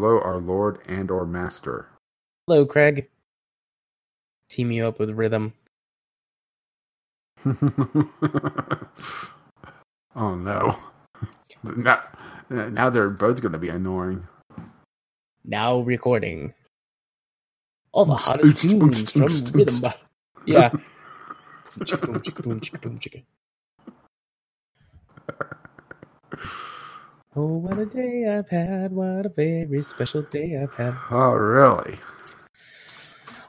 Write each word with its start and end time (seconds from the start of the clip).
Hello, 0.00 0.20
our 0.20 0.38
Lord 0.38 0.78
and 0.86 1.10
or 1.10 1.26
Master. 1.26 1.88
Hello, 2.46 2.64
Craig. 2.64 3.08
Team 4.48 4.70
you 4.70 4.86
up 4.86 5.00
with 5.00 5.10
rhythm. 5.10 5.54
oh 10.14 10.16
no! 10.36 10.78
Now, 11.64 12.00
now 12.48 12.90
they're 12.90 13.10
both 13.10 13.42
going 13.42 13.50
to 13.50 13.58
be 13.58 13.70
annoying. 13.70 14.24
Now 15.44 15.80
recording 15.80 16.54
all 17.90 18.04
the 18.04 18.14
hottest 18.14 18.58
tunes 18.58 19.10
from 19.10 19.26
Rhythm. 19.50 19.92
Yeah. 20.46 20.70
Chicka 21.80 22.06
boom, 22.06 22.20
chicka 22.20 22.44
boom, 22.44 22.60
chicka 22.60 22.80
boom, 22.80 23.00
chicka. 23.00 23.24
Oh, 27.38 27.58
what 27.58 27.78
a 27.78 27.86
day 27.86 28.26
I've 28.26 28.48
had! 28.48 28.90
What 28.90 29.24
a 29.24 29.28
very 29.28 29.80
special 29.84 30.22
day 30.22 30.60
I've 30.60 30.74
had. 30.74 30.96
Oh, 31.08 31.34
really? 31.34 32.00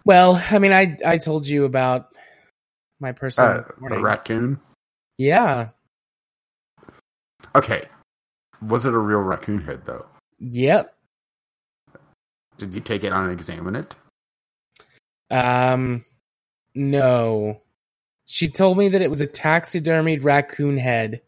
Well, 0.05 0.39
I 0.51 0.59
mean, 0.59 0.71
I 0.71 0.95
I 1.03 1.17
told 1.17 1.47
you 1.47 1.65
about 1.65 2.09
my 2.99 3.13
person. 3.13 3.45
Uh, 3.45 3.63
the 3.89 3.99
raccoon. 3.99 4.59
Yeah. 5.17 5.69
Okay. 7.55 7.87
Was 8.61 8.85
it 8.85 8.93
a 8.93 8.97
real 8.99 9.21
raccoon 9.21 9.59
head 9.59 9.81
though? 9.85 10.05
Yep. 10.37 10.95
Did 12.59 12.75
you 12.75 12.81
take 12.81 13.03
it 13.03 13.11
on 13.11 13.23
and 13.23 13.33
examine 13.33 13.75
it? 13.75 13.95
Um, 15.31 16.05
no. 16.75 17.59
She 18.25 18.49
told 18.49 18.77
me 18.77 18.87
that 18.89 19.01
it 19.01 19.09
was 19.09 19.21
a 19.21 19.27
taxidermied 19.27 20.23
raccoon 20.23 20.77
head 20.77 21.21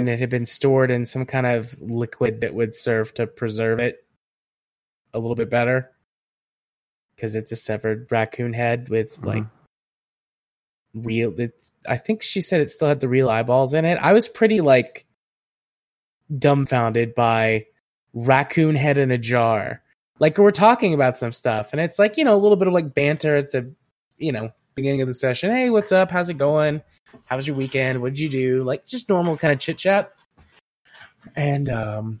and 0.00 0.08
it 0.08 0.18
had 0.18 0.30
been 0.30 0.46
stored 0.46 0.90
in 0.90 1.04
some 1.04 1.26
kind 1.26 1.46
of 1.46 1.80
liquid 1.80 2.40
that 2.40 2.54
would 2.54 2.74
serve 2.74 3.14
to 3.14 3.26
preserve 3.26 3.78
it 3.78 4.04
a 5.14 5.18
little 5.18 5.34
bit 5.36 5.50
better. 5.50 5.90
Because 7.14 7.36
it's 7.36 7.52
a 7.52 7.56
severed 7.56 8.08
raccoon 8.10 8.52
head 8.52 8.88
with 8.88 9.16
Mm-hmm. 9.16 9.26
like 9.26 9.44
real 10.92 11.32
it's 11.38 11.70
i 11.86 11.96
think 11.96 12.20
she 12.20 12.40
said 12.40 12.60
it 12.60 12.68
still 12.68 12.88
had 12.88 12.98
the 12.98 13.08
real 13.08 13.30
eyeballs 13.30 13.74
in 13.74 13.84
it. 13.84 13.96
I 14.02 14.12
was 14.12 14.26
pretty 14.26 14.60
like 14.60 15.06
dumbfounded 16.36 17.14
by 17.14 17.66
raccoon 18.12 18.74
head 18.74 18.98
in 18.98 19.12
a 19.12 19.18
jar. 19.18 19.82
Like 20.18 20.36
we're 20.36 20.50
talking 20.50 20.92
about 20.92 21.16
some 21.16 21.32
stuff 21.32 21.72
and 21.72 21.80
it's 21.80 21.98
like 21.98 22.16
you 22.16 22.24
know 22.24 22.34
a 22.34 22.38
little 22.38 22.56
bit 22.56 22.66
of 22.66 22.74
like 22.74 22.92
banter 22.94 23.36
at 23.36 23.52
the 23.52 23.72
you 24.18 24.32
know 24.32 24.50
beginning 24.80 25.02
of 25.02 25.08
the 25.08 25.14
session 25.14 25.54
hey 25.54 25.68
what's 25.68 25.92
up? 25.92 26.10
How's 26.10 26.30
it 26.30 26.38
going? 26.38 26.80
How 27.26 27.36
was 27.36 27.46
your 27.46 27.54
weekend? 27.54 28.00
What 28.00 28.14
did 28.14 28.20
you 28.20 28.30
do? 28.30 28.62
Like 28.62 28.86
just 28.86 29.10
normal 29.10 29.36
kind 29.36 29.52
of 29.52 29.58
chit 29.58 29.76
chat. 29.76 30.14
And 31.36 31.68
um 31.68 32.20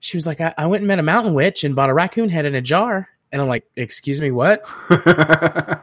she 0.00 0.16
was 0.16 0.26
like 0.26 0.40
I-, 0.40 0.54
I 0.56 0.66
went 0.66 0.80
and 0.80 0.88
met 0.88 0.98
a 0.98 1.02
mountain 1.02 1.34
witch 1.34 1.64
and 1.64 1.76
bought 1.76 1.90
a 1.90 1.94
raccoon 1.94 2.30
head 2.30 2.46
in 2.46 2.54
a 2.54 2.62
jar. 2.62 3.10
And 3.30 3.42
i'm 3.42 3.48
like 3.48 3.64
excuse 3.76 4.22
me 4.22 4.30
what? 4.30 4.66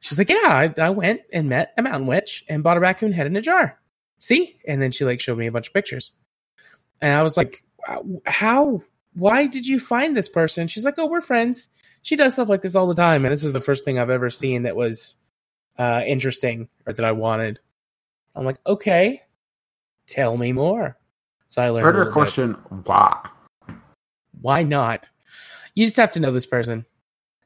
She's 0.00 0.18
like 0.18 0.30
yeah 0.30 0.36
I, 0.42 0.74
I 0.78 0.90
went 0.90 1.20
and 1.32 1.48
met 1.48 1.72
a 1.78 1.82
mountain 1.82 2.08
witch 2.08 2.44
and 2.48 2.64
bought 2.64 2.76
a 2.76 2.80
raccoon 2.80 3.12
head 3.12 3.28
in 3.28 3.36
a 3.36 3.40
jar. 3.40 3.78
See? 4.18 4.58
And 4.66 4.82
then 4.82 4.90
she 4.90 5.04
like 5.04 5.20
showed 5.20 5.38
me 5.38 5.46
a 5.46 5.52
bunch 5.52 5.68
of 5.68 5.74
pictures. 5.74 6.10
And 7.00 7.16
i 7.16 7.22
was 7.22 7.36
like 7.36 7.62
how 8.26 8.82
why 9.14 9.46
did 9.46 9.64
you 9.68 9.78
find 9.78 10.16
this 10.16 10.28
person? 10.28 10.66
She's 10.66 10.84
like 10.84 10.98
oh 10.98 11.06
we're 11.06 11.20
friends 11.20 11.68
she 12.08 12.16
does 12.16 12.32
stuff 12.32 12.48
like 12.48 12.62
this 12.62 12.74
all 12.74 12.86
the 12.86 12.94
time 12.94 13.26
and 13.26 13.32
this 13.32 13.44
is 13.44 13.52
the 13.52 13.60
first 13.60 13.84
thing 13.84 13.98
i've 13.98 14.08
ever 14.08 14.30
seen 14.30 14.62
that 14.62 14.74
was 14.74 15.16
uh 15.78 16.00
interesting 16.06 16.66
or 16.86 16.94
that 16.94 17.04
i 17.04 17.12
wanted. 17.12 17.60
I'm 18.34 18.46
like 18.46 18.56
okay 18.66 19.20
tell 20.06 20.34
me 20.38 20.54
more. 20.54 20.96
So 21.48 21.60
i 21.60 21.68
learned 21.68 22.06
bit. 22.06 22.12
question: 22.12 22.52
Why? 22.84 23.28
why 24.40 24.62
not? 24.62 25.10
You 25.74 25.84
just 25.84 25.98
have 25.98 26.12
to 26.12 26.20
know 26.20 26.32
this 26.32 26.46
person. 26.46 26.86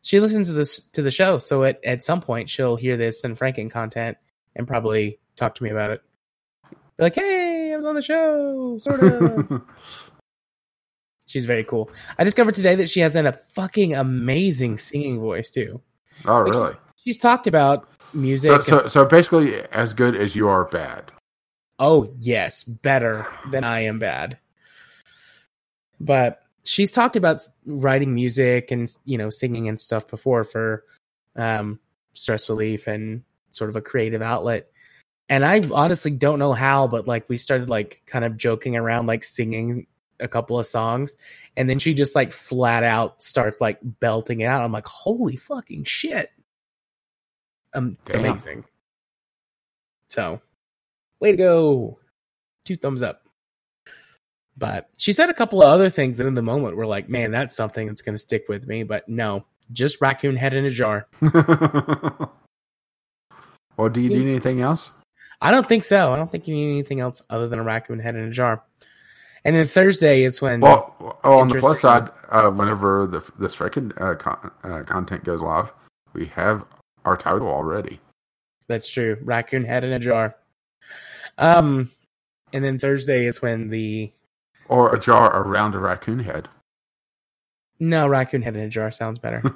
She 0.00 0.20
listens 0.20 0.48
to 0.48 0.54
this 0.54 0.78
to 0.92 1.02
the 1.02 1.10
show 1.10 1.38
so 1.38 1.64
at, 1.64 1.84
at 1.84 2.04
some 2.04 2.20
point 2.20 2.48
she'll 2.48 2.76
hear 2.76 2.96
this 2.96 3.24
and 3.24 3.36
franken 3.36 3.68
content 3.68 4.16
and 4.54 4.68
probably 4.68 5.18
talk 5.34 5.56
to 5.56 5.64
me 5.64 5.70
about 5.70 5.90
it. 5.90 6.02
Be 6.70 7.02
like 7.02 7.16
hey 7.16 7.72
i 7.72 7.76
was 7.76 7.84
on 7.84 7.96
the 7.96 8.02
show 8.02 8.78
sort 8.78 9.02
of 9.02 9.62
she's 11.32 11.44
very 11.46 11.64
cool 11.64 11.90
i 12.18 12.24
discovered 12.24 12.54
today 12.54 12.74
that 12.74 12.88
she 12.90 13.00
has 13.00 13.16
an, 13.16 13.26
a 13.26 13.32
fucking 13.32 13.94
amazing 13.94 14.76
singing 14.78 15.18
voice 15.18 15.50
too 15.50 15.80
oh, 16.26 16.42
Like, 16.42 16.52
really? 16.52 16.74
she's 17.02 17.18
talked 17.18 17.46
about 17.46 17.88
music 18.12 18.50
So, 18.50 18.58
as- 18.58 18.66
so, 18.66 18.86
so 18.86 19.04
basically, 19.06 19.60
as 19.72 19.94
good 19.94 20.14
as 20.14 20.36
you 20.36 20.48
are 20.48 20.64
bad. 20.66 21.10
Oh, 21.78 22.14
yes, 22.20 22.62
better 22.62 23.26
than 23.50 23.64
I 23.64 23.80
am 23.84 23.98
bad. 23.98 24.38
But 25.98 26.42
she's 26.64 26.92
talked 26.92 27.16
about 27.16 27.42
writing 27.66 28.14
music 28.14 28.70
and 28.70 28.86
you 29.04 29.18
know 29.18 29.30
singing 29.30 29.68
and 29.68 29.80
stuff 29.80 30.06
before 30.08 30.44
for 30.44 30.84
um 31.36 31.80
stress 32.12 32.48
relief 32.48 32.86
and 32.86 33.22
sort 33.50 33.70
of 33.70 33.76
a 33.76 33.80
creative 33.80 34.22
outlet. 34.22 34.68
And 35.28 35.44
I 35.44 35.62
honestly 35.72 36.10
don't 36.10 36.38
know 36.38 36.52
how, 36.52 36.86
but 36.86 37.08
like 37.08 37.28
we 37.28 37.36
started 37.36 37.70
like 37.70 38.02
kind 38.06 38.24
of 38.24 38.36
joking 38.36 38.76
around 38.76 39.06
like 39.06 39.24
singing 39.24 39.86
a 40.20 40.28
couple 40.28 40.58
of 40.58 40.66
songs 40.66 41.16
and 41.56 41.68
then 41.68 41.78
she 41.78 41.94
just 41.94 42.14
like 42.14 42.32
flat 42.32 42.84
out 42.84 43.22
starts 43.22 43.60
like 43.60 43.78
belting 43.82 44.40
it 44.40 44.46
out. 44.46 44.62
I'm 44.62 44.72
like, 44.72 44.86
"Holy 44.86 45.36
fucking 45.36 45.84
shit." 45.84 46.30
Um 47.74 47.96
it's 48.02 48.12
Damn. 48.12 48.24
amazing. 48.24 48.64
So, 50.08 50.42
way 51.20 51.30
to 51.30 51.38
go. 51.38 51.98
Two 52.64 52.76
thumbs 52.76 53.02
up. 53.02 53.22
But 54.56 54.90
she 54.96 55.12
said 55.12 55.30
a 55.30 55.34
couple 55.34 55.62
of 55.62 55.68
other 55.68 55.88
things 55.88 56.18
that 56.18 56.26
in 56.26 56.34
the 56.34 56.42
moment 56.42 56.76
were 56.76 56.86
like, 56.86 57.08
man, 57.08 57.30
that's 57.30 57.56
something 57.56 57.86
that's 57.86 58.02
going 58.02 58.14
to 58.14 58.18
stick 58.18 58.44
with 58.48 58.66
me. 58.66 58.82
But 58.82 59.08
no, 59.08 59.46
just 59.72 60.00
raccoon 60.00 60.36
head 60.36 60.54
in 60.54 60.66
a 60.66 60.70
jar. 60.70 61.08
well, 61.22 62.30
do 63.90 64.00
you 64.00 64.10
need 64.10 64.28
anything 64.28 64.60
else? 64.60 64.90
I 65.40 65.50
don't 65.50 65.68
think 65.68 65.84
so. 65.84 66.12
I 66.12 66.16
don't 66.16 66.30
think 66.30 66.46
you 66.46 66.54
need 66.54 66.70
anything 66.70 67.00
else 67.00 67.22
other 67.30 67.48
than 67.48 67.58
a 67.58 67.64
raccoon 67.64 67.98
head 67.98 68.14
in 68.14 68.24
a 68.24 68.30
jar. 68.30 68.62
And 69.44 69.56
then 69.56 69.66
Thursday 69.66 70.22
is 70.22 70.40
when. 70.40 70.60
Well, 70.60 70.94
oh, 71.24 71.40
on 71.40 71.48
the 71.48 71.58
plus 71.58 71.80
side, 71.80 72.10
uh, 72.30 72.50
whenever 72.50 73.06
the 73.06 73.20
this 73.38 73.56
freaking 73.56 73.92
uh, 74.00 74.14
con- 74.14 74.50
uh, 74.62 74.82
content 74.84 75.24
goes 75.24 75.42
live, 75.42 75.72
we 76.12 76.26
have 76.26 76.64
our 77.04 77.16
title 77.16 77.48
already. 77.48 78.00
That's 78.68 78.88
true. 78.88 79.18
Raccoon 79.22 79.64
head 79.64 79.82
in 79.84 79.92
a 79.92 79.98
jar. 79.98 80.36
Um, 81.38 81.90
and 82.52 82.64
then 82.64 82.78
Thursday 82.78 83.26
is 83.26 83.42
when 83.42 83.70
the 83.70 84.12
Or 84.68 84.94
a 84.94 85.00
jar 85.00 85.34
around 85.34 85.74
a 85.74 85.78
raccoon 85.78 86.20
head. 86.20 86.48
no 87.80 88.06
raccoon 88.06 88.42
head 88.42 88.54
in 88.56 88.62
a 88.62 88.68
jar 88.68 88.90
sounds 88.92 89.18
better. 89.18 89.42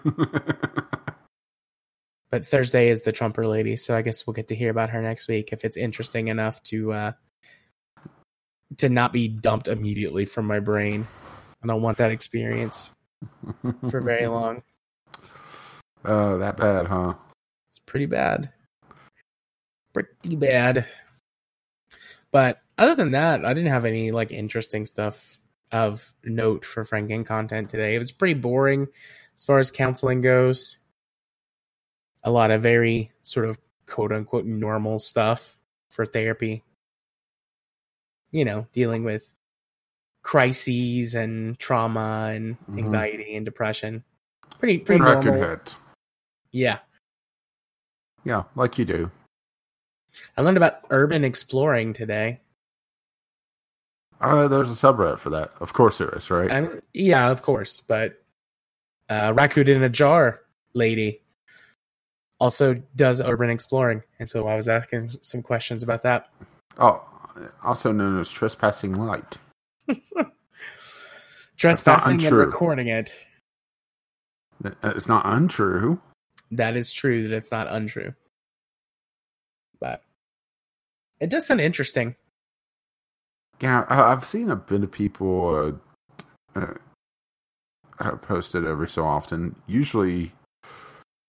but 2.30 2.44
Thursday 2.44 2.88
is 2.88 3.04
the 3.04 3.12
Trumper 3.12 3.46
lady, 3.46 3.76
so 3.76 3.96
I 3.96 4.02
guess 4.02 4.26
we'll 4.26 4.34
get 4.34 4.48
to 4.48 4.56
hear 4.56 4.70
about 4.70 4.90
her 4.90 5.00
next 5.00 5.28
week 5.28 5.52
if 5.52 5.64
it's 5.64 5.76
interesting 5.76 6.26
enough 6.28 6.60
to 6.64 6.92
uh 6.92 7.12
to 8.78 8.88
not 8.88 9.12
be 9.12 9.28
dumped 9.28 9.68
immediately 9.68 10.24
from 10.24 10.46
my 10.46 10.60
brain. 10.60 11.06
I 11.62 11.66
don't 11.66 11.82
want 11.82 11.98
that 11.98 12.10
experience 12.10 12.94
for 13.90 14.00
very 14.00 14.26
long. 14.26 14.62
Oh, 16.04 16.38
that 16.38 16.56
bad, 16.56 16.86
huh? 16.86 17.14
It's 17.70 17.80
pretty 17.80 18.06
bad. 18.06 18.50
Pretty 19.92 20.36
bad. 20.36 20.86
But 22.30 22.60
other 22.78 22.94
than 22.94 23.12
that, 23.12 23.44
I 23.44 23.54
didn't 23.54 23.72
have 23.72 23.84
any 23.84 24.10
like 24.10 24.30
interesting 24.30 24.84
stuff 24.86 25.40
of 25.72 26.14
note 26.24 26.64
for 26.64 26.84
Franken 26.84 27.26
content 27.26 27.70
today. 27.70 27.94
It 27.94 27.98
was 27.98 28.12
pretty 28.12 28.34
boring 28.34 28.88
as 29.34 29.44
far 29.44 29.58
as 29.58 29.70
counseling 29.70 30.20
goes. 30.20 30.78
A 32.22 32.30
lot 32.30 32.50
of 32.50 32.62
very 32.62 33.10
sort 33.22 33.48
of 33.48 33.58
quote 33.86 34.12
unquote 34.12 34.44
normal 34.44 34.98
stuff 34.98 35.58
for 35.88 36.06
therapy. 36.06 36.62
You 38.36 38.44
know, 38.44 38.66
dealing 38.74 39.02
with 39.02 39.34
crises 40.22 41.14
and 41.14 41.58
trauma 41.58 42.32
and 42.34 42.58
Mhm. 42.68 42.78
anxiety 42.80 43.34
and 43.34 43.46
depression. 43.46 44.04
Pretty 44.58 44.76
pretty 44.78 44.96
And 44.96 45.04
raccoon 45.04 45.32
normal. 45.32 45.48
heads. 45.48 45.76
Yeah. 46.50 46.80
Yeah, 48.24 48.42
like 48.54 48.76
you 48.76 48.84
do. 48.84 49.10
I 50.36 50.42
learned 50.42 50.58
about 50.58 50.84
urban 50.90 51.24
exploring 51.24 51.94
today. 51.94 52.40
Uh, 54.20 54.48
there's 54.48 54.70
a 54.70 54.74
subreddit 54.74 55.18
for 55.18 55.30
that. 55.30 55.52
Of 55.60 55.72
course 55.72 55.96
there 55.98 56.14
is, 56.14 56.30
right? 56.30 56.50
I 56.50 56.60
mean, 56.60 56.82
yeah, 56.92 57.30
of 57.30 57.40
course, 57.40 57.80
but 57.86 58.22
uh, 59.08 59.32
raccoon 59.34 59.68
in 59.68 59.82
a 59.82 59.88
jar 59.88 60.42
lady 60.74 61.22
also 62.38 62.74
does 62.96 63.22
urban 63.22 63.48
exploring, 63.48 64.02
and 64.18 64.28
so 64.28 64.46
I 64.46 64.56
was 64.56 64.68
asking 64.68 65.12
some 65.22 65.42
questions 65.42 65.82
about 65.82 66.02
that. 66.02 66.28
oh, 66.78 67.02
also 67.62 67.92
known 67.92 68.20
as 68.20 68.30
trespassing 68.30 68.94
light. 68.94 69.38
Trespassing 71.56 72.24
and 72.24 72.36
recording 72.36 72.88
it. 72.88 73.10
It's 74.82 75.08
not 75.08 75.24
untrue. 75.26 76.00
That 76.50 76.76
is 76.76 76.92
true. 76.92 77.26
That 77.26 77.34
it's 77.34 77.50
not 77.50 77.66
untrue, 77.70 78.14
but 79.80 80.02
it 81.20 81.30
does 81.30 81.46
sound 81.46 81.60
interesting. 81.60 82.14
Yeah, 83.60 83.86
I've 83.88 84.24
seen 84.26 84.50
a 84.50 84.56
bit 84.56 84.82
of 84.82 84.92
people 84.92 85.80
uh, 86.54 86.60
uh, 86.60 86.74
uh, 87.98 88.16
posted 88.16 88.66
every 88.66 88.88
so 88.88 89.06
often. 89.06 89.56
Usually, 89.66 90.32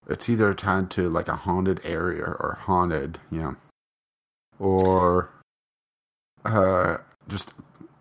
it's 0.09 0.29
either 0.29 0.53
tied 0.53 0.91
to 0.91 1.09
like 1.09 1.29
a 1.29 1.35
haunted 1.37 1.79
area 1.83 2.23
or 2.23 2.57
haunted, 2.61 3.19
yeah, 3.31 3.53
or 4.59 5.29
uh, 6.47 6.97
just 7.27 7.53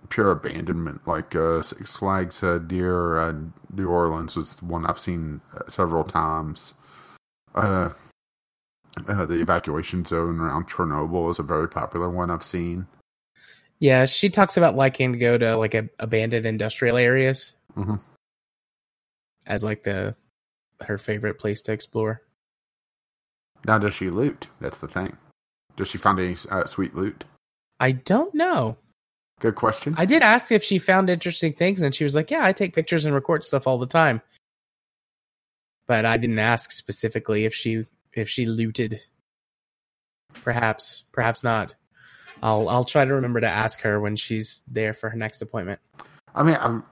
pure 0.08 0.30
abandonment. 0.30 1.06
Like 1.06 1.34
uh, 1.34 1.62
Six 1.62 1.96
Flags 1.96 2.42
uh, 2.42 2.60
near 2.70 3.18
uh, 3.18 3.34
New 3.72 3.88
Orleans 3.88 4.36
was 4.36 4.62
one 4.62 4.86
I've 4.86 4.98
seen 4.98 5.40
uh, 5.54 5.68
several 5.68 6.04
times. 6.04 6.74
Uh, 7.54 7.90
uh, 9.08 9.26
the 9.26 9.40
evacuation 9.40 10.04
zone 10.04 10.40
around 10.40 10.68
Chernobyl 10.68 11.30
is 11.30 11.38
a 11.38 11.42
very 11.42 11.68
popular 11.68 12.08
one 12.08 12.30
I've 12.30 12.44
seen. 12.44 12.86
Yeah, 13.78 14.06
she 14.06 14.30
talks 14.30 14.56
about 14.56 14.74
liking 14.74 15.12
to 15.12 15.18
go 15.18 15.36
to 15.36 15.56
like 15.56 15.74
a, 15.74 15.88
abandoned 15.98 16.46
industrial 16.46 16.96
areas 16.96 17.54
Mhm. 17.76 18.00
as 19.44 19.62
like 19.62 19.82
the 19.82 20.14
her 20.80 20.96
favorite 20.98 21.38
place 21.38 21.60
to 21.62 21.72
explore. 21.72 22.22
Now, 23.66 23.78
does 23.78 23.94
she 23.94 24.10
loot? 24.10 24.46
That's 24.60 24.78
the 24.78 24.88
thing. 24.88 25.16
Does 25.76 25.88
she 25.88 25.98
find 25.98 26.18
any 26.18 26.36
uh, 26.50 26.64
sweet 26.66 26.94
loot? 26.94 27.24
I 27.80 27.92
don't 27.92 28.34
know. 28.34 28.76
Good 29.40 29.54
question. 29.54 29.94
I 29.98 30.06
did 30.06 30.22
ask 30.22 30.50
if 30.50 30.62
she 30.62 30.78
found 30.78 31.10
interesting 31.10 31.52
things, 31.52 31.82
and 31.82 31.94
she 31.94 32.04
was 32.04 32.14
like, 32.14 32.30
"Yeah, 32.30 32.44
I 32.44 32.52
take 32.52 32.74
pictures 32.74 33.04
and 33.04 33.14
record 33.14 33.44
stuff 33.44 33.66
all 33.66 33.78
the 33.78 33.86
time." 33.86 34.22
But 35.86 36.04
I 36.04 36.16
didn't 36.16 36.38
ask 36.38 36.72
specifically 36.72 37.44
if 37.44 37.54
she 37.54 37.86
if 38.14 38.28
she 38.28 38.46
looted. 38.46 39.00
Perhaps, 40.42 41.04
perhaps 41.12 41.44
not. 41.44 41.74
I'll 42.42 42.68
I'll 42.68 42.84
try 42.84 43.04
to 43.04 43.14
remember 43.14 43.40
to 43.40 43.48
ask 43.48 43.80
her 43.82 44.00
when 44.00 44.16
she's 44.16 44.62
there 44.70 44.94
for 44.94 45.10
her 45.10 45.16
next 45.16 45.42
appointment. 45.42 45.80
I 46.34 46.42
mean, 46.42 46.56
I'm, 46.60 46.84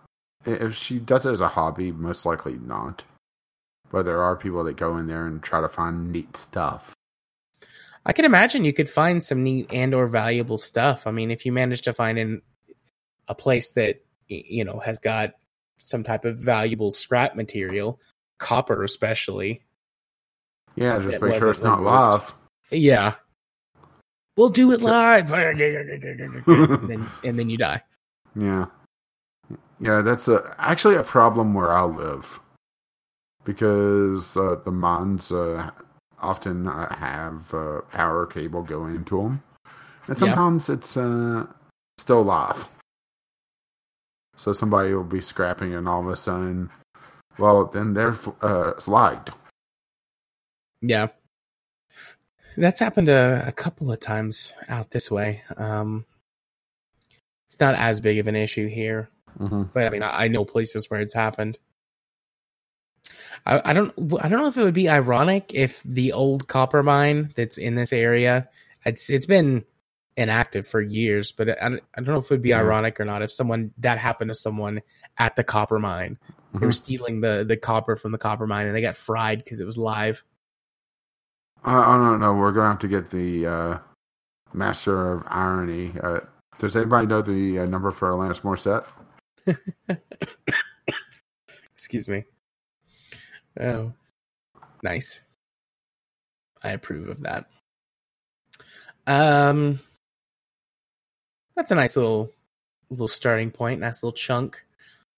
if 0.44 0.74
she 0.74 0.98
does 0.98 1.26
it 1.26 1.32
as 1.32 1.40
a 1.40 1.48
hobby, 1.48 1.92
most 1.92 2.26
likely 2.26 2.54
not. 2.54 3.04
But 3.90 4.04
there 4.04 4.22
are 4.22 4.36
people 4.36 4.64
that 4.64 4.76
go 4.76 4.96
in 4.96 5.06
there 5.06 5.26
and 5.26 5.42
try 5.42 5.60
to 5.60 5.68
find 5.68 6.12
neat 6.12 6.36
stuff. 6.36 6.93
I 8.06 8.12
can 8.12 8.24
imagine 8.24 8.64
you 8.64 8.72
could 8.72 8.90
find 8.90 9.22
some 9.22 9.42
neat 9.42 9.72
and 9.72 9.94
or 9.94 10.06
valuable 10.06 10.58
stuff. 10.58 11.06
I 11.06 11.10
mean, 11.10 11.30
if 11.30 11.46
you 11.46 11.52
manage 11.52 11.82
to 11.82 11.92
find 11.92 12.18
in 12.18 12.42
a 13.28 13.34
place 13.34 13.72
that 13.72 14.04
you 14.28 14.64
know 14.64 14.78
has 14.80 14.98
got 14.98 15.32
some 15.78 16.02
type 16.02 16.24
of 16.24 16.38
valuable 16.38 16.90
scrap 16.90 17.34
material, 17.34 18.00
copper 18.38 18.84
especially. 18.84 19.62
Yeah, 20.76 20.98
just 20.98 21.20
make 21.20 21.38
sure 21.38 21.50
it's 21.50 21.62
not 21.62 21.82
live. 21.82 22.32
Yeah. 22.70 23.14
We'll 24.36 24.48
do 24.48 24.72
it 24.72 24.82
live. 24.82 25.32
and 25.32 25.60
then 26.88 27.08
and 27.24 27.38
then 27.38 27.50
you 27.50 27.56
die. 27.56 27.82
Yeah, 28.34 28.66
yeah, 29.78 30.00
that's 30.02 30.26
a 30.26 30.54
actually 30.58 30.96
a 30.96 31.04
problem 31.04 31.54
where 31.54 31.70
I 31.70 31.84
live 31.84 32.40
because 33.44 34.36
uh, 34.36 34.56
the 34.64 34.72
mines 34.72 35.30
uh, 35.30 35.70
often 36.24 36.66
uh, 36.66 36.94
have 36.94 37.52
uh, 37.54 37.80
power 37.92 38.26
cable 38.26 38.62
going 38.62 38.94
into 38.96 39.22
them, 39.22 39.42
and 40.08 40.18
sometimes 40.18 40.68
it's 40.68 40.96
uh, 40.96 41.46
still 41.98 42.22
live. 42.22 42.66
So 44.36 44.52
somebody 44.52 44.92
will 44.92 45.04
be 45.04 45.20
scrapping, 45.20 45.74
and 45.74 45.88
all 45.88 46.00
of 46.00 46.08
a 46.08 46.16
sudden, 46.16 46.70
well, 47.38 47.66
then 47.66 47.94
they're 47.94 48.18
uh, 48.42 48.74
slagged. 48.78 49.28
Yeah. 50.80 51.08
That's 52.56 52.80
happened 52.80 53.08
a, 53.08 53.44
a 53.46 53.52
couple 53.52 53.90
of 53.90 53.98
times 54.00 54.52
out 54.68 54.90
this 54.90 55.10
way. 55.10 55.42
Um, 55.56 56.04
it's 57.48 57.58
not 57.58 57.74
as 57.74 58.00
big 58.00 58.18
of 58.18 58.26
an 58.26 58.36
issue 58.36 58.68
here, 58.68 59.08
Mm-hmm. 59.38 59.64
but 59.72 59.84
I 59.84 59.90
mean, 59.90 60.02
I, 60.02 60.24
I 60.24 60.28
know 60.28 60.44
places 60.44 60.88
where 60.88 61.00
it's 61.00 61.14
happened. 61.14 61.58
I, 63.46 63.70
I 63.70 63.72
don't. 63.72 63.92
I 64.22 64.28
don't 64.28 64.40
know 64.40 64.46
if 64.48 64.56
it 64.56 64.62
would 64.62 64.74
be 64.74 64.88
ironic 64.88 65.52
if 65.54 65.82
the 65.82 66.12
old 66.12 66.48
copper 66.48 66.82
mine 66.82 67.32
that's 67.36 67.58
in 67.58 67.74
this 67.74 67.92
area, 67.92 68.48
it's 68.84 69.10
it's 69.10 69.26
been 69.26 69.64
inactive 70.16 70.66
for 70.66 70.80
years, 70.80 71.32
but 71.32 71.50
I 71.60 71.68
don't, 71.68 71.82
I 71.96 72.00
don't 72.00 72.14
know 72.14 72.18
if 72.18 72.24
it 72.24 72.30
would 72.30 72.42
be 72.42 72.50
Yeah. 72.50 72.60
ironic 72.60 73.00
or 73.00 73.04
not 73.04 73.22
if 73.22 73.32
someone 73.32 73.72
that 73.78 73.98
happened 73.98 74.30
to 74.30 74.34
someone 74.34 74.80
at 75.18 75.36
the 75.36 75.44
copper 75.44 75.78
mine. 75.78 76.18
They 76.54 76.66
were 76.66 76.72
stealing 76.72 77.20
the 77.20 77.44
the 77.46 77.56
copper 77.56 77.96
from 77.96 78.12
the 78.12 78.18
copper 78.18 78.46
mine, 78.46 78.66
and 78.66 78.76
they 78.76 78.80
got 78.80 78.96
fried 78.96 79.38
because 79.38 79.60
it 79.60 79.64
was 79.66 79.76
live. 79.76 80.22
I, 81.64 81.78
I 81.80 81.96
don't 81.98 82.20
know. 82.20 82.34
We're 82.34 82.52
going 82.52 82.64
to 82.64 82.70
have 82.70 82.78
to 82.80 82.88
get 82.88 83.10
the 83.10 83.46
uh, 83.46 83.78
master 84.52 85.12
of 85.12 85.24
irony. 85.26 85.92
Uh, 86.00 86.20
does 86.58 86.76
anybody 86.76 87.08
know 87.08 87.22
the 87.22 87.58
uh, 87.60 87.66
number 87.66 87.90
for 87.90 88.10
Alanis 88.10 88.42
Morissette? 88.42 88.84
Excuse 91.72 92.08
me. 92.08 92.24
Oh, 93.60 93.92
nice. 94.82 95.22
I 96.62 96.70
approve 96.70 97.08
of 97.08 97.20
that. 97.20 97.46
Um, 99.06 99.80
that's 101.56 101.70
a 101.70 101.74
nice 101.74 101.96
little 101.96 102.32
little 102.90 103.08
starting 103.08 103.50
point. 103.50 103.80
Nice 103.80 104.02
little 104.02 104.16
chunk 104.16 104.64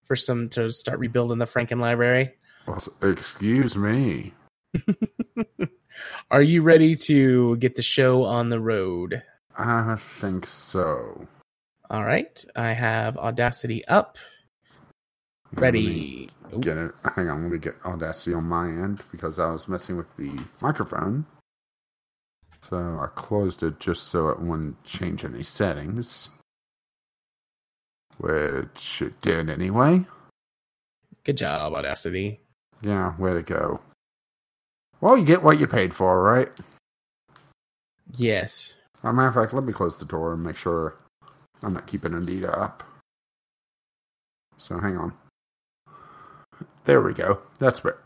for 0.05 0.15
some 0.15 0.49
to 0.49 0.71
start 0.71 0.99
rebuilding 0.99 1.37
the 1.37 1.45
Franken 1.45 1.79
Library. 1.79 2.33
Well, 2.67 2.81
excuse 3.01 3.75
me. 3.75 4.33
Are 6.31 6.41
you 6.41 6.61
ready 6.61 6.95
to 6.95 7.55
get 7.57 7.75
the 7.75 7.81
show 7.81 8.23
on 8.23 8.49
the 8.49 8.59
road? 8.59 9.23
I 9.57 9.95
think 9.95 10.47
so. 10.47 11.27
All 11.89 12.03
right, 12.03 12.43
I 12.55 12.73
have 12.73 13.17
Audacity 13.17 13.85
up, 13.87 14.17
Let 14.17 14.17
me 14.17 14.17
ready. 15.53 16.29
Get 16.59 16.77
it. 16.77 16.91
Hang 17.15 17.29
on. 17.29 17.43
Let 17.43 17.51
me 17.51 17.57
get 17.57 17.75
Audacity 17.85 18.33
on 18.33 18.45
my 18.45 18.67
end 18.67 19.03
because 19.11 19.39
I 19.39 19.51
was 19.51 19.67
messing 19.67 19.97
with 19.97 20.15
the 20.17 20.39
microphone. 20.61 21.25
So 22.61 22.77
I 22.77 23.07
closed 23.15 23.63
it 23.63 23.79
just 23.79 24.05
so 24.05 24.29
it 24.29 24.39
wouldn't 24.39 24.83
change 24.83 25.23
any 25.23 25.43
settings. 25.43 26.29
Which 28.17 29.01
it 29.01 29.21
did 29.21 29.49
anyway. 29.49 30.05
Good 31.23 31.37
job, 31.37 31.73
Audacity. 31.73 32.39
Yeah, 32.81 33.15
way 33.17 33.33
to 33.33 33.43
go. 33.43 33.79
Well, 35.01 35.17
you 35.17 35.25
get 35.25 35.43
what 35.43 35.59
you 35.59 35.67
paid 35.67 35.93
for, 35.93 36.23
right? 36.23 36.49
Yes. 38.17 38.73
As 39.03 39.09
a 39.11 39.13
matter 39.13 39.27
of 39.27 39.33
fact, 39.35 39.53
let 39.53 39.63
me 39.63 39.73
close 39.73 39.97
the 39.97 40.05
door 40.05 40.33
and 40.33 40.43
make 40.43 40.57
sure 40.57 40.95
I'm 41.61 41.73
not 41.73 41.87
keeping 41.87 42.13
Anita 42.13 42.51
up. 42.51 42.83
So 44.57 44.79
hang 44.79 44.97
on. 44.97 45.13
There 46.87 47.01
we 47.01 47.13
go. 47.13 47.39
That's 47.59 47.81
better. 47.81 47.99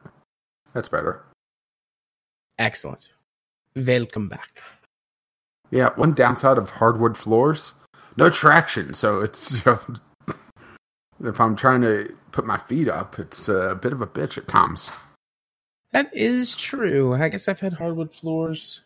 That's 0.74 0.90
better. 0.90 1.24
Excellent. 2.58 3.14
Welcome 3.76 4.28
back. 4.28 4.64
Yeah, 5.70 5.92
one 5.98 6.16
downside 6.16 6.58
of 6.58 6.72
hardwood 6.72 7.16
floors, 7.16 7.74
no 8.18 8.32
traction. 8.32 8.96
So 8.96 9.22
it's 9.22 9.66
um, 9.68 10.02
if 11.24 11.40
I'm 11.40 11.56
trying 11.56 11.82
to 11.82 12.12
put 12.32 12.48
my 12.48 12.58
feet 12.58 12.88
up, 12.88 13.20
it's 13.20 13.48
a 13.48 13.78
bit 13.80 13.94
of 13.94 14.02
a 14.02 14.08
bitch 14.08 14.40
at 14.40 14.48
times. 14.48 14.90
That 15.92 16.10
is 16.12 16.56
true. 16.56 17.14
I 17.14 17.30
guess 17.30 17.48
I've 17.48 17.60
had 17.60 17.74
hardwood 17.74 18.12
floors 18.12 18.82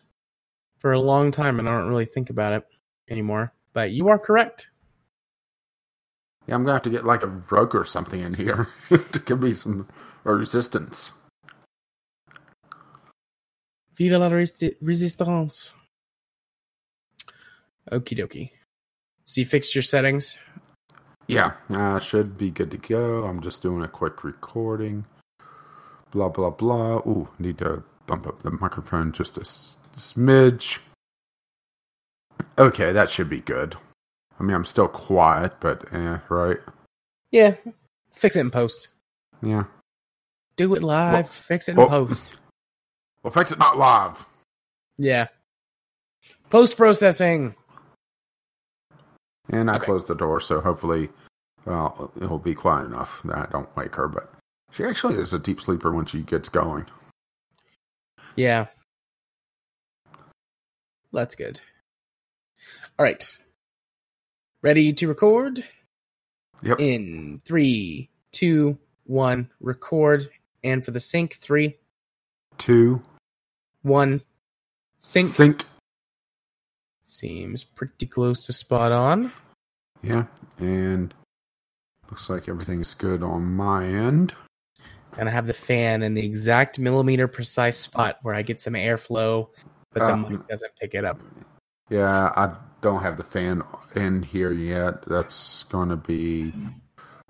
for 0.76 0.92
a 0.92 1.00
long 1.00 1.30
time 1.30 1.58
and 1.58 1.66
I 1.66 1.72
don't 1.72 1.88
really 1.88 2.04
think 2.04 2.28
about 2.28 2.52
it 2.52 2.66
anymore. 3.08 3.54
But 3.72 3.92
you 3.92 4.08
are 4.08 4.18
correct. 4.18 4.68
Yeah, 6.46 6.54
I'm 6.54 6.62
gonna 6.62 6.74
have 6.74 6.82
to 6.82 6.90
get 6.90 7.04
like 7.04 7.22
a 7.22 7.42
rug 7.50 7.74
or 7.74 7.84
something 7.84 8.20
in 8.20 8.34
here 8.34 8.68
to 8.88 9.18
give 9.24 9.40
me 9.40 9.52
some 9.52 9.88
resistance. 10.24 11.12
Vive 13.98 14.12
la 14.18 14.28
resi- 14.28 14.76
resistance. 14.80 15.74
Okie 17.90 18.18
dokie. 18.18 18.50
So 19.24 19.40
you 19.40 19.46
fixed 19.46 19.74
your 19.74 19.82
settings? 19.82 20.38
Yeah, 21.26 21.52
uh, 21.70 21.98
should 21.98 22.38
be 22.38 22.50
good 22.50 22.70
to 22.70 22.76
go. 22.76 23.24
I'm 23.24 23.40
just 23.40 23.62
doing 23.62 23.82
a 23.82 23.88
quick 23.88 24.22
recording. 24.22 25.04
Blah 26.12 26.28
blah 26.28 26.50
blah. 26.50 26.98
Ooh, 26.98 27.28
need 27.38 27.58
to 27.58 27.82
bump 28.06 28.26
up 28.28 28.42
the 28.42 28.50
microphone 28.52 29.10
just 29.10 29.36
a 29.38 29.40
s- 29.40 29.76
smidge. 29.96 30.78
Okay, 32.58 32.92
that 32.92 33.10
should 33.10 33.28
be 33.28 33.40
good. 33.40 33.76
I 34.38 34.42
mean, 34.42 34.54
I'm 34.54 34.64
still 34.64 34.88
quiet, 34.88 35.54
but 35.60 35.92
eh, 35.92 36.18
right? 36.28 36.58
Yeah. 37.30 37.54
Fix 38.12 38.36
it 38.36 38.40
in 38.40 38.50
post. 38.50 38.88
Yeah. 39.42 39.64
Do 40.56 40.74
it 40.74 40.82
live. 40.82 41.12
Well- 41.12 41.22
fix 41.24 41.68
it 41.68 41.72
in 41.72 41.76
well- 41.78 41.88
post. 41.88 42.36
Well, 43.22 43.32
fix 43.32 43.50
it 43.50 43.58
not 43.58 43.76
live. 43.76 44.24
Yeah. 44.98 45.26
Post 46.48 46.76
processing. 46.76 47.56
And 49.50 49.68
I 49.68 49.76
Okay. 49.76 49.86
closed 49.86 50.06
the 50.06 50.14
door, 50.14 50.40
so 50.40 50.60
hopefully, 50.60 51.08
well, 51.64 52.12
it'll 52.20 52.38
be 52.38 52.54
quiet 52.54 52.86
enough 52.86 53.20
that 53.24 53.36
I 53.36 53.46
don't 53.50 53.74
wake 53.76 53.96
her. 53.96 54.06
But 54.06 54.32
she 54.70 54.84
actually 54.84 55.16
is 55.16 55.32
a 55.32 55.40
deep 55.40 55.60
sleeper 55.60 55.90
when 55.90 56.06
she 56.06 56.20
gets 56.22 56.48
going. 56.48 56.86
Yeah. 58.36 58.66
That's 61.12 61.34
good. 61.34 61.60
All 62.98 63.04
right. 63.04 63.26
Ready 64.66 64.92
to 64.94 65.06
record? 65.06 65.62
Yep. 66.64 66.80
In 66.80 67.40
three, 67.44 68.10
two, 68.32 68.76
one, 69.04 69.48
record. 69.60 70.28
And 70.64 70.84
for 70.84 70.90
the 70.90 70.98
sync, 70.98 71.34
three, 71.34 71.76
two, 72.58 73.00
one, 73.82 74.22
sync. 74.98 75.28
Sync. 75.28 75.64
Seems 77.04 77.62
pretty 77.62 78.06
close 78.06 78.44
to 78.46 78.52
spot 78.52 78.90
on. 78.90 79.30
Yeah. 80.02 80.24
And 80.58 81.14
looks 82.10 82.28
like 82.28 82.48
everything's 82.48 82.92
good 82.92 83.22
on 83.22 83.44
my 83.44 83.86
end. 83.86 84.34
And 85.16 85.28
I 85.28 85.32
have 85.32 85.46
the 85.46 85.52
fan 85.52 86.02
in 86.02 86.14
the 86.14 86.26
exact 86.26 86.80
millimeter 86.80 87.28
precise 87.28 87.76
spot 87.76 88.18
where 88.22 88.34
I 88.34 88.42
get 88.42 88.60
some 88.60 88.74
airflow, 88.74 89.46
but 89.92 90.00
the 90.00 90.12
Ah. 90.12 90.16
mic 90.16 90.48
doesn't 90.48 90.72
pick 90.80 90.96
it 90.96 91.04
up. 91.04 91.22
Yeah, 91.88 92.32
I 92.34 92.56
don't 92.86 93.02
have 93.02 93.16
the 93.16 93.24
fan 93.24 93.62
in 93.96 94.22
here 94.22 94.52
yet. 94.52 95.02
That's 95.08 95.64
going 95.64 95.88
to 95.88 95.96
be 95.96 96.52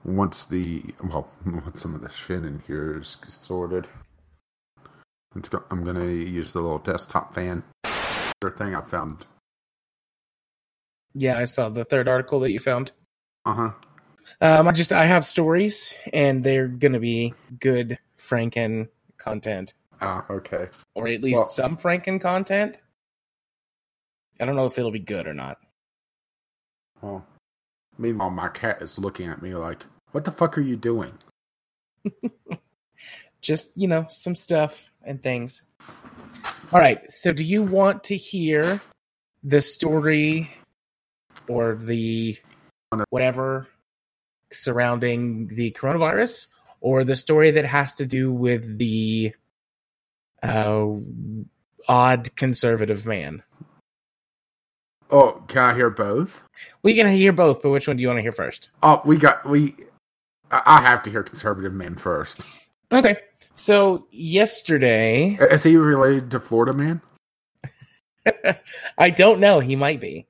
once 0.05 0.45
the 0.45 0.83
well, 1.03 1.29
once 1.47 1.81
some 1.83 1.95
of 1.95 2.03
the 2.03 2.11
shit 2.11 2.45
in 2.45 2.63
here 2.67 2.99
is 3.01 3.17
sorted. 3.29 3.89
It's 5.35 5.49
go, 5.49 5.63
I'm 5.71 5.83
going 5.83 5.97
to 5.97 6.13
use 6.13 6.53
the 6.53 6.61
little 6.61 6.79
desktop 6.79 7.35
fan. 7.35 7.63
Other 8.43 8.55
thing 8.55 8.75
I 8.75 8.83
found. 8.83 9.25
Yeah, 11.15 11.39
I 11.39 11.45
saw 11.45 11.71
the 11.71 11.85
third 11.85 12.07
article 12.09 12.41
that 12.41 12.53
you 12.53 12.59
found. 12.59 12.93
Uh 13.47 13.55
huh. 13.55 13.71
Um, 14.43 14.69
I 14.69 14.73
just 14.73 14.93
I 14.93 15.07
have 15.07 15.25
stories, 15.25 15.95
and 16.13 16.45
they're 16.45 16.69
gonna 16.69 16.99
be 17.01 17.33
good 17.59 17.99
Franken 18.19 18.89
content, 19.17 19.73
Ah, 20.03 20.27
okay. 20.29 20.69
or 20.95 21.09
at 21.09 21.23
least 21.23 21.37
Well- 21.37 21.49
some 21.49 21.77
Franken 21.79 22.21
content. 22.21 22.83
I 24.41 24.45
don't 24.45 24.57
know 24.57 24.67
if 24.67 24.79
it'll 24.79 24.91
be 24.91 24.99
good 24.99 25.27
or 25.27 25.35
not. 25.35 25.59
Well, 27.01 27.27
meanwhile, 27.99 28.31
my 28.31 28.49
cat 28.49 28.83
is 28.83 28.99
looking 28.99 29.29
at 29.29 29.43
me 29.43 29.55
like, 29.55 29.85
"What 30.13 30.25
the 30.25 30.33
fuck 30.33 30.59
are 30.59 30.63
you 30.63 30.77
doing?" 30.77 31.15
Just 33.41 33.77
you 33.77 33.89
know, 33.89 34.07
some 34.09 34.35
stuff 34.35 34.91
and 35.05 35.23
things. 35.23 35.63
All 36.73 36.81
right. 36.81 37.09
So, 37.11 37.33
do 37.33 37.45
you 37.45 37.63
want 37.63 38.05
to 38.05 38.17
hear 38.17 38.81
the 39.45 39.61
story 39.61 40.51
or 41.49 41.77
the 41.77 42.37
whatever 43.11 43.69
surrounding 44.51 45.49
the 45.49 45.71
coronavirus, 45.73 46.47
or 46.81 47.05
the 47.05 47.17
story 47.17 47.51
that 47.53 47.65
has 47.65 47.95
to 47.95 48.07
do 48.07 48.33
with 48.33 48.79
the 48.79 49.33
uh, 50.43 50.87
odd 51.89 52.35
conservative 52.37 53.07
man? 53.07 53.43
Oh, 55.11 55.43
can 55.49 55.63
I 55.63 55.75
hear 55.75 55.91
both? 55.91 56.43
We 56.83 56.95
can 56.95 57.13
hear 57.13 57.33
both, 57.33 57.63
but 57.63 57.71
which 57.71 57.87
one 57.87 57.97
do 57.97 58.03
you 58.03 58.09
want 58.09 58.19
to 58.19 58.23
hear 58.23 58.33
first? 58.33 58.71
Oh, 58.83 59.01
we 59.05 59.17
got 59.17 59.49
we. 59.49 59.75
I 60.51 60.81
have 60.81 61.03
to 61.05 61.11
hear 61.11 61.23
conservative 61.23 61.73
man 61.73 61.97
first. 61.97 62.41
Okay. 62.93 63.17
So 63.55 64.07
yesterday, 64.11 65.39
Is 65.51 65.63
he 65.65 65.77
related 65.77 66.31
to 66.33 66.41
Florida 66.41 66.73
man? 66.77 67.01
I 68.99 69.11
don't 69.11 69.41
know. 69.41 69.61
He 69.61 69.77
might 69.77 70.01
be. 70.01 70.27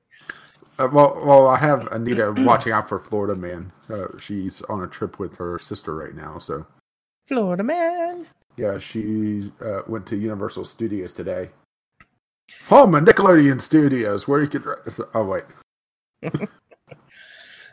Uh, 0.79 0.87
well, 0.91 1.19
well, 1.23 1.47
I 1.47 1.57
have 1.57 1.87
Anita 1.91 2.33
watching 2.37 2.71
out 2.71 2.87
for 2.87 2.99
Florida 2.99 3.35
man. 3.35 3.71
Uh, 3.89 4.07
she's 4.21 4.61
on 4.63 4.83
a 4.83 4.87
trip 4.87 5.17
with 5.19 5.35
her 5.37 5.57
sister 5.59 5.93
right 5.95 6.15
now, 6.15 6.37
so 6.39 6.65
Florida 7.27 7.63
man. 7.63 8.27
yeah, 8.57 8.77
she 8.77 9.51
uh, 9.61 9.81
went 9.87 10.05
to 10.07 10.15
Universal 10.15 10.65
Studios 10.65 11.13
today. 11.13 11.49
Home 12.69 12.95
and 12.95 13.07
Nickelodeon 13.07 13.61
Studios, 13.61 14.27
where 14.27 14.41
you 14.41 14.47
could. 14.47 14.65
Oh 15.13 15.23
wait, 15.23 15.43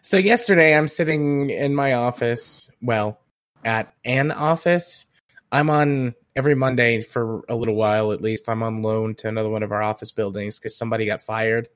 So 0.02 0.18
yesterday, 0.18 0.76
I'm 0.76 0.86
sitting 0.86 1.48
in 1.48 1.74
my 1.74 1.94
office. 1.94 2.70
Well, 2.82 3.18
at 3.64 3.94
an 4.04 4.30
office. 4.32 5.06
I'm 5.50 5.70
on 5.70 6.14
every 6.36 6.54
Monday 6.54 7.00
for 7.00 7.42
a 7.48 7.54
little 7.54 7.74
while 7.74 8.12
at 8.12 8.20
least. 8.20 8.48
I'm 8.48 8.62
on 8.62 8.82
loan 8.82 9.14
to 9.16 9.28
another 9.28 9.48
one 9.48 9.62
of 9.62 9.72
our 9.72 9.82
office 9.82 10.10
buildings 10.10 10.58
because 10.58 10.76
somebody 10.76 11.06
got 11.06 11.22
fired. 11.22 11.68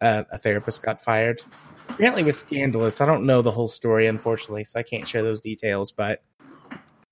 Uh, 0.00 0.24
a 0.30 0.38
therapist 0.38 0.82
got 0.82 1.00
fired. 1.00 1.42
Apparently, 1.88 2.20
it 2.22 2.26
was 2.26 2.38
scandalous. 2.38 3.00
I 3.00 3.06
don't 3.06 3.24
know 3.24 3.40
the 3.40 3.50
whole 3.50 3.68
story, 3.68 4.06
unfortunately, 4.06 4.64
so 4.64 4.78
I 4.78 4.82
can't 4.82 5.08
share 5.08 5.22
those 5.22 5.40
details. 5.40 5.90
But 5.90 6.22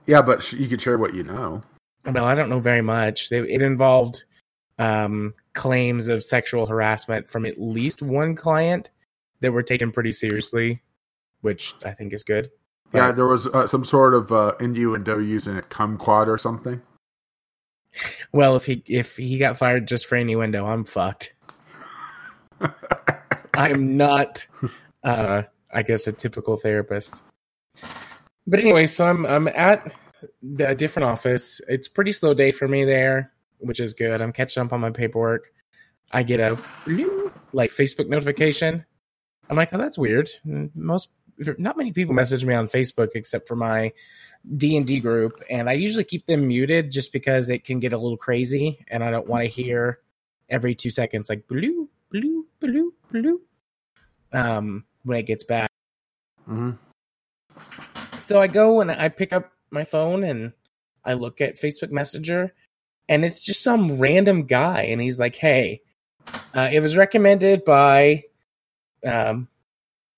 yeah, 0.06 0.20
but 0.20 0.52
you 0.52 0.68
could 0.68 0.82
share 0.82 0.98
what 0.98 1.14
you 1.14 1.22
know. 1.22 1.62
Well, 2.04 2.24
I 2.24 2.34
don't 2.34 2.50
know 2.50 2.60
very 2.60 2.82
much. 2.82 3.32
It 3.32 3.62
involved 3.62 4.24
um, 4.78 5.34
claims 5.54 6.08
of 6.08 6.22
sexual 6.22 6.66
harassment 6.66 7.28
from 7.28 7.44
at 7.44 7.58
least 7.58 8.02
one 8.02 8.34
client 8.34 8.90
that 9.40 9.52
were 9.52 9.62
taken 9.62 9.90
pretty 9.90 10.12
seriously, 10.12 10.82
which 11.40 11.74
I 11.84 11.92
think 11.92 12.12
is 12.12 12.24
good. 12.24 12.50
Yeah, 12.92 13.12
there 13.12 13.26
was 13.26 13.46
uh, 13.46 13.66
some 13.66 13.84
sort 13.84 14.14
of 14.14 14.32
uh, 14.32 14.54
innuendo 14.60 15.18
using 15.18 15.58
a 15.58 15.62
kumquat 15.62 16.26
or 16.26 16.38
something. 16.38 16.80
well, 18.32 18.56
if 18.56 18.64
he 18.64 18.82
if 18.86 19.16
he 19.16 19.38
got 19.38 19.58
fired 19.58 19.86
just 19.86 20.06
for 20.06 20.16
innuendo, 20.16 20.66
I'm 20.66 20.84
fucked. 20.84 21.34
I 22.60 23.70
am 23.70 23.96
not, 23.96 24.46
uh, 25.04 25.42
I 25.72 25.82
guess, 25.82 26.06
a 26.06 26.12
typical 26.12 26.56
therapist. 26.56 27.22
But 28.46 28.60
anyway, 28.60 28.86
so 28.86 29.06
I'm 29.06 29.26
I'm 29.26 29.48
at 29.48 29.92
the 30.42 30.74
different 30.74 31.10
office. 31.10 31.60
It's 31.68 31.88
pretty 31.88 32.12
slow 32.12 32.32
day 32.32 32.52
for 32.52 32.66
me 32.66 32.84
there, 32.84 33.32
which 33.58 33.80
is 33.80 33.94
good. 33.94 34.20
I'm 34.20 34.32
catching 34.32 34.62
up 34.62 34.72
on 34.72 34.80
my 34.80 34.90
paperwork. 34.90 35.52
I 36.12 36.22
get 36.22 36.40
a 36.40 36.58
like 37.52 37.70
Facebook 37.70 38.08
notification. 38.08 38.84
I'm 39.50 39.56
like, 39.56 39.70
oh, 39.72 39.78
that's 39.78 39.98
weird. 39.98 40.30
Most 40.74 41.10
not 41.58 41.76
many 41.76 41.92
people 41.92 42.14
message 42.14 42.44
me 42.44 42.54
on 42.54 42.66
Facebook 42.66 43.10
except 43.14 43.46
for 43.46 43.56
my 43.56 43.92
D 44.56 44.76
and 44.76 44.86
D 44.86 45.00
group, 45.00 45.40
and 45.48 45.68
I 45.68 45.74
usually 45.74 46.04
keep 46.04 46.26
them 46.26 46.48
muted 46.48 46.90
just 46.90 47.12
because 47.12 47.50
it 47.50 47.64
can 47.64 47.80
get 47.80 47.92
a 47.92 47.98
little 47.98 48.16
crazy, 48.16 48.84
and 48.88 49.04
I 49.04 49.10
don't 49.10 49.26
want 49.26 49.44
to 49.44 49.48
hear 49.48 50.00
every 50.48 50.74
two 50.74 50.90
seconds 50.90 51.28
like 51.28 51.46
blue, 51.46 51.88
blue, 52.10 52.46
blue, 52.60 52.92
blue. 53.10 53.40
Um, 54.32 54.84
when 55.04 55.18
it 55.18 55.26
gets 55.26 55.44
back. 55.44 55.70
hmm 56.44 56.72
So 58.20 58.40
I 58.40 58.46
go 58.46 58.80
and 58.80 58.90
I 58.90 59.08
pick 59.08 59.32
up 59.32 59.52
my 59.70 59.84
phone 59.84 60.22
and 60.24 60.52
I 61.04 61.14
look 61.14 61.40
at 61.40 61.56
Facebook 61.56 61.90
Messenger, 61.90 62.52
and 63.08 63.24
it's 63.24 63.40
just 63.40 63.62
some 63.62 63.98
random 63.98 64.44
guy, 64.44 64.82
and 64.82 65.00
he's 65.00 65.18
like, 65.18 65.36
"Hey, 65.36 65.82
uh, 66.54 66.68
it 66.72 66.80
was 66.80 66.96
recommended 66.96 67.64
by 67.64 68.24
um, 69.04 69.48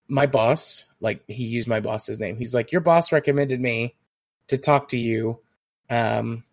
my 0.08 0.26
boss. 0.26 0.84
Like 1.00 1.22
he 1.28 1.44
used 1.44 1.68
my 1.68 1.80
boss's 1.80 2.20
name. 2.20 2.36
He's 2.36 2.54
like, 2.54 2.72
your 2.72 2.80
boss 2.80 3.12
recommended 3.12 3.60
me 3.60 3.96
to 4.48 4.58
talk 4.58 4.88
to 4.88 4.98
you. 4.98 5.40
Um, 5.88 6.44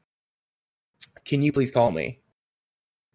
can 1.25 1.41
you 1.41 1.51
please 1.51 1.72
call 1.72 1.91
me?" 1.91 2.20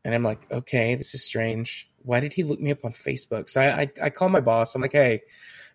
And 0.04 0.14
I'm 0.14 0.24
like, 0.24 0.50
"Okay, 0.50 0.94
this 0.94 1.14
is 1.14 1.24
strange. 1.24 1.88
Why 2.02 2.20
did 2.20 2.32
he 2.32 2.42
look 2.42 2.60
me 2.60 2.72
up 2.72 2.84
on 2.84 2.92
Facebook?" 2.92 3.48
So 3.48 3.60
I 3.60 3.82
I, 3.82 3.92
I 4.04 4.10
call 4.10 4.28
my 4.28 4.40
boss. 4.40 4.74
I'm 4.74 4.82
like, 4.82 4.92
"Hey, 4.92 5.22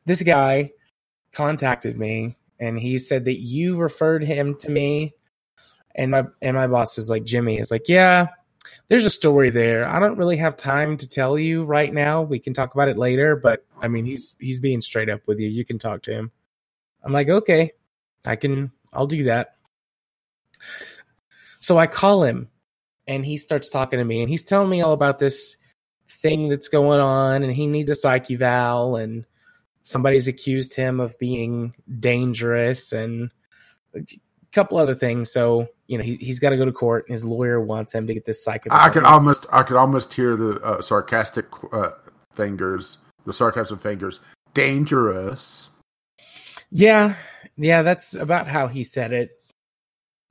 this 0.06 0.24
guy." 0.24 0.72
contacted 1.34 2.00
me 2.00 2.36
and 2.60 2.80
he 2.80 2.98
said 2.98 3.26
that 3.26 3.40
you 3.40 3.78
referred 3.78 4.24
him 4.24 4.56
to 4.56 4.72
me 4.72 5.14
and 5.98 6.12
my 6.12 6.24
and 6.42 6.56
my 6.56 6.68
boss 6.68 6.98
is 6.98 7.10
like 7.10 7.24
Jimmy 7.24 7.58
is 7.58 7.72
like 7.72 7.90
yeah 7.90 8.28
there's 8.90 9.06
a 9.06 9.10
story 9.10 9.50
there. 9.50 9.88
I 9.88 10.00
don't 10.00 10.18
really 10.18 10.38
have 10.38 10.56
time 10.56 10.98
to 10.98 11.08
tell 11.08 11.38
you 11.38 11.64
right 11.64 11.94
now. 11.94 12.22
We 12.22 12.40
can 12.40 12.54
talk 12.54 12.74
about 12.74 12.88
it 12.88 12.98
later 12.98 13.36
but 13.36 13.66
I 13.82 13.88
mean 13.88 14.06
he's 14.06 14.36
he's 14.40 14.60
being 14.60 14.82
straight 14.82 15.10
up 15.10 15.22
with 15.26 15.40
you. 15.40 15.48
You 15.48 15.66
can 15.66 15.78
talk 15.78 16.04
to 16.04 16.12
him. 16.12 16.32
I'm 17.04 17.14
like 17.14 17.30
okay 17.30 17.72
I 18.26 18.36
can 18.36 18.72
I'll 18.94 19.08
do 19.08 19.24
that. 19.26 19.56
So 21.60 21.78
I 21.78 21.88
call 21.88 22.24
him 22.24 22.50
and 23.08 23.26
he 23.26 23.38
starts 23.38 23.70
talking 23.70 24.00
to 24.00 24.06
me 24.06 24.22
and 24.22 24.30
he's 24.30 24.44
telling 24.44 24.70
me 24.70 24.82
all 24.82 24.94
about 24.94 25.20
this 25.20 25.58
thing 26.10 26.50
that's 26.50 26.70
going 26.70 27.00
on 27.00 27.44
and 27.44 27.54
he 27.54 27.68
needs 27.68 27.90
a 27.90 27.96
psych 27.96 28.32
eval 28.32 28.96
and 28.96 29.26
somebody's 29.82 30.28
accused 30.28 30.74
him 30.74 31.00
of 31.00 31.18
being 31.20 31.74
dangerous 32.00 32.92
and 32.92 33.32
couple 34.58 34.78
other 34.78 34.96
things. 34.96 35.32
So 35.32 35.68
you 35.86 35.98
know 35.98 36.04
he, 36.04 36.16
he's 36.16 36.40
got 36.40 36.50
to 36.50 36.58
go 36.58 36.66
to 36.66 36.72
court, 36.72 37.06
and 37.08 37.14
his 37.14 37.24
lawyer 37.24 37.62
wants 37.62 37.94
him 37.94 38.08
to 38.08 38.14
get 38.14 38.26
this 38.26 38.44
psych. 38.44 38.66
I 38.72 38.90
could 38.90 39.04
almost, 39.04 39.46
I 39.52 39.64
could 39.64 39.78
almost 39.78 40.14
hear 40.14 40.36
the 40.36 40.60
uh, 40.62 40.82
sarcastic 40.82 41.46
uh, 41.72 41.92
fingers, 42.34 42.98
the 43.26 43.34
sarcastic 43.34 43.80
fingers. 43.82 44.20
Dangerous. 44.54 45.70
Yeah, 46.72 47.16
yeah, 47.56 47.84
that's 47.84 48.16
about 48.16 48.48
how 48.48 48.68
he 48.68 48.84
said 48.84 49.14
it. 49.14 49.32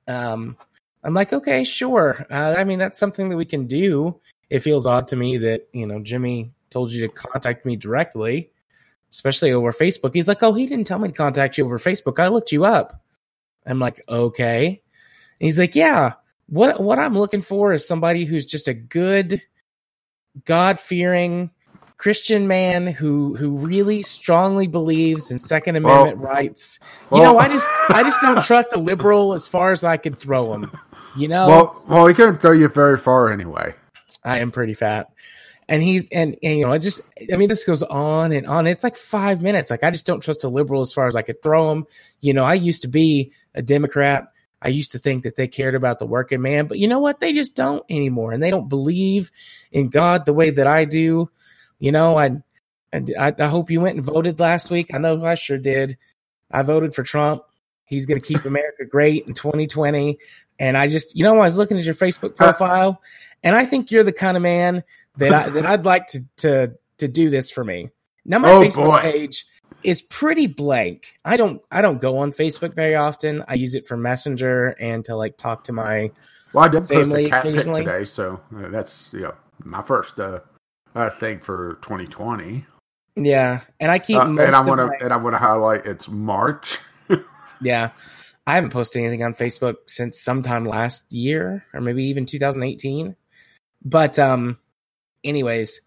Um, 0.07 0.57
I'm 1.03 1.13
like, 1.13 1.31
okay, 1.31 1.63
sure. 1.63 2.25
Uh, 2.29 2.55
I 2.57 2.65
mean, 2.65 2.79
that's 2.79 2.99
something 2.99 3.29
that 3.29 3.37
we 3.37 3.45
can 3.45 3.65
do. 3.65 4.19
It 4.49 4.59
feels 4.59 4.85
odd 4.85 5.07
to 5.09 5.15
me 5.15 5.37
that 5.37 5.67
you 5.71 5.87
know 5.87 5.99
Jimmy 6.01 6.51
told 6.69 6.91
you 6.91 7.07
to 7.07 7.13
contact 7.13 7.65
me 7.65 7.77
directly, 7.77 8.51
especially 9.09 9.53
over 9.53 9.71
Facebook. 9.71 10.13
He's 10.13 10.27
like, 10.27 10.43
oh, 10.43 10.53
he 10.53 10.67
didn't 10.67 10.85
tell 10.85 10.99
me 10.99 11.07
to 11.07 11.13
contact 11.13 11.57
you 11.57 11.63
over 11.63 11.79
Facebook. 11.79 12.19
I 12.19 12.27
looked 12.27 12.51
you 12.51 12.65
up. 12.65 13.01
I'm 13.71 13.79
like, 13.79 14.01
okay. 14.07 14.67
And 14.67 15.45
he's 15.45 15.59
like, 15.59 15.75
yeah. 15.75 16.13
What 16.47 16.79
what 16.79 16.97
I'm 16.99 17.17
looking 17.17 17.41
for 17.41 17.73
is 17.73 17.85
somebody 17.87 18.23
who's 18.23 18.45
just 18.45 18.67
a 18.69 18.73
good, 18.73 19.41
God 20.45 20.79
fearing, 20.79 21.51
Christian 21.97 22.47
man 22.47 22.87
who 22.87 23.35
who 23.35 23.57
really 23.57 24.01
strongly 24.03 24.67
believes 24.67 25.29
in 25.31 25.39
Second 25.39 25.83
Well- 25.83 26.03
Amendment 26.03 26.25
rights. 26.25 26.79
You 27.11 27.19
well- 27.19 27.33
know, 27.33 27.39
I 27.39 27.49
just 27.49 27.69
I 27.89 28.03
just 28.03 28.21
don't 28.21 28.41
trust 28.43 28.73
a 28.73 28.77
liberal 28.79 29.33
as 29.33 29.47
far 29.47 29.71
as 29.71 29.83
I 29.83 29.97
could 29.97 30.17
throw 30.17 30.53
him. 30.53 30.71
You 31.17 31.27
know, 31.27 31.47
Well, 31.47 31.83
well, 31.87 32.07
he 32.07 32.13
couldn't 32.13 32.37
throw 32.37 32.51
you 32.51 32.67
very 32.67 32.97
far 32.97 33.29
anyway. 33.31 33.73
I 34.23 34.39
am 34.39 34.51
pretty 34.51 34.75
fat. 34.75 35.09
And 35.69 35.83
he's 35.83 36.09
and, 36.11 36.37
and 36.41 36.59
you 36.59 36.65
know, 36.65 36.71
I 36.71 36.77
just 36.77 37.01
I 37.31 37.35
mean 37.37 37.49
this 37.49 37.65
goes 37.65 37.83
on 37.83 38.31
and 38.31 38.47
on. 38.47 38.67
It's 38.67 38.83
like 38.83 38.95
five 38.95 39.41
minutes. 39.41 39.69
Like 39.69 39.83
I 39.83 39.91
just 39.91 40.05
don't 40.05 40.21
trust 40.21 40.43
a 40.43 40.49
liberal 40.49 40.81
as 40.81 40.93
far 40.93 41.07
as 41.07 41.15
I 41.15 41.21
could 41.21 41.43
throw 41.43 41.69
them 41.69 41.87
You 42.21 42.33
know, 42.33 42.43
I 42.43 42.53
used 42.53 42.83
to 42.83 42.87
be 42.87 43.33
a 43.53 43.61
Democrat. 43.61 44.27
I 44.61 44.69
used 44.69 44.93
to 44.93 44.99
think 44.99 45.23
that 45.23 45.35
they 45.35 45.47
cared 45.47 45.75
about 45.75 45.99
the 45.99 46.07
working 46.07 46.41
man, 46.41 46.65
but 46.65 46.79
you 46.79 46.87
know 46.87 46.99
what? 46.99 47.19
They 47.19 47.31
just 47.31 47.55
don't 47.55 47.83
anymore, 47.89 48.31
and 48.31 48.41
they 48.41 48.49
don't 48.49 48.69
believe 48.69 49.29
in 49.71 49.89
God 49.89 50.25
the 50.25 50.33
way 50.33 50.49
that 50.49 50.65
I 50.65 50.85
do. 50.85 51.29
You 51.79 51.91
know, 51.91 52.17
I 52.17 52.37
and 52.91 53.13
I, 53.19 53.33
I 53.37 53.47
hope 53.47 53.69
you 53.69 53.81
went 53.81 53.97
and 53.97 54.05
voted 54.05 54.39
last 54.39 54.71
week. 54.71 54.93
I 54.93 54.97
know 54.97 55.23
I 55.23 55.35
sure 55.35 55.57
did. 55.57 55.97
I 56.49 56.61
voted 56.63 56.95
for 56.95 57.03
Trump. 57.03 57.43
He's 57.85 58.05
going 58.05 58.19
to 58.19 58.25
keep 58.25 58.45
America 58.45 58.85
great 58.85 59.27
in 59.27 59.33
2020. 59.33 60.17
And 60.59 60.77
I 60.77 60.87
just, 60.87 61.15
you 61.15 61.23
know, 61.23 61.35
I 61.35 61.45
was 61.45 61.57
looking 61.57 61.77
at 61.77 61.85
your 61.85 61.93
Facebook 61.93 62.35
profile, 62.35 63.01
and 63.43 63.55
I 63.55 63.65
think 63.65 63.91
you're 63.91 64.03
the 64.03 64.11
kind 64.11 64.35
of 64.35 64.43
man 64.43 64.83
that 65.17 65.33
I 65.33 65.49
that 65.49 65.65
I'd 65.65 65.85
like 65.85 66.07
to 66.07 66.19
to 66.37 66.73
to 66.99 67.07
do 67.07 67.29
this 67.29 67.51
for 67.51 67.63
me. 67.63 67.89
Now 68.25 68.39
my 68.39 68.51
Oh, 68.51 68.61
Facebook 68.61 68.85
boy. 68.85 68.99
page 69.01 69.45
is 69.83 70.01
pretty 70.01 70.47
blank. 70.47 71.13
I 71.23 71.37
don't 71.37 71.61
I 71.71 71.81
don't 71.81 72.01
go 72.01 72.17
on 72.17 72.31
Facebook 72.31 72.75
very 72.75 72.95
often. 72.95 73.43
I 73.47 73.53
use 73.55 73.75
it 73.75 73.85
for 73.85 73.95
Messenger 73.97 74.75
and 74.79 75.05
to 75.05 75.15
like 75.15 75.37
talk 75.37 75.65
to 75.65 75.73
my 75.73 76.11
Well, 76.53 76.65
I 76.65 76.67
did 76.67 76.79
post 76.81 76.93
Family 76.93 77.25
a 77.25 77.29
cat 77.29 77.45
occasionally. 77.45 77.83
today, 77.85 78.05
so 78.05 78.41
uh, 78.57 78.69
that's 78.69 79.13
you 79.13 79.21
know 79.21 79.35
my 79.63 79.81
first 79.81 80.19
uh, 80.19 80.39
uh 80.95 81.09
thing 81.11 81.39
for 81.39 81.77
2020. 81.83 82.65
yeah, 83.15 83.61
and 83.79 83.91
I 83.91 83.99
keep 83.99 84.17
Uh, 84.17 84.25
and 84.27 84.39
I 84.55 84.61
want 84.61 84.79
to 84.79 84.87
my- 84.87 84.97
and 85.01 85.13
I 85.13 85.17
want 85.17 85.33
to 85.35 85.39
highlight 85.39 85.85
it's 85.85 86.07
March. 86.07 86.79
Yeah. 87.61 87.89
I 88.45 88.53
haven't 88.55 88.69
posted 88.71 89.01
anything 89.01 89.23
on 89.23 89.33
Facebook 89.33 89.75
since 89.87 90.21
sometime 90.21 90.63
last 90.63 91.11
year 91.11 91.65
or 91.73 91.81
maybe 91.81 92.03
even 92.05 92.25
2018. 92.25 93.15
But 93.83 94.19
um 94.19 94.57
anyways, 95.23 95.81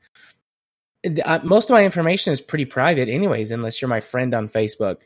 uh, 1.24 1.38
most 1.42 1.70
of 1.70 1.74
my 1.74 1.84
information 1.84 2.32
is 2.32 2.40
pretty 2.40 2.64
private 2.66 3.08
anyways 3.08 3.50
unless 3.50 3.80
you're 3.80 3.88
my 3.88 4.00
friend 4.00 4.34
on 4.34 4.48
Facebook. 4.48 5.02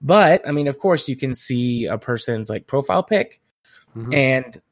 But 0.00 0.46
I 0.46 0.52
mean 0.52 0.68
of 0.68 0.78
course 0.78 1.08
you 1.08 1.16
can 1.16 1.32
see 1.34 1.86
a 1.86 1.98
person's 1.98 2.50
like 2.50 2.66
profile 2.66 3.02
pic 3.02 3.40
Mhm. 3.96 4.14
and 4.14 4.62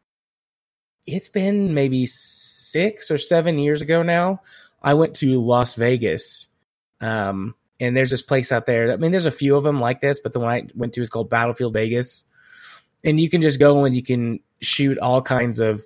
it's 1.07 1.29
been 1.29 1.73
maybe 1.73 2.05
6 2.07 3.11
or 3.11 3.19
7 3.19 3.59
years 3.59 3.81
ago 3.81 4.03
now. 4.03 4.43
I 4.83 4.95
went 4.95 5.15
to 5.17 5.41
Las 5.41 5.75
Vegas. 5.75 6.47
Um 7.01 7.55
and 7.81 7.97
there's 7.97 8.11
this 8.11 8.23
place 8.23 8.53
out 8.53 8.65
there. 8.67 8.91
I 8.93 8.97
mean, 8.97 9.11
there's 9.11 9.27
a 9.27 9.31
few 9.31 9.55
of 9.57 9.65
them 9.65 9.81
like 9.81 10.01
this, 10.01 10.19
but 10.21 10.33
the 10.33 10.41
one 10.41 10.51
I 10.51 10.67
went 10.75 10.95
to 10.95 11.03
is 11.03 11.11
called 11.11 11.29
Battlefield 11.29 11.75
Vegas, 11.75 12.25
and 13.05 13.21
you 13.21 13.29
can 13.29 13.43
just 13.43 13.59
go 13.61 13.85
and 13.85 13.95
you 13.95 14.03
can 14.03 14.41
shoot 14.63 14.97
all 14.99 15.21
kinds 15.21 15.59
of 15.61 15.83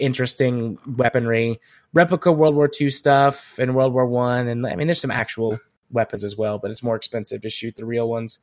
interesting 0.00 0.78
weaponry, 0.96 1.60
replica 1.92 2.32
World 2.32 2.54
War 2.54 2.70
II 2.80 2.90
stuff 2.90 3.58
and 3.58 3.74
World 3.74 3.92
War 3.92 4.06
One, 4.06 4.48
and 4.48 4.66
I 4.66 4.74
mean, 4.76 4.86
there's 4.86 5.00
some 5.00 5.10
actual 5.10 5.58
weapons 5.90 6.24
as 6.24 6.36
well, 6.36 6.58
but 6.58 6.70
it's 6.70 6.82
more 6.82 6.96
expensive 6.96 7.42
to 7.42 7.50
shoot 7.50 7.76
the 7.76 7.84
real 7.84 8.08
ones. 8.08 8.38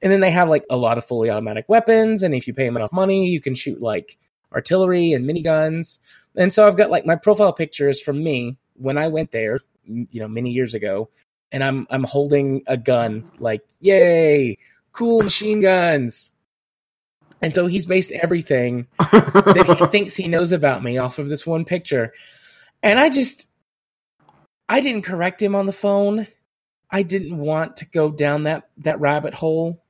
And 0.00 0.12
then 0.12 0.20
they 0.20 0.30
have 0.30 0.48
like 0.48 0.64
a 0.70 0.76
lot 0.76 0.98
of 0.98 1.04
fully 1.04 1.30
automatic 1.30 1.66
weapons, 1.68 2.22
and 2.22 2.34
if 2.34 2.46
you 2.46 2.54
pay 2.54 2.66
them 2.66 2.76
enough 2.76 2.92
money, 2.92 3.28
you 3.28 3.40
can 3.40 3.54
shoot 3.54 3.80
like 3.80 4.18
artillery 4.52 5.12
and 5.12 5.28
miniguns. 5.28 5.98
And 6.36 6.52
so 6.52 6.66
I've 6.66 6.76
got 6.76 6.90
like 6.90 7.04
my 7.04 7.16
profile 7.16 7.52
pictures 7.52 8.00
from 8.00 8.22
me 8.22 8.56
when 8.74 8.96
I 8.96 9.08
went 9.08 9.32
there, 9.32 9.60
you 9.84 10.20
know, 10.20 10.28
many 10.28 10.50
years 10.50 10.74
ago, 10.74 11.10
and 11.50 11.64
I'm 11.64 11.86
I'm 11.90 12.04
holding 12.04 12.62
a 12.66 12.76
gun, 12.76 13.30
like 13.38 13.62
yay, 13.80 14.58
cool 14.92 15.22
machine 15.22 15.60
guns. 15.60 16.30
And 17.40 17.54
so 17.54 17.66
he's 17.66 17.86
based 17.86 18.12
everything 18.12 18.88
that 18.98 19.76
he 19.78 19.86
thinks 19.92 20.16
he 20.16 20.28
knows 20.28 20.52
about 20.52 20.82
me 20.82 20.98
off 20.98 21.18
of 21.18 21.28
this 21.28 21.46
one 21.46 21.64
picture. 21.64 22.12
And 22.82 22.98
I 22.98 23.10
just 23.10 23.50
I 24.68 24.80
didn't 24.80 25.02
correct 25.02 25.42
him 25.42 25.54
on 25.54 25.66
the 25.66 25.72
phone. 25.72 26.26
I 26.90 27.02
didn't 27.02 27.36
want 27.36 27.76
to 27.78 27.86
go 27.86 28.10
down 28.10 28.44
that 28.44 28.68
that 28.78 29.00
rabbit 29.00 29.34
hole. 29.34 29.82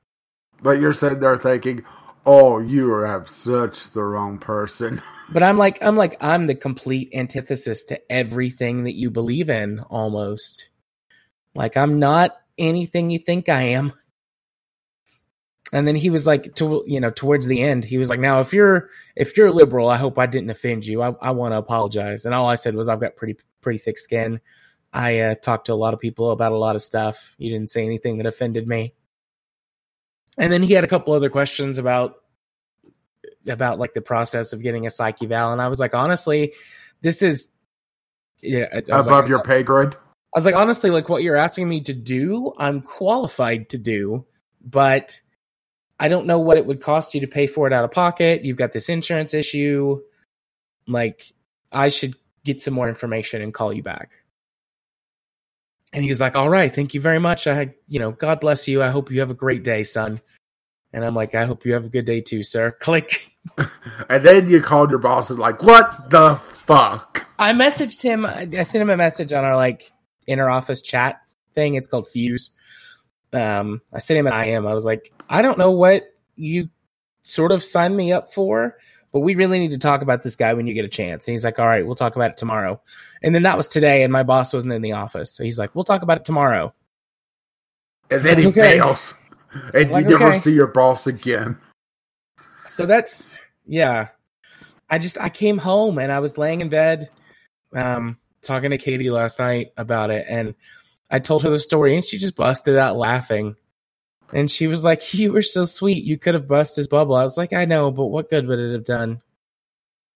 but 0.61 0.79
you're 0.79 0.93
sitting 0.93 1.19
there 1.19 1.37
thinking, 1.37 1.85
"Oh, 2.25 2.59
you 2.59 2.89
have 2.99 3.29
such 3.29 3.91
the 3.91 4.03
wrong 4.03 4.37
person." 4.37 5.01
But 5.31 5.43
I'm 5.43 5.59
like 5.59 5.77
I'm 5.83 5.95
like 5.95 6.17
I'm 6.23 6.47
the 6.47 6.55
complete 6.55 7.11
antithesis 7.13 7.83
to 7.83 8.11
everything 8.11 8.85
that 8.85 8.95
you 8.95 9.11
believe 9.11 9.47
in 9.47 9.79
almost. 9.79 10.69
Like 11.53 11.77
I'm 11.77 11.99
not 11.99 12.35
anything 12.57 13.11
you 13.11 13.19
think 13.19 13.47
I 13.47 13.61
am. 13.61 13.93
And 15.71 15.87
then 15.87 15.95
he 15.95 16.09
was 16.09 16.25
like 16.25 16.55
to 16.55 16.83
you 16.87 16.99
know 16.99 17.11
towards 17.11 17.47
the 17.47 17.61
end 17.61 17.85
he 17.85 17.99
was 17.99 18.09
like 18.09 18.19
now 18.19 18.39
if 18.39 18.53
you're 18.53 18.89
if 19.15 19.37
you're 19.37 19.51
liberal 19.51 19.87
I 19.87 19.97
hope 19.97 20.17
I 20.17 20.25
didn't 20.25 20.49
offend 20.49 20.85
you. 20.85 21.01
I 21.01 21.13
I 21.21 21.31
want 21.31 21.53
to 21.53 21.57
apologize. 21.57 22.25
And 22.25 22.33
all 22.33 22.47
I 22.47 22.55
said 22.55 22.75
was 22.75 22.89
I've 22.89 22.99
got 22.99 23.15
pretty 23.15 23.37
pretty 23.61 23.79
thick 23.79 23.97
skin. 23.97 24.41
I 24.91 25.19
uh, 25.19 25.35
talked 25.35 25.67
to 25.67 25.73
a 25.73 25.75
lot 25.75 25.93
of 25.93 25.99
people 25.99 26.31
about 26.31 26.51
a 26.51 26.57
lot 26.57 26.75
of 26.75 26.81
stuff. 26.81 27.35
You 27.37 27.51
didn't 27.51 27.69
say 27.69 27.85
anything 27.85 28.17
that 28.17 28.25
offended 28.25 28.67
me. 28.67 28.93
And 30.37 30.51
then 30.51 30.63
he 30.63 30.73
had 30.73 30.83
a 30.83 30.87
couple 30.87 31.13
other 31.13 31.29
questions 31.29 31.77
about 31.77 32.15
about 33.47 33.79
like 33.79 33.93
the 33.93 34.01
process 34.01 34.53
of 34.53 34.63
getting 34.63 34.85
a 34.85 34.89
psych 34.89 35.21
eval, 35.21 35.51
and 35.51 35.61
I 35.61 35.67
was 35.67 35.79
like, 35.79 35.93
honestly, 35.93 36.53
this 37.01 37.21
is 37.21 37.53
yeah 38.41 38.79
Above 38.87 39.07
like, 39.07 39.27
your 39.27 39.43
pay 39.43 39.63
grade. 39.63 39.93
I 39.93 40.37
was 40.37 40.45
like, 40.45 40.55
honestly, 40.55 40.89
like 40.91 41.09
what 41.09 41.23
you're 41.23 41.35
asking 41.35 41.67
me 41.67 41.81
to 41.81 41.93
do, 41.93 42.53
I'm 42.57 42.81
qualified 42.81 43.69
to 43.69 43.77
do, 43.77 44.25
but 44.61 45.19
I 45.99 46.07
don't 46.07 46.25
know 46.25 46.39
what 46.39 46.57
it 46.57 46.65
would 46.65 46.81
cost 46.81 47.13
you 47.13 47.21
to 47.21 47.27
pay 47.27 47.45
for 47.45 47.67
it 47.67 47.73
out 47.73 47.83
of 47.83 47.91
pocket. 47.91 48.45
You've 48.45 48.57
got 48.57 48.71
this 48.71 48.89
insurance 48.89 49.33
issue. 49.33 50.01
Like, 50.87 51.33
I 51.71 51.89
should 51.89 52.15
get 52.45 52.61
some 52.61 52.73
more 52.73 52.87
information 52.87 53.41
and 53.41 53.53
call 53.53 53.73
you 53.73 53.83
back. 53.83 54.13
And 55.91 56.03
he 56.03 56.09
was 56.09 56.21
like, 56.21 56.35
All 56.35 56.49
right, 56.49 56.73
thank 56.73 56.93
you 56.93 57.01
very 57.01 57.19
much. 57.19 57.47
I, 57.47 57.53
had, 57.53 57.73
you 57.87 57.99
know, 57.99 58.11
God 58.11 58.39
bless 58.39 58.67
you. 58.67 58.81
I 58.81 58.89
hope 58.89 59.11
you 59.11 59.19
have 59.19 59.31
a 59.31 59.35
great 59.35 59.63
day, 59.63 59.83
son. 59.83 60.21
And 60.93 61.05
I'm 61.05 61.15
like, 61.15 61.35
I 61.35 61.45
hope 61.45 61.65
you 61.65 61.73
have 61.73 61.85
a 61.85 61.89
good 61.89 62.05
day 62.05 62.21
too, 62.21 62.43
sir. 62.43 62.71
Click. 62.79 63.31
And 64.09 64.23
then 64.23 64.49
you 64.49 64.61
called 64.61 64.89
your 64.89 64.99
boss 64.99 65.29
and 65.29 65.39
like, 65.39 65.61
"What 65.61 66.09
the 66.09 66.35
fuck?" 66.65 67.27
I 67.37 67.53
messaged 67.53 68.01
him. 68.01 68.25
I 68.25 68.47
I 68.57 68.63
sent 68.63 68.81
him 68.81 68.89
a 68.89 68.97
message 68.97 69.33
on 69.33 69.43
our 69.45 69.55
like 69.55 69.91
inner 70.27 70.49
office 70.49 70.81
chat 70.81 71.21
thing. 71.53 71.75
It's 71.75 71.87
called 71.87 72.07
Fuse. 72.07 72.51
Um, 73.33 73.81
I 73.93 73.99
sent 73.99 74.19
him 74.19 74.27
an 74.27 74.33
IM. 74.47 74.65
I 74.65 74.73
was 74.73 74.85
like, 74.85 75.11
I 75.29 75.41
don't 75.41 75.57
know 75.57 75.71
what 75.71 76.03
you 76.35 76.69
sort 77.21 77.51
of 77.51 77.63
signed 77.63 77.95
me 77.95 78.11
up 78.11 78.33
for, 78.33 78.77
but 79.11 79.19
we 79.21 79.35
really 79.35 79.59
need 79.59 79.71
to 79.71 79.77
talk 79.77 80.01
about 80.01 80.23
this 80.23 80.35
guy 80.35 80.53
when 80.53 80.67
you 80.67 80.73
get 80.73 80.85
a 80.85 80.89
chance. 80.89 81.27
And 81.27 81.33
he's 81.33 81.43
like, 81.43 81.59
All 81.59 81.67
right, 81.67 81.85
we'll 81.85 81.95
talk 81.95 82.15
about 82.15 82.31
it 82.31 82.37
tomorrow. 82.37 82.81
And 83.21 83.33
then 83.35 83.43
that 83.43 83.57
was 83.57 83.67
today, 83.67 84.03
and 84.03 84.11
my 84.11 84.23
boss 84.23 84.53
wasn't 84.53 84.73
in 84.73 84.81
the 84.81 84.93
office, 84.93 85.31
so 85.31 85.43
he's 85.43 85.59
like, 85.59 85.75
We'll 85.75 85.83
talk 85.83 86.01
about 86.01 86.17
it 86.17 86.25
tomorrow. 86.25 86.73
And 88.09 88.21
then 88.21 88.39
he 88.39 88.47
Okay. 88.47 88.77
fails, 88.77 89.13
and 89.73 89.91
Like, 89.91 90.05
you 90.05 90.11
never 90.11 90.29
okay. 90.29 90.39
see 90.39 90.53
your 90.53 90.67
boss 90.67 91.07
again. 91.07 91.57
So 92.67 92.85
that's 92.85 93.37
yeah. 93.65 94.09
I 94.89 94.97
just 94.97 95.19
I 95.19 95.29
came 95.29 95.57
home 95.59 95.99
and 95.99 96.11
I 96.11 96.19
was 96.19 96.37
laying 96.37 96.61
in 96.61 96.69
bed, 96.69 97.09
um, 97.75 98.17
talking 98.41 98.71
to 98.71 98.77
Katie 98.77 99.11
last 99.11 99.37
night 99.39 99.67
about 99.77 100.09
it, 100.09 100.25
and 100.27 100.55
I 101.09 101.19
told 101.19 101.43
her 101.43 101.49
the 101.49 101.59
story, 101.59 101.95
and 101.95 102.03
she 102.05 102.17
just 102.17 102.35
busted 102.35 102.77
out 102.77 102.97
laughing. 102.97 103.55
And 104.31 104.49
she 104.49 104.67
was 104.67 104.83
like, 104.85 105.13
"You 105.13 105.31
were 105.33 105.41
so 105.41 105.63
sweet. 105.63 106.03
You 106.03 106.17
could 106.17 106.33
have 106.35 106.47
bust 106.47 106.75
his 106.75 106.87
bubble." 106.87 107.15
I 107.15 107.23
was 107.23 107.37
like, 107.37 107.53
"I 107.53 107.65
know, 107.65 107.91
but 107.91 108.05
what 108.07 108.29
good 108.29 108.47
would 108.47 108.59
it 108.59 108.73
have 108.73 108.83
done?" 108.85 109.21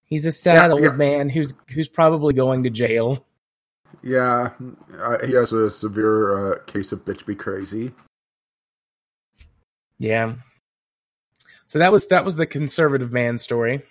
He's 0.06 0.25
a 0.25 0.32
sad 0.32 0.67
Yeah, 0.67 0.73
old 0.73 0.84
yeah. 0.84 0.89
man 0.91 1.29
who's 1.29 1.53
who's 1.73 1.89
probably 1.89 2.34
going 2.34 2.63
to 2.63 2.69
jail. 2.69 3.25
Yeah, 4.03 4.49
uh, 4.99 5.25
he 5.25 5.34
has 5.34 5.51
a 5.53 5.71
severe 5.71 6.53
uh, 6.53 6.60
case 6.65 6.91
of 6.91 7.06
bitch 7.06 7.25
be 7.25 7.36
crazy. 7.36 7.91
Yeah. 9.97 10.34
So 11.65 11.79
that 11.79 11.91
was 11.91 12.08
that 12.08 12.25
was 12.25 12.36
the 12.36 12.45
conservative 12.45 13.12
man 13.12 13.38
story. 13.38 13.82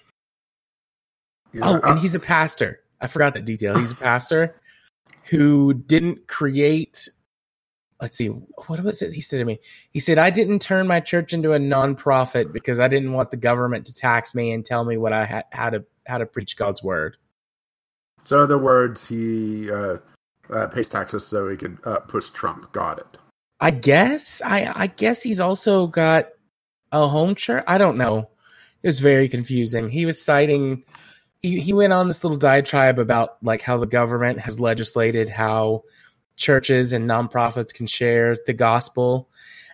Yeah, 1.53 1.69
Oh, 1.69 1.75
and 1.75 1.85
uh, 1.85 1.95
he's 1.97 2.15
a 2.15 2.21
pastor. 2.21 2.81
I 3.01 3.07
forgot 3.09 3.35
that 3.35 3.45
detail. 3.45 3.77
He's 3.79 3.93
a 3.93 3.97
pastor 4.11 4.55
who 5.25 5.75
didn't 5.75 6.27
create. 6.29 7.09
Let's 8.01 8.17
see, 8.17 8.29
what 8.29 8.83
was 8.83 9.01
it 9.03 9.13
he 9.13 9.21
said 9.21 9.39
to 9.39 9.45
me? 9.45 9.61
He 9.91 10.01
said, 10.01 10.19
I 10.19 10.31
didn't 10.31 10.61
turn 10.61 10.89
my 10.89 11.01
church 11.01 11.33
into 11.33 11.53
a 11.53 11.59
nonprofit 11.59 12.53
because 12.53 12.81
I 12.81 12.89
didn't 12.89 13.13
want 13.13 13.31
the 13.31 13.37
government 13.37 13.87
to 13.87 13.95
tax 13.95 14.35
me 14.35 14.51
and 14.51 14.65
tell 14.65 14.85
me 14.85 14.97
what 14.97 15.13
I 15.13 15.25
had 15.25 15.45
how 15.53 15.71
to 15.71 15.85
how 16.07 16.19
to 16.19 16.27
preach 16.27 16.57
God's 16.57 16.83
word. 16.83 17.17
so 18.25 18.39
in 18.39 18.43
other 18.43 18.59
words, 18.59 19.07
he 19.07 19.71
uh, 19.71 19.99
uh, 20.51 20.67
pays 20.67 20.89
taxes 20.89 21.27
so 21.27 21.49
he 21.49 21.57
could 21.57 21.79
uh, 21.85 22.01
push 22.01 22.31
Trump. 22.31 22.73
Got 22.73 22.99
it. 22.99 23.19
I 23.61 23.71
guess 23.71 24.43
I 24.45 24.73
I 24.75 24.87
guess 24.89 25.23
he's 25.23 25.39
also 25.39 25.87
got 25.87 26.29
a 26.91 27.07
home 27.07 27.37
church. 27.37 27.65
I 27.69 27.79
don't 27.79 27.97
know. 27.97 28.29
It 28.83 28.89
was 28.89 28.99
very 28.99 29.29
confusing. 29.29 29.89
He 29.89 30.07
was 30.07 30.21
citing 30.23 30.83
he 31.43 31.61
he 31.61 31.73
went 31.73 31.93
on 31.93 32.07
this 32.07 32.25
little 32.25 32.39
diatribe 32.39 32.99
about 32.99 33.37
like 33.43 33.63
how 33.63 33.77
the 33.77 33.87
government 33.87 34.41
has 34.41 34.61
legislated 34.61 35.29
how 35.29 35.83
churches 36.37 36.93
and 36.93 37.09
nonprofits 37.09 37.75
can 37.75 37.87
share 37.87 38.37
the 38.47 38.53
gospel. 38.53 39.29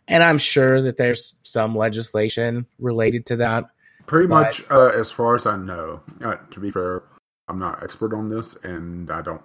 And 0.08 0.22
I'm 0.22 0.38
sure 0.38 0.80
that 0.82 0.96
there's 0.96 1.34
some 1.42 1.76
legislation 1.76 2.66
related 2.78 3.26
to 3.26 3.36
that. 3.36 3.64
Pretty 4.06 4.26
much, 4.26 4.64
uh, 4.70 4.88
as 4.88 5.10
far 5.10 5.34
as 5.34 5.44
I 5.44 5.56
know. 5.56 6.00
Uh, 6.22 6.36
to 6.50 6.60
be 6.60 6.70
fair, 6.70 7.02
I'm 7.46 7.58
not 7.58 7.82
expert 7.82 8.14
on 8.14 8.30
this, 8.30 8.54
and 8.64 9.10
I 9.10 9.20
don't, 9.20 9.42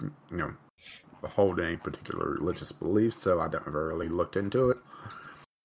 you 0.00 0.36
know, 0.36 0.54
hold 1.28 1.58
any 1.58 1.76
particular 1.76 2.30
religious 2.30 2.70
beliefs, 2.70 3.20
so 3.20 3.40
I 3.40 3.48
don't 3.48 3.66
ever 3.66 3.88
really 3.88 4.08
looked 4.08 4.36
into 4.36 4.70
it. 4.70 4.78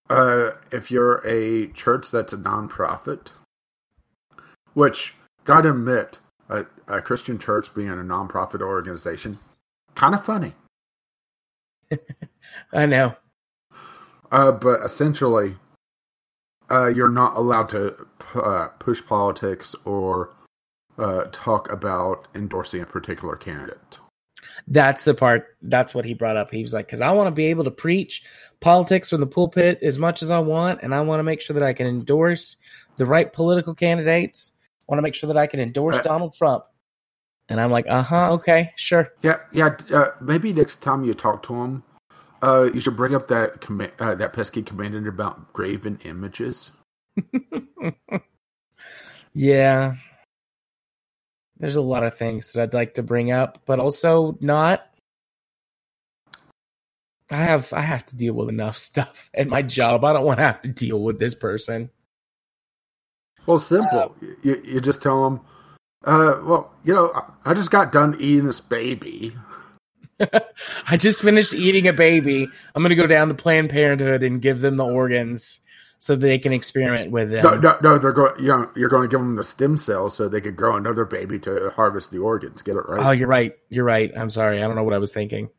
Uh, 0.10 0.52
if 0.72 0.90
you're 0.90 1.22
a 1.26 1.68
church 1.68 2.10
that's 2.10 2.34
a 2.34 2.38
nonprofit, 2.38 3.28
which 4.74 5.14
gotta 5.50 5.72
admit, 5.72 6.20
a, 6.48 6.66
a 6.88 7.02
Christian 7.02 7.40
church 7.40 7.74
being 7.74 7.90
a 7.90 7.96
nonprofit 7.96 8.62
organization, 8.62 9.40
kind 9.96 10.14
of 10.14 10.24
funny. 10.24 10.54
I 12.72 12.86
know. 12.86 13.16
Uh, 14.32 14.52
but 14.52 14.82
essentially, 14.82 15.56
uh, 16.70 16.88
you're 16.88 17.10
not 17.10 17.36
allowed 17.36 17.70
to 17.70 17.96
uh, 18.36 18.68
push 18.78 19.04
politics 19.04 19.76
or 19.86 20.30
uh, 21.00 21.26
talk 21.32 21.72
about 21.72 22.28
endorsing 22.36 22.82
a 22.84 22.86
particular 22.86 23.36
candidate. 23.36 23.98
That's 24.68 25.04
the 25.04 25.16
part. 25.16 25.58
That's 25.64 25.96
what 25.96 26.06
he 26.06 26.14
brought 26.14 26.38
up. 26.38 26.52
He 26.52 26.62
was 26.62 26.76
like, 26.76 26.86
because 26.86 27.02
I 27.02 27.12
want 27.12 27.26
to 27.26 27.32
be 27.32 27.48
able 27.48 27.64
to 27.64 27.72
preach 27.72 28.22
politics 28.60 29.10
from 29.10 29.20
the 29.20 29.26
pulpit 29.26 29.80
as 29.82 29.98
much 29.98 30.22
as 30.22 30.30
I 30.30 30.40
want, 30.40 30.82
and 30.84 30.94
I 30.94 31.02
want 31.02 31.20
to 31.20 31.24
make 31.24 31.42
sure 31.42 31.56
that 31.56 31.64
I 31.64 31.74
can 31.74 31.88
endorse 31.88 32.58
the 32.98 33.08
right 33.08 33.34
political 33.34 33.74
candidates. 33.74 34.52
Want 34.90 34.98
to 34.98 35.02
make 35.04 35.16
sure 35.16 35.28
that 35.28 35.38
I 35.38 35.48
can 35.48 35.60
endorse 35.60 35.98
Uh, 35.98 36.02
Donald 36.02 36.34
Trump. 36.34 36.66
And 37.48 37.62
I'm 37.62 37.72
like, 37.72 37.86
uh 37.88 38.04
huh, 38.04 38.34
okay, 38.34 38.74
sure. 38.76 39.14
Yeah, 39.22 39.38
yeah. 39.52 39.76
Uh, 39.94 40.08
maybe 40.20 40.52
next 40.52 40.82
time 40.82 41.04
you 41.04 41.14
talk 41.14 41.44
to 41.44 41.56
him, 41.56 41.84
uh, 42.42 42.70
you 42.74 42.80
should 42.82 42.98
bring 42.98 43.16
up 43.16 43.28
that 43.30 43.62
comm- 43.62 43.92
uh, 44.00 44.16
that 44.16 44.34
pesky 44.34 44.62
commandant 44.62 45.08
about 45.08 45.54
graven 45.54 46.00
images. 46.04 46.72
Yeah. 49.34 49.96
There's 51.58 51.76
a 51.76 51.82
lot 51.82 52.04
of 52.04 52.18
things 52.18 52.52
that 52.52 52.62
I'd 52.62 52.74
like 52.74 52.96
to 52.96 53.04
bring 53.04 53.32
up, 53.32 53.60
but 53.66 53.80
also 53.80 54.38
not. 54.42 54.86
I 57.32 57.36
have 57.36 57.72
I 57.74 57.82
have 57.82 58.06
to 58.08 58.18
deal 58.18 58.34
with 58.34 58.50
enough 58.50 58.78
stuff 58.90 59.30
at 59.34 59.48
my 59.48 59.62
job. 59.62 60.04
I 60.04 60.14
don't 60.14 60.26
want 60.26 60.40
to 60.40 60.46
have 60.46 60.62
to 60.62 60.70
deal 60.70 61.02
with 61.02 61.20
this 61.20 61.36
person. 61.36 61.92
Well, 63.46 63.60
simple. 63.60 64.16
you, 64.44 64.62
you 64.64 64.80
just 64.82 65.02
tell 65.02 65.24
them, 65.24 65.42
uh, 66.06 66.40
well, 66.44 66.72
you 66.84 66.94
know, 66.94 67.12
I- 67.14 67.52
I 67.52 67.54
just 67.54 67.72
got 67.72 67.92
done 67.92 68.16
eating 68.20 68.46
this 68.46 68.60
baby. 68.60 69.36
I 70.88 70.98
just 70.98 71.22
finished 71.22 71.54
eating 71.54 71.88
a 71.88 71.94
baby. 71.94 72.48
I'm 72.76 72.84
going 72.84 72.90
to 72.90 72.96
go 72.96 73.08
down 73.08 73.30
to 73.30 73.34
Planned 73.34 73.70
Parenthood 73.70 74.22
and 74.24 74.42
give 74.42 74.60
them 74.60 74.76
the 74.76 74.86
organs 74.86 75.62
so 75.98 76.16
they 76.16 76.38
can 76.38 76.52
experiment 76.54 77.12
with 77.12 77.32
them. 77.32 77.44
No, 77.44 77.56
no, 77.56 77.78
no. 77.82 77.98
They're 77.98 78.12
going. 78.12 78.34
You 78.40 78.48
know, 78.50 78.72
you're 78.76 78.90
going 78.90 79.04
to 79.04 79.08
give 79.12 79.20
them 79.22 79.36
the 79.36 79.44
stem 79.46 79.78
cells 79.78 80.16
so 80.16 80.28
they 80.30 80.42
could 80.42 80.56
grow 80.58 80.76
another 80.76 81.06
baby 81.06 81.40
to 81.40 81.72
harvest 81.76 82.12
the 82.12 82.20
organs. 82.20 82.62
Get 82.62 82.76
it 82.76 82.84
right? 82.88 83.06
Oh, 83.06 83.12
you're 83.12 83.28
right. 83.30 83.54
You're 83.70 83.86
right. 83.86 84.12
I'm 84.16 84.30
sorry. 84.30 84.62
I 84.62 84.68
don't 84.68 84.76
know 84.76 84.84
what 84.84 84.94
I 84.94 84.98
was 85.00 85.12
thinking. 85.14 85.50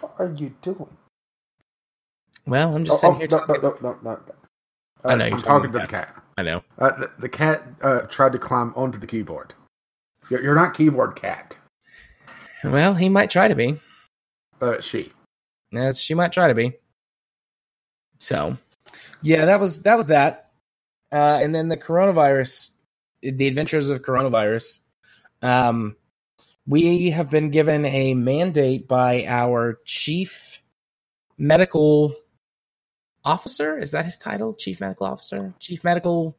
what 0.00 0.14
are 0.18 0.32
you 0.36 0.54
doing? 0.62 0.86
Well, 2.46 2.74
I'm 2.74 2.84
just 2.84 3.04
Oh, 3.04 3.14
sitting 3.14 3.16
oh, 3.16 3.18
here 3.18 3.28
no, 3.30 3.38
talking. 3.38 3.62
no, 3.62 3.76
no, 3.80 3.98
no, 4.02 4.20
no. 4.28 4.34
Uh, 5.04 5.08
I 5.08 5.14
know, 5.16 5.26
you're 5.26 5.36
I'm 5.36 5.42
talking 5.42 5.72
to 5.72 5.78
the 5.78 5.80
the 5.80 5.86
cat. 5.86 6.22
I 6.36 6.42
know. 6.42 6.62
Uh, 6.78 6.90
the, 6.98 7.10
the 7.18 7.28
cat 7.28 7.62
uh, 7.82 8.00
tried 8.02 8.32
to 8.32 8.38
climb 8.38 8.72
onto 8.74 8.98
the 8.98 9.06
keyboard. 9.06 9.54
You're, 10.30 10.42
you're 10.42 10.54
not 10.54 10.74
keyboard 10.74 11.16
cat. 11.16 11.56
Well, 12.64 12.94
he 12.94 13.08
might 13.08 13.30
try 13.30 13.48
to 13.48 13.54
be. 13.54 13.80
Uh, 14.60 14.80
she. 14.80 15.12
Yes, 15.70 16.00
she 16.00 16.14
might 16.14 16.32
try 16.32 16.48
to 16.48 16.54
be. 16.54 16.72
So, 18.20 18.56
yeah, 19.22 19.44
that 19.44 19.60
was 19.60 19.82
that 19.82 19.96
was 19.96 20.06
that. 20.06 20.50
Uh, 21.12 21.38
and 21.42 21.54
then 21.54 21.68
the 21.68 21.76
coronavirus, 21.76 22.70
the 23.20 23.46
adventures 23.46 23.90
of 23.90 24.02
coronavirus. 24.02 24.78
Um, 25.42 25.96
we 26.66 27.10
have 27.10 27.30
been 27.30 27.50
given 27.50 27.84
a 27.84 28.14
mandate 28.14 28.88
by 28.88 29.26
our 29.26 29.78
chief 29.84 30.62
medical 31.36 32.16
officer. 33.24 33.78
Is 33.78 33.90
that 33.92 34.04
his 34.04 34.18
title? 34.18 34.54
Chief 34.54 34.80
medical 34.80 35.06
officer, 35.06 35.54
chief 35.58 35.82
medical 35.84 36.36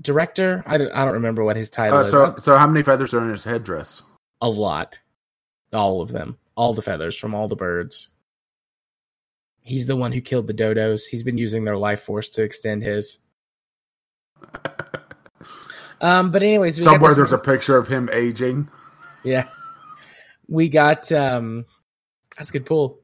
director. 0.00 0.62
I 0.66 0.78
don't, 0.78 0.90
I 0.92 1.04
don't 1.04 1.14
remember 1.14 1.44
what 1.44 1.56
his 1.56 1.70
title 1.70 1.98
Uh, 1.98 2.02
is. 2.02 2.10
so, 2.10 2.34
so 2.40 2.56
how 2.56 2.66
many 2.66 2.82
feathers 2.82 3.12
are 3.14 3.22
in 3.24 3.30
his 3.30 3.44
headdress? 3.44 4.02
a 4.42 4.48
lot. 4.48 4.98
All 5.72 6.00
of 6.00 6.10
them. 6.12 6.38
All 6.56 6.72
the 6.72 6.80
feathers 6.82 7.16
from 7.16 7.34
all 7.34 7.46
the 7.46 7.56
birds. 7.56 8.08
He's 9.62 9.86
the 9.86 9.96
one 9.96 10.12
who 10.12 10.20
killed 10.22 10.46
the 10.46 10.54
dodos. 10.54 11.02
He's 11.04 11.22
been 11.22 11.36
using 11.36 11.64
their 11.64 11.76
life 11.76 12.00
force 12.00 12.30
to 12.30 12.42
extend 12.42 12.82
his. 12.82 13.18
Um, 16.02 16.30
but 16.30 16.42
anyways, 16.42 16.78
we 16.78 16.84
Somewhere 16.84 17.14
there's 17.14 17.32
a 17.32 17.36
picture 17.36 17.76
of 17.76 17.86
him 17.86 18.08
aging. 18.10 18.68
yeah. 19.22 19.48
We 20.48 20.70
got 20.70 21.12
um 21.12 21.66
that's 22.38 22.48
a 22.48 22.52
good 22.54 22.64
pull. 22.64 23.00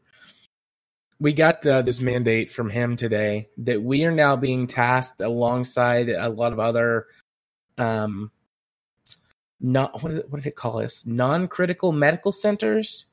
We 1.18 1.33
got 1.33 1.66
uh, 1.66 1.83
this 1.83 2.00
mandate 2.00 2.50
from 2.50 2.68
him 2.68 2.96
today 2.96 3.48
that 3.59 3.83
we 3.83 4.05
are 4.05 4.11
now 4.12 4.37
being 4.37 4.66
tasked 4.66 5.20
alongside 5.20 6.09
a 6.11 6.29
lot 6.29 6.52
of 6.52 6.61
other 6.61 7.07
um 7.79 8.31
not 9.61 10.02
what 10.02 10.12
did, 10.12 10.31
what 10.31 10.42
did 10.42 10.48
it 10.48 10.57
call 10.57 10.81
us? 10.81 11.07
Non-critical 11.07 11.92
medical 11.92 12.33
centers. 12.33 13.07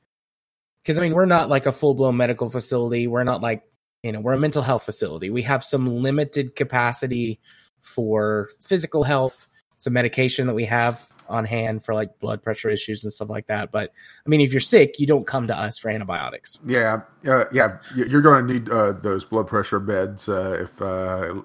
Cuz 0.86 0.98
I 0.98 1.02
mean, 1.02 1.14
we're 1.14 1.26
not 1.26 1.50
like 1.50 1.66
a 1.66 1.72
full-blown 1.72 2.18
medical 2.18 2.50
facility. 2.50 3.08
We're 3.08 3.24
not 3.24 3.42
like, 3.42 3.64
you 4.04 4.12
know, 4.12 4.20
we're 4.20 4.34
a 4.34 4.40
mental 4.40 4.62
health 4.62 4.84
facility. 4.84 5.30
We 5.30 5.44
have 5.44 5.64
some 5.64 5.88
limited 5.88 6.56
capacity 6.56 7.40
for 7.82 8.50
physical 8.62 9.04
health, 9.04 9.48
some 9.78 9.94
medication 9.94 10.48
that 10.48 10.54
we 10.54 10.66
have 10.66 11.06
on 11.30 11.46
hand 11.46 11.84
for 11.84 11.94
like 11.94 12.20
blood 12.20 12.44
pressure 12.44 12.70
issues 12.70 13.04
and 13.04 13.12
stuff 13.14 13.30
like 13.30 13.48
that. 13.48 13.72
But 13.72 13.92
I 14.26 14.30
mean, 14.30 14.42
if 14.42 14.52
you're 14.52 14.60
sick, 14.60 15.00
you 15.00 15.08
don't 15.08 15.26
come 15.26 15.48
to 15.48 15.58
us 15.58 15.78
for 15.78 15.90
antibiotics. 15.90 16.60
Yeah, 16.66 17.02
uh, 17.28 17.46
yeah. 17.52 17.78
you- 17.96 18.06
You're 18.06 18.22
going 18.22 18.46
to 18.48 18.54
need 18.54 18.70
uh, 18.70 18.92
those 18.94 19.24
blood 19.26 19.48
pressure 19.48 19.80
beds 19.80 20.28
uh, 20.30 20.60
if 20.64 20.82
uh, 20.82 21.42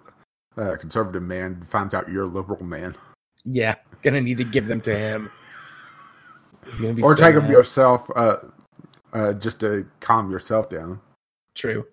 a 0.56 0.76
conservative 0.76 1.22
man 1.22 1.64
finds 1.70 1.94
out 1.94 2.08
you're 2.10 2.24
a 2.24 2.26
liberal 2.26 2.64
man, 2.64 2.96
Yeah, 3.44 3.76
gonna 4.02 4.20
need 4.20 4.38
to 4.38 4.44
give 4.44 4.66
them 4.66 4.80
to 4.82 4.96
him. 4.96 5.30
He's 6.66 6.80
gonna 6.80 6.94
be 6.94 7.02
or 7.02 7.14
so 7.16 7.22
take 7.22 7.34
them 7.36 7.50
yourself, 7.50 8.10
uh, 8.16 8.36
uh, 9.12 9.32
just 9.34 9.60
to 9.60 9.86
calm 10.00 10.30
yourself 10.30 10.68
down. 10.68 11.00
True. 11.54 11.86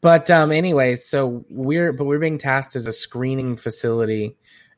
But 0.00 0.30
um 0.30 0.50
anyways, 0.50 1.04
so 1.04 1.44
we're 1.50 1.92
but 1.92 2.04
we're 2.04 2.18
being 2.18 2.38
tasked 2.38 2.74
as 2.76 2.86
a 2.86 2.92
screening 2.92 3.56
facility. 3.56 4.36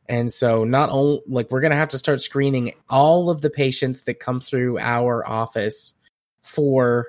And 0.08 0.32
so 0.32 0.64
not 0.64 0.90
only 0.90 1.20
like 1.26 1.50
we're 1.50 1.60
gonna 1.60 1.76
have 1.76 1.90
to 1.90 1.98
start 1.98 2.20
screening 2.20 2.74
all 2.88 3.30
of 3.30 3.40
the 3.40 3.50
patients 3.50 4.04
that 4.04 4.20
come 4.20 4.40
through 4.40 4.78
our 4.78 5.26
office 5.26 5.94
for 6.42 7.06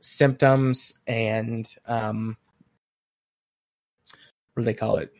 symptoms 0.00 0.98
and 1.06 1.72
um 1.86 2.36
what 4.54 4.62
do 4.62 4.64
they 4.64 4.74
call 4.74 4.96
it? 4.96 5.12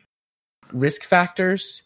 Risk 0.71 1.03
factors. 1.03 1.83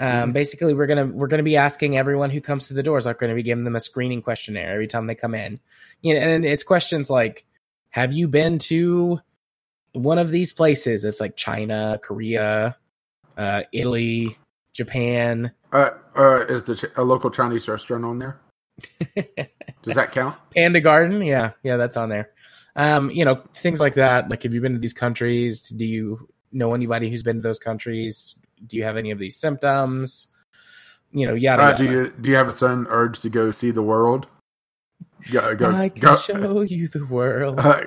Um, 0.00 0.32
basically 0.32 0.74
we're 0.74 0.88
gonna 0.88 1.06
we're 1.06 1.28
gonna 1.28 1.44
be 1.44 1.56
asking 1.56 1.96
everyone 1.96 2.30
who 2.30 2.40
comes 2.40 2.68
to 2.68 2.74
the 2.74 2.82
doors, 2.82 3.06
like 3.06 3.16
we're 3.16 3.28
gonna 3.28 3.36
be 3.36 3.44
giving 3.44 3.64
them 3.64 3.76
a 3.76 3.80
screening 3.80 4.22
questionnaire 4.22 4.72
every 4.72 4.88
time 4.88 5.06
they 5.06 5.14
come 5.14 5.34
in. 5.34 5.60
You 6.02 6.14
know, 6.14 6.20
and 6.20 6.44
it's 6.44 6.64
questions 6.64 7.08
like 7.08 7.46
have 7.90 8.12
you 8.12 8.26
been 8.26 8.58
to 8.58 9.20
one 9.92 10.18
of 10.18 10.30
these 10.30 10.52
places? 10.52 11.04
It's 11.04 11.20
like 11.20 11.36
China, 11.36 12.00
Korea, 12.02 12.76
uh, 13.38 13.62
Italy, 13.72 14.36
Japan. 14.74 15.52
Uh, 15.72 15.90
uh, 16.16 16.44
is 16.48 16.62
the 16.64 16.90
a 16.96 17.02
local 17.02 17.30
Chinese 17.30 17.66
restaurant 17.68 18.04
on 18.04 18.18
there? 18.18 18.40
Does 19.82 19.94
that 19.94 20.12
count? 20.12 20.36
Panda 20.54 20.80
Garden, 20.80 21.22
yeah, 21.22 21.52
yeah, 21.62 21.76
that's 21.76 21.96
on 21.96 22.08
there. 22.08 22.30
Um, 22.76 23.10
you 23.10 23.24
know, 23.24 23.42
things 23.54 23.80
like 23.80 23.94
that. 23.94 24.28
Like, 24.28 24.42
have 24.42 24.52
you 24.52 24.60
been 24.60 24.72
to 24.74 24.78
these 24.80 24.92
countries? 24.92 25.68
Do 25.68 25.84
you 25.84 26.28
know 26.52 26.74
anybody 26.74 27.08
who's 27.08 27.22
been 27.22 27.36
to 27.36 27.42
those 27.42 27.58
countries? 27.60 28.34
Do 28.66 28.76
you 28.76 28.84
have 28.84 28.96
any 28.96 29.10
of 29.12 29.18
these 29.18 29.36
symptoms? 29.36 30.26
You 31.12 31.28
know, 31.28 31.34
yada 31.34 31.62
Uh, 31.62 31.66
yada. 31.70 31.76
do 31.76 31.84
you 31.90 32.12
do 32.20 32.30
you 32.30 32.36
have 32.36 32.48
a 32.48 32.52
sudden 32.52 32.86
urge 32.88 33.20
to 33.20 33.30
go 33.30 33.52
see 33.52 33.70
the 33.70 33.82
world? 33.82 34.26
Go 35.30 35.54
go 35.54 35.70
I 35.70 35.88
can 35.88 36.00
go, 36.00 36.16
show 36.16 36.62
you 36.62 36.88
the 36.88 37.06
world. 37.06 37.60
uh, 37.60 37.82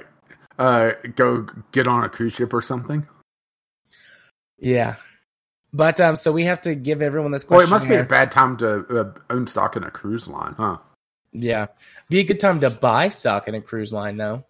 uh, 0.57 0.91
go 1.15 1.45
get 1.73 1.87
on 1.87 2.03
a 2.05 2.09
cruise 2.09 2.33
ship 2.33 2.53
or 2.53 2.61
something. 2.61 3.05
yeah, 4.57 4.95
but 5.77 6.01
um, 6.01 6.15
so 6.15 6.31
we 6.31 6.43
have 6.45 6.59
to 6.61 6.73
give 6.73 7.03
everyone 7.03 7.31
this 7.31 7.43
question. 7.43 7.57
Well, 7.57 7.67
it 7.67 7.69
must 7.69 7.87
be 7.87 7.95
a 7.95 8.03
bad 8.03 8.31
time 8.31 8.57
to 8.57 8.99
uh, 8.99 9.13
own 9.29 9.45
stock 9.45 9.75
in 9.75 9.83
a 9.83 9.91
cruise 9.91 10.27
line, 10.27 10.55
huh? 10.57 10.77
Yeah. 11.31 11.67
Be 12.09 12.19
a 12.19 12.23
good 12.23 12.39
time 12.39 12.59
to 12.61 12.71
buy 12.71 13.09
stock 13.09 13.47
in 13.47 13.53
a 13.53 13.61
cruise 13.61 13.93
line, 13.93 14.17
though. 14.17 14.43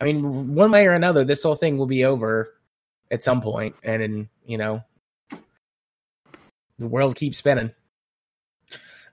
I 0.00 0.04
mean, 0.04 0.54
one 0.54 0.70
way 0.70 0.86
or 0.86 0.92
another, 0.92 1.24
this 1.24 1.42
whole 1.42 1.56
thing 1.56 1.76
will 1.76 1.86
be 1.86 2.06
over 2.06 2.54
at 3.10 3.22
some 3.22 3.42
point, 3.42 3.76
and 3.82 4.00
then, 4.00 4.28
you 4.46 4.56
know, 4.56 4.82
the 6.78 6.86
world 6.86 7.16
keeps 7.16 7.36
spinning. 7.36 7.72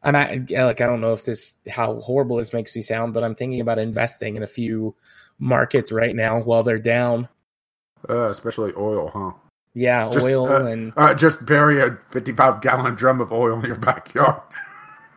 And 0.02 0.16
I 0.16 0.46
like 0.64 0.80
I 0.80 0.86
don't 0.86 1.02
know 1.02 1.12
if 1.12 1.26
this 1.26 1.56
how 1.68 2.00
horrible 2.00 2.38
this 2.38 2.54
makes 2.54 2.74
me 2.74 2.82
sound, 2.82 3.14
but 3.14 3.26
I'm 3.26 3.36
thinking 3.36 3.60
about 3.60 3.80
investing 3.80 4.38
in 4.38 4.44
a 4.44 4.48
few 4.48 4.96
markets 5.40 5.92
right 5.92 6.16
now 6.16 6.40
while 6.40 6.64
they're 6.64 6.80
down. 6.80 7.28
Uh, 8.08 8.30
especially 8.30 8.72
oil, 8.78 9.12
huh? 9.14 9.47
Yeah, 9.78 10.10
Just, 10.12 10.26
oil 10.26 10.48
uh, 10.50 10.64
and 10.64 10.92
Uh, 10.98 11.14
just 11.14 11.46
bury 11.46 11.80
a 11.80 11.98
55 12.10 12.62
gallon 12.62 12.96
drum 12.96 13.22
of 13.22 13.32
oil 13.32 13.60
in 13.60 13.66
your 13.66 13.76
backyard. 13.92 14.42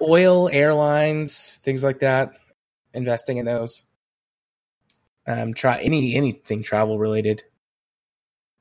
oil, 0.03 0.51
airlines, 0.51 1.57
things 1.63 1.83
like 1.83 2.01
that. 2.01 2.33
Investing 2.93 3.39
in 3.39 3.47
those. 3.47 3.83
Um, 5.27 5.55
try 5.55 5.79
any 5.81 6.15
anything 6.15 6.63
travel 6.63 6.99
related. 6.99 7.43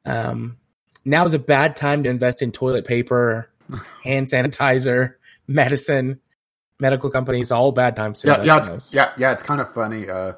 Um, 0.05 0.57
now 1.03 1.25
is 1.25 1.33
a 1.33 1.39
bad 1.39 1.75
time 1.75 2.03
to 2.03 2.09
invest 2.09 2.41
in 2.41 2.53
toilet 2.53 2.85
paper, 2.85 3.49
hand 4.03 4.27
sanitizer, 4.27 5.15
medicine, 5.47 6.21
medical 6.79 7.09
companies. 7.09 7.51
All 7.51 7.73
bad 7.73 7.97
times 7.97 8.21
to 8.21 8.27
yeah, 8.27 8.33
invest 8.35 8.47
yeah, 8.47 8.53
in 8.55 8.59
it's, 8.59 8.69
those. 8.69 8.93
yeah, 8.93 9.11
yeah. 9.17 9.31
It's 9.33 9.43
kind 9.43 9.59
of 9.59 9.73
funny. 9.73 10.07
Uh, 10.09 10.33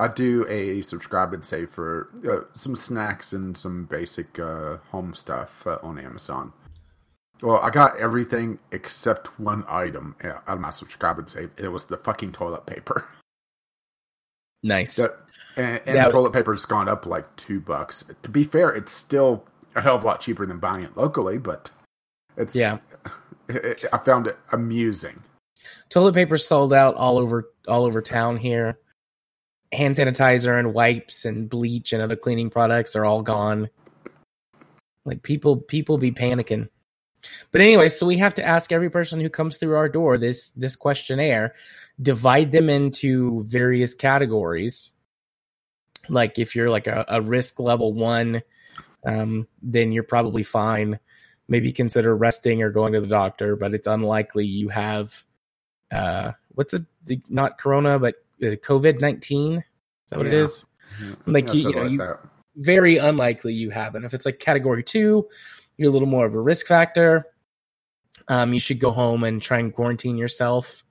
I 0.00 0.08
do 0.08 0.46
a 0.48 0.82
subscribe 0.82 1.32
and 1.34 1.44
save 1.44 1.70
for 1.70 2.08
uh, 2.28 2.56
some 2.56 2.74
snacks 2.74 3.32
and 3.32 3.56
some 3.56 3.84
basic 3.84 4.38
uh, 4.38 4.78
home 4.90 5.14
stuff 5.14 5.66
uh, 5.66 5.78
on 5.82 5.98
Amazon. 5.98 6.52
Well, 7.42 7.58
I 7.58 7.70
got 7.70 7.98
everything 7.98 8.58
except 8.72 9.38
one 9.40 9.64
item 9.68 10.14
uh, 10.22 10.28
out 10.28 10.42
of 10.48 10.60
my 10.60 10.70
subscribe 10.70 11.18
and 11.18 11.28
save. 11.28 11.50
It 11.56 11.68
was 11.68 11.86
the 11.86 11.96
fucking 11.96 12.32
toilet 12.32 12.66
paper. 12.66 13.06
Nice. 14.62 14.96
The- 14.96 15.16
and 15.56 15.80
and 15.86 15.96
Yeah. 15.96 16.08
toilet 16.10 16.32
paper's 16.34 16.66
gone 16.66 16.86
up 16.88 17.06
like 17.06 17.34
two 17.36 17.60
bucks. 17.60 18.04
To 18.22 18.28
be 18.28 18.44
fair, 18.44 18.68
it's 18.70 18.92
still 18.92 19.44
a 19.74 19.80
hell 19.80 19.96
of 19.96 20.04
a 20.04 20.06
lot 20.06 20.20
cheaper 20.20 20.44
than 20.44 20.58
buying 20.58 20.84
it 20.84 20.96
locally, 20.98 21.38
but 21.38 21.70
it's 22.36 22.54
Yeah. 22.54 22.76
it- 23.48 23.64
it- 23.64 23.84
I 23.90 23.96
found 23.96 24.26
it 24.26 24.36
amusing. 24.52 25.18
toilet 25.88 26.12
paper 26.14 26.36
sold 26.36 26.74
out 26.74 26.94
all 26.96 27.16
over 27.18 27.50
all 27.68 27.84
over 27.84 28.02
town 28.02 28.36
here. 28.36 28.78
Hand 29.72 29.94
sanitizer 29.94 30.58
and 30.58 30.74
wipes 30.74 31.24
and 31.24 31.48
bleach 31.48 31.92
and 31.92 32.02
other 32.02 32.16
cleaning 32.16 32.50
products 32.50 32.96
are 32.96 33.04
all 33.04 33.22
gone. 33.22 33.70
Like 35.04 35.22
people 35.22 35.58
people 35.58 35.96
be 35.98 36.12
panicking. 36.12 36.68
But 37.52 37.60
anyway, 37.60 37.88
so 37.88 38.06
we 38.06 38.16
have 38.18 38.34
to 38.34 38.44
ask 38.44 38.72
every 38.72 38.90
person 38.90 39.20
who 39.20 39.28
comes 39.28 39.58
through 39.58 39.76
our 39.76 39.88
door 39.88 40.18
this 40.18 40.50
this 40.50 40.76
questionnaire, 40.76 41.54
divide 42.00 42.52
them 42.52 42.68
into 42.68 43.42
various 43.44 43.94
categories. 43.94 44.90
Like 46.08 46.38
if 46.38 46.56
you're 46.56 46.70
like 46.70 46.86
a, 46.86 47.04
a 47.08 47.20
risk 47.20 47.60
level 47.60 47.92
one, 47.92 48.42
um, 49.04 49.46
then 49.62 49.92
you're 49.92 50.02
probably 50.02 50.42
fine. 50.42 50.98
Maybe 51.48 51.72
consider 51.72 52.16
resting 52.16 52.62
or 52.62 52.70
going 52.70 52.92
to 52.94 53.00
the 53.00 53.06
doctor, 53.06 53.56
but 53.56 53.74
it's 53.74 53.86
unlikely 53.86 54.46
you 54.46 54.68
have 54.68 55.24
uh 55.92 56.32
what's 56.54 56.72
it 56.72 56.84
not 57.28 57.58
corona 57.58 57.98
but 57.98 58.14
uh, 58.42 58.56
covid-19 58.56 59.58
is 59.58 59.62
that 60.10 60.18
what 60.18 60.26
it 60.26 60.32
is? 60.34 60.64
Yeah. 61.00 61.08
is 61.10 61.16
Like, 61.26 61.54
you- 61.54 61.60
you 61.68 61.74
know, 61.74 61.82
like 61.82 61.90
you- 61.92 62.18
very 62.56 62.96
unlikely 62.98 63.54
you 63.54 63.70
have 63.70 63.94
and 63.94 64.04
if 64.04 64.12
it's 64.14 64.26
like 64.26 64.38
category 64.38 64.82
two 64.82 65.28
you're 65.76 65.88
a 65.88 65.92
little 65.92 66.08
more 66.08 66.26
of 66.26 66.34
a 66.34 66.40
risk 66.40 66.66
factor 66.66 67.24
um 68.28 68.52
you 68.52 68.60
should 68.60 68.78
go 68.80 68.90
home 68.90 69.24
and 69.24 69.40
try 69.40 69.58
and 69.58 69.72
quarantine 69.74 70.18
yourself 70.18 70.82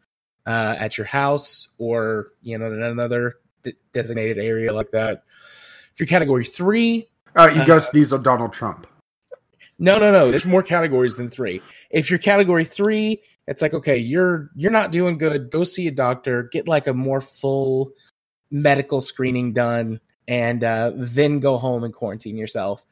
uh 0.48 0.76
at 0.80 0.98
your 0.98 1.06
house 1.06 1.70
or 1.78 2.30
you 2.42 2.58
know 2.58 2.68
in 2.68 2.82
another 2.82 3.36
de- 3.64 3.74
designated 3.92 4.38
area 4.38 4.72
like 4.74 4.92
that 4.92 5.24
if 5.94 6.00
you're 6.00 6.08
category 6.08 6.46
three 6.46 7.10
Uh, 7.36 7.52
you 7.54 7.62
Uh, 7.62 7.66
go 7.66 7.80
sneeze 7.80 8.12
on 8.14 8.24
Donald 8.24 8.54
Trump. 8.54 8.88
No, 9.78 9.98
no, 10.00 10.12
no. 10.12 10.30
There's 10.32 10.46
more 10.46 10.64
categories 10.64 11.16
than 11.16 11.30
three. 11.30 11.62
If 11.92 12.10
you're 12.10 12.20
category 12.20 12.66
three, 12.66 13.22
it's 13.50 13.64
like 13.64 13.74
okay, 13.74 13.98
you're 13.98 14.52
you're 14.56 14.72
not 14.72 14.92
doing 14.92 15.18
good. 15.18 15.50
Go 15.50 15.64
see 15.64 15.88
a 15.88 15.92
doctor. 15.92 16.44
Get 16.44 16.68
like 16.68 16.86
a 16.86 16.94
more 16.94 17.20
full 17.20 17.92
medical 18.52 19.02
screening 19.02 19.54
done, 19.54 20.00
and 20.28 20.64
uh, 20.64 20.92
then 20.96 21.40
go 21.40 21.58
home 21.58 21.84
and 21.84 21.92
quarantine 21.92 22.38
yourself. 22.38 22.86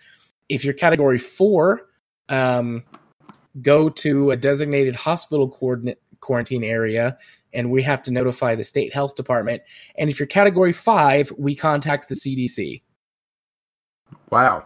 If 0.50 0.66
you're 0.66 0.74
category 0.74 1.20
four, 1.20 1.88
um, 2.28 2.84
go 3.62 3.90
to 3.90 4.32
a 4.32 4.36
designated 4.36 4.96
hospital 4.96 5.48
coordinate 5.48 6.02
quarantine 6.22 6.64
area, 6.64 7.20
and 7.54 7.70
we 7.70 7.84
have 7.84 8.02
to 8.04 8.12
notify 8.12 8.56
the 8.56 8.64
state 8.64 8.96
health 8.96 9.16
department. 9.16 9.62
And 9.96 10.10
if 10.10 10.20
you're 10.20 10.26
category 10.26 10.74
five, 10.74 11.32
we 11.38 11.54
contact 11.54 12.10
the 12.10 12.16
CDC. 12.16 12.82
Wow. 14.32 14.66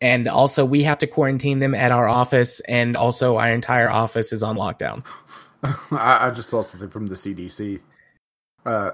And 0.00 0.28
also 0.28 0.64
we 0.64 0.82
have 0.84 0.98
to 0.98 1.06
quarantine 1.06 1.58
them 1.58 1.74
at 1.74 1.90
our 1.92 2.08
office 2.08 2.60
and 2.60 2.96
also 2.96 3.36
our 3.36 3.50
entire 3.50 3.90
office 3.90 4.32
is 4.32 4.42
on 4.42 4.56
lockdown 4.56 5.04
I, 5.90 6.28
I 6.28 6.30
just 6.30 6.50
saw 6.50 6.62
something 6.62 6.88
from 6.88 7.08
the 7.08 7.16
CDC. 7.16 7.80
Uh, 8.64 8.92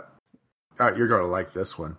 uh, 0.81 0.93
you're 0.97 1.09
going 1.09 1.21
to 1.21 1.27
like 1.29 1.53
this 1.53 1.79
one. 1.79 1.97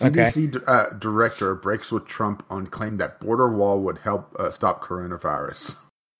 Okay. 0.00 0.24
CDC 0.24 0.52
d- 0.52 0.58
uh, 0.66 0.86
director 0.98 1.54
breaks 1.54 1.92
with 1.92 2.06
Trump 2.06 2.42
on 2.48 2.66
claim 2.66 2.96
that 2.96 3.20
border 3.20 3.48
wall 3.52 3.78
would 3.80 3.98
help 3.98 4.34
uh, 4.38 4.50
stop 4.50 4.82
coronavirus. 4.82 5.76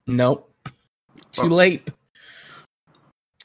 nope 0.06 0.52
too 1.30 1.42
Oh. 1.44 1.46
late 1.46 1.88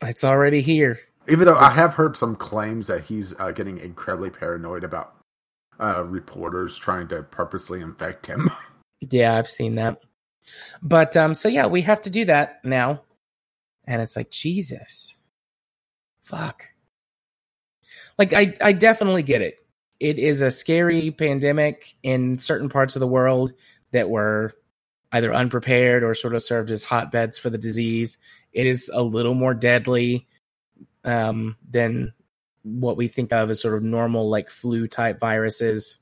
it's 0.02 0.24
already 0.24 0.62
here 0.62 1.00
Even 1.30 1.46
though 1.46 1.58
I 1.58 1.70
have 1.70 1.94
heard 1.94 2.18
some 2.18 2.36
claims 2.36 2.88
that 2.88 3.04
he's 3.06 3.34
uh, 3.40 3.52
getting 3.52 3.78
incredibly 3.78 4.30
paranoid 4.32 4.84
about 4.84 5.16
uh, 5.80 6.04
reporters 6.06 6.78
trying 6.78 7.08
to 7.10 7.24
purposely 7.24 7.80
infect 7.82 8.26
him. 8.28 8.50
yeah 9.10 9.38
i've 9.38 9.50
seen 9.50 9.76
that. 9.76 10.02
But 10.82 11.16
um 11.18 11.34
so 11.34 11.50
yeah 11.50 11.68
we 11.68 11.82
have 11.82 12.02
to 12.04 12.10
do 12.10 12.26
that 12.26 12.64
now. 12.64 13.02
And 13.86 14.02
it's 14.02 14.16
like 14.16 14.32
jesus. 14.32 15.16
Fuck. 16.22 16.68
Like 18.18 18.34
i 18.34 18.56
i 18.62 18.72
definitely 18.74 19.24
get 19.24 19.42
it. 19.42 19.56
It 20.00 20.18
is 20.18 20.42
a 20.42 20.52
scary 20.52 21.12
pandemic 21.12 21.94
in 22.02 22.40
certain 22.40 22.70
parts 22.70 22.96
of 22.96 23.00
the 23.00 23.08
world 23.08 23.54
that 23.92 24.10
were 24.10 24.54
either 25.12 25.34
unprepared 25.34 26.04
or 26.04 26.16
sort 26.16 26.36
of 26.36 26.44
served 26.44 26.72
as 26.72 26.84
hotbeds 26.84 27.38
for 27.38 27.50
the 27.50 27.58
disease. 27.58 28.18
It 28.54 28.66
is 28.66 28.90
a 28.94 29.04
little 29.04 29.34
more 29.34 29.54
deadly 29.54 30.28
um 31.04 31.58
than 31.70 32.14
what 32.64 32.98
we 32.98 33.08
think 33.08 33.34
of 33.34 33.50
as 33.50 33.62
sort 33.62 33.74
of 33.76 33.84
normal 33.84 34.30
like 34.30 34.50
flu 34.50 34.88
type 34.88 35.20
viruses 35.20 35.98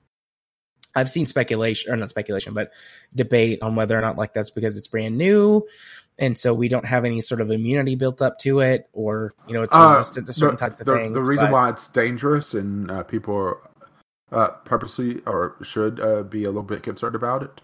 I've 0.96 1.10
seen 1.10 1.26
speculation 1.26 1.92
or 1.92 1.96
not 1.98 2.10
speculation, 2.10 2.54
but 2.54 2.72
debate 3.14 3.62
on 3.62 3.76
whether 3.76 3.98
or 3.98 4.02
not 4.02 4.18
like 4.18 4.34
that's 4.34 4.50
because 4.50 4.78
it's 4.78 4.88
brand 4.88 5.18
new, 5.18 5.66
and 6.18 6.38
so 6.38 6.54
we 6.54 6.68
don't 6.68 6.86
have 6.86 7.06
any 7.06 7.22
sort 7.22 7.42
of 7.42 7.52
immunity 7.52 7.96
built 7.96 8.22
up 8.22 8.40
to 8.40 8.60
it, 8.60 8.90
or 8.94 9.34
you 9.48 9.54
know 9.54 9.64
it's 9.64 9.74
Uh, 9.74 9.96
resistant 9.98 10.28
to 10.28 10.34
certain 10.34 10.56
the, 10.56 10.60
types 10.60 10.80
of 10.80 10.88
the, 10.88 10.96
things. 10.96 11.14
The 11.14 11.22
reason 11.22 11.46
but- 11.48 11.54
why 11.54 11.70
it's 11.70 11.88
dangerous 11.88 12.54
and 12.54 12.90
uh, 12.90 13.04
people 13.04 13.36
are 13.36 13.58
uh, 14.32 14.50
purposely 14.66 15.22
or 15.26 15.56
should 15.64 16.00
uh, 16.00 16.24
be 16.24 16.44
a 16.44 16.50
little 16.50 16.64
bit 16.64 16.84
concerned 16.84 17.16
about 17.16 17.44
it. 17.44 17.62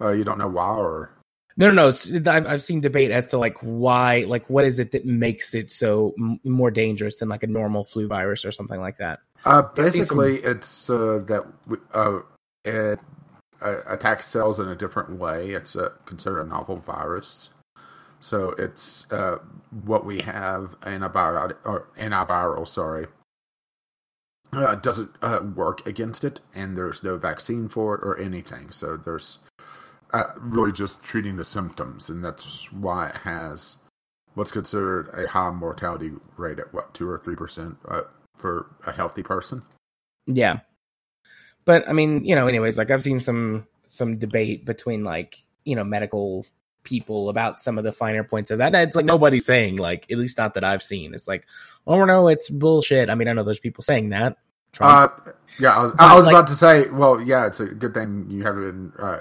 Uh, 0.00 0.10
you 0.10 0.24
don't 0.24 0.38
know 0.38 0.48
why, 0.48 0.68
or 0.68 1.10
no, 1.56 1.70
no, 1.70 1.90
no. 1.90 2.30
I've, 2.32 2.46
I've 2.46 2.62
seen 2.62 2.80
debate 2.80 3.10
as 3.10 3.26
to 3.26 3.38
like 3.38 3.56
why, 3.60 4.24
like 4.26 4.48
what 4.48 4.64
is 4.64 4.78
it 4.78 4.92
that 4.92 5.04
makes 5.04 5.54
it 5.54 5.70
so 5.70 6.14
m- 6.18 6.40
more 6.44 6.70
dangerous 6.70 7.18
than 7.18 7.28
like 7.28 7.42
a 7.42 7.46
normal 7.46 7.84
flu 7.84 8.06
virus 8.06 8.44
or 8.44 8.52
something 8.52 8.80
like 8.80 8.96
that. 8.98 9.20
uh, 9.44 9.62
I've 9.62 9.64
some- 9.64 9.84
basically 9.84 10.36
it's 10.42 10.88
uh, 10.90 11.22
that 11.26 11.44
we- 11.66 11.78
uh, 11.94 12.20
it 12.64 12.98
uh, 13.60 13.76
attacks 13.86 14.26
cells 14.26 14.58
in 14.58 14.68
a 14.68 14.74
different 14.74 15.10
way. 15.18 15.50
It's 15.50 15.76
uh, 15.76 15.90
considered 16.06 16.42
a 16.42 16.46
novel 16.46 16.76
virus, 16.76 17.48
so 18.20 18.50
it's 18.58 19.10
uh, 19.12 19.38
what 19.84 20.04
we 20.04 20.20
have 20.22 20.74
antibiotic 20.82 21.56
or 21.64 21.88
antiviral. 21.98 22.66
Sorry. 22.66 23.06
Uh, 24.54 24.74
doesn't 24.74 25.10
uh, 25.22 25.40
work 25.54 25.86
against 25.86 26.24
it, 26.24 26.40
and 26.54 26.76
there's 26.76 27.02
no 27.02 27.16
vaccine 27.16 27.70
for 27.70 27.94
it 27.94 28.00
or 28.02 28.18
anything. 28.18 28.70
So 28.70 28.98
there's 28.98 29.38
uh, 30.12 30.24
really 30.38 30.72
just 30.72 31.02
treating 31.02 31.36
the 31.36 31.44
symptoms, 31.44 32.08
and 32.08 32.24
that's 32.24 32.70
why 32.72 33.08
it 33.08 33.16
has 33.16 33.76
what's 34.34 34.52
considered 34.52 35.08
a 35.14 35.28
high 35.28 35.50
mortality 35.50 36.12
rate 36.36 36.58
at 36.58 36.72
what 36.72 36.94
two 36.94 37.08
or 37.08 37.18
three 37.18 37.36
percent 37.36 37.76
uh, 37.88 38.02
for 38.36 38.74
a 38.86 38.92
healthy 38.92 39.22
person. 39.22 39.62
Yeah, 40.26 40.60
but 41.64 41.88
I 41.88 41.92
mean, 41.92 42.24
you 42.24 42.34
know, 42.34 42.46
anyways, 42.46 42.78
like 42.78 42.90
I've 42.90 43.02
seen 43.02 43.20
some 43.20 43.66
some 43.86 44.18
debate 44.18 44.64
between 44.64 45.04
like 45.04 45.36
you 45.64 45.76
know 45.76 45.84
medical 45.84 46.46
people 46.84 47.28
about 47.28 47.60
some 47.60 47.78
of 47.78 47.84
the 47.84 47.92
finer 47.92 48.24
points 48.24 48.50
of 48.50 48.58
that. 48.58 48.74
And 48.74 48.88
it's 48.88 48.96
like 48.96 49.04
nobody's 49.04 49.44
saying 49.44 49.76
like, 49.76 50.10
at 50.10 50.18
least 50.18 50.38
not 50.38 50.54
that 50.54 50.64
I've 50.64 50.82
seen. 50.82 51.14
It's 51.14 51.28
like, 51.28 51.46
oh 51.86 52.04
no, 52.04 52.28
it's 52.28 52.50
bullshit. 52.50 53.10
I 53.10 53.14
mean, 53.14 53.28
I 53.28 53.32
know 53.32 53.44
there's 53.44 53.60
people 53.60 53.82
saying 53.82 54.10
that. 54.10 54.36
Uh, 54.80 55.08
yeah, 55.60 55.76
I 55.76 55.82
was, 55.82 55.92
I 55.98 56.16
was 56.16 56.26
like- 56.26 56.34
about 56.34 56.48
to 56.48 56.56
say. 56.56 56.88
Well, 56.88 57.20
yeah, 57.20 57.46
it's 57.46 57.60
a 57.60 57.66
good 57.66 57.94
thing 57.94 58.26
you 58.30 58.42
haven't 58.42 58.62
been 58.62 58.92
uh, 58.98 59.20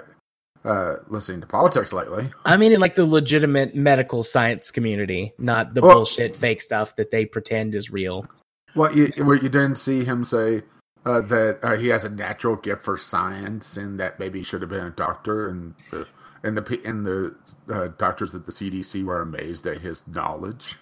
uh, 0.64 0.96
listening 1.08 1.42
to 1.42 1.48
politics 1.48 1.94
lately. 1.94 2.32
I 2.46 2.58
mean, 2.58 2.72
in 2.72 2.80
like 2.80 2.96
the 2.96 3.06
legitimate 3.06 3.76
medical 3.76 4.24
science 4.24 4.72
community, 4.72 5.34
not 5.38 5.74
the 5.74 5.82
Well- 5.82 5.98
bullshit 5.98 6.36
fake 6.36 6.62
stuff 6.62 6.96
that 6.98 7.12
they 7.12 7.26
pretend 7.26 7.76
is 7.76 7.92
real. 7.92 8.26
What 8.74 8.96
you 8.96 9.12
what 9.18 9.44
you 9.44 9.50
didn't 9.50 9.76
see 9.76 10.06
him 10.06 10.24
say 10.24 10.64
uh, 11.06 11.22
that 11.22 11.60
uh, 11.64 11.76
he 11.78 11.88
has 11.88 12.06
a 12.06 12.10
natural 12.10 12.56
gift 12.56 12.84
for 12.84 12.98
science 12.98 13.76
and 13.76 14.00
that 14.00 14.20
maybe 14.20 14.40
he 14.40 14.46
should 14.46 14.62
have 14.62 14.70
been 14.70 14.86
a 14.86 14.92
doctor 14.92 15.50
and 15.50 15.74
uh, 15.92 16.06
and 16.44 16.58
the 16.58 16.82
and 16.86 17.06
the 17.06 17.36
uh, 17.70 17.90
doctors 17.98 18.34
at 18.34 18.46
the 18.46 18.52
CDC 18.52 19.04
were 19.04 19.22
amazed 19.22 19.66
at 19.68 19.82
his 19.82 20.08
knowledge. 20.08 20.78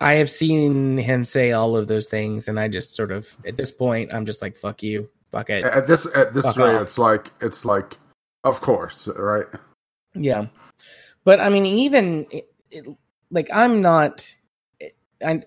I 0.00 0.14
have 0.14 0.30
seen 0.30 0.98
him 0.98 1.24
say 1.24 1.52
all 1.52 1.76
of 1.76 1.86
those 1.86 2.08
things, 2.08 2.48
and 2.48 2.58
I 2.58 2.68
just 2.68 2.94
sort 2.96 3.12
of 3.12 3.36
at 3.46 3.56
this 3.56 3.70
point 3.70 4.12
I'm 4.12 4.26
just 4.26 4.42
like 4.42 4.56
fuck 4.56 4.82
you, 4.82 5.10
fuck 5.32 5.50
it. 5.50 5.64
At 5.64 5.86
this 5.88 6.06
at 6.14 6.34
this 6.34 6.44
Fuck 6.44 6.56
rate, 6.56 6.76
off. 6.76 6.82
it's 6.82 6.98
like 6.98 7.32
it's 7.40 7.64
like, 7.64 7.98
of 8.44 8.60
course, 8.60 9.08
right? 9.08 9.46
Yeah, 10.14 10.46
but 11.24 11.40
I 11.40 11.48
mean, 11.48 11.66
even 11.66 12.26
it, 12.30 12.44
it, 12.70 12.86
like 13.30 13.48
I'm 13.52 13.82
not. 13.82 14.32
I 15.24 15.42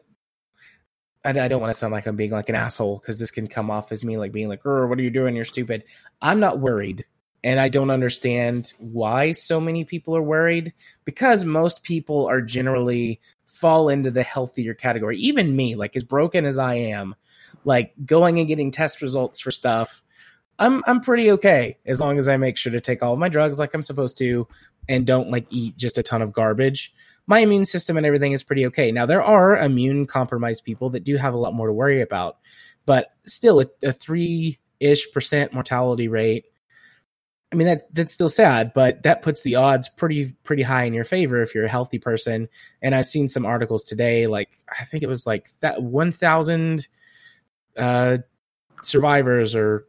I, 1.23 1.29
I 1.29 1.47
don't 1.47 1.61
want 1.61 1.71
to 1.73 1.77
sound 1.77 1.93
like 1.93 2.05
I'm 2.05 2.15
being 2.15 2.31
like 2.31 2.49
an 2.49 2.55
asshole 2.55 2.99
because 2.99 3.19
this 3.19 3.31
can 3.31 3.47
come 3.47 3.71
off 3.71 3.91
as 3.91 4.03
me 4.03 4.17
like 4.17 4.31
being 4.31 4.49
like, 4.49 4.65
"Er, 4.65 4.87
"What 4.87 4.99
are 4.99 5.03
you 5.03 5.09
doing? 5.09 5.35
You're 5.35 5.45
stupid." 5.45 5.83
I'm 6.21 6.39
not 6.39 6.59
worried, 6.59 7.05
and 7.43 7.59
I 7.59 7.69
don't 7.69 7.89
understand 7.89 8.73
why 8.79 9.31
so 9.31 9.59
many 9.59 9.85
people 9.85 10.15
are 10.15 10.21
worried 10.21 10.73
because 11.03 11.45
most 11.45 11.83
people 11.83 12.27
are 12.27 12.41
generally 12.41 13.19
fall 13.45 13.89
into 13.89 14.11
the 14.11 14.23
healthier 14.23 14.73
category. 14.73 15.17
Even 15.17 15.55
me, 15.55 15.75
like 15.75 15.95
as 15.95 16.03
broken 16.03 16.45
as 16.45 16.57
I 16.57 16.75
am, 16.75 17.15
like 17.65 17.93
going 18.05 18.39
and 18.39 18.47
getting 18.47 18.71
test 18.71 19.01
results 19.01 19.41
for 19.41 19.51
stuff. 19.51 20.01
I'm 20.57 20.83
I'm 20.87 21.01
pretty 21.01 21.31
okay 21.31 21.77
as 21.85 21.99
long 21.99 22.17
as 22.17 22.29
I 22.29 22.37
make 22.37 22.57
sure 22.57 22.71
to 22.71 22.79
take 22.79 23.03
all 23.03 23.13
of 23.13 23.19
my 23.19 23.27
drugs 23.27 23.59
like 23.59 23.73
I'm 23.73 23.83
supposed 23.83 24.17
to 24.19 24.47
and 24.87 25.05
don't 25.05 25.31
like 25.31 25.47
eat 25.49 25.75
just 25.75 25.97
a 25.97 26.03
ton 26.03 26.21
of 26.21 26.31
garbage. 26.31 26.93
My 27.27 27.39
immune 27.39 27.65
system 27.65 27.97
and 27.97 28.05
everything 28.05 28.31
is 28.31 28.43
pretty 28.43 28.67
okay. 28.67 28.91
Now 28.91 29.05
there 29.05 29.23
are 29.23 29.57
immune 29.57 30.05
compromised 30.05 30.63
people 30.63 30.91
that 30.91 31.03
do 31.03 31.17
have 31.17 31.33
a 31.33 31.37
lot 31.37 31.53
more 31.53 31.67
to 31.67 31.73
worry 31.73 32.01
about, 32.01 32.37
but 32.85 33.07
still 33.25 33.59
a, 33.59 33.65
a 33.83 33.91
three 33.91 34.57
ish 34.79 35.11
percent 35.11 35.53
mortality 35.53 36.07
rate. 36.07 36.45
I 37.51 37.57
mean 37.57 37.67
that 37.67 37.93
that's 37.93 38.13
still 38.13 38.29
sad, 38.29 38.71
but 38.73 39.03
that 39.03 39.23
puts 39.23 39.43
the 39.43 39.55
odds 39.55 39.89
pretty 39.89 40.31
pretty 40.43 40.63
high 40.63 40.83
in 40.83 40.93
your 40.93 41.03
favor 41.03 41.41
if 41.41 41.53
you're 41.53 41.65
a 41.65 41.69
healthy 41.69 41.99
person. 41.99 42.47
And 42.81 42.95
I've 42.95 43.05
seen 43.05 43.27
some 43.27 43.45
articles 43.45 43.83
today, 43.83 44.27
like 44.27 44.55
I 44.69 44.85
think 44.85 45.03
it 45.03 45.09
was 45.09 45.27
like 45.27 45.49
that 45.59 45.81
one 45.81 46.11
thousand 46.13 46.87
uh, 47.77 48.17
survivors 48.81 49.55
or 49.55 49.85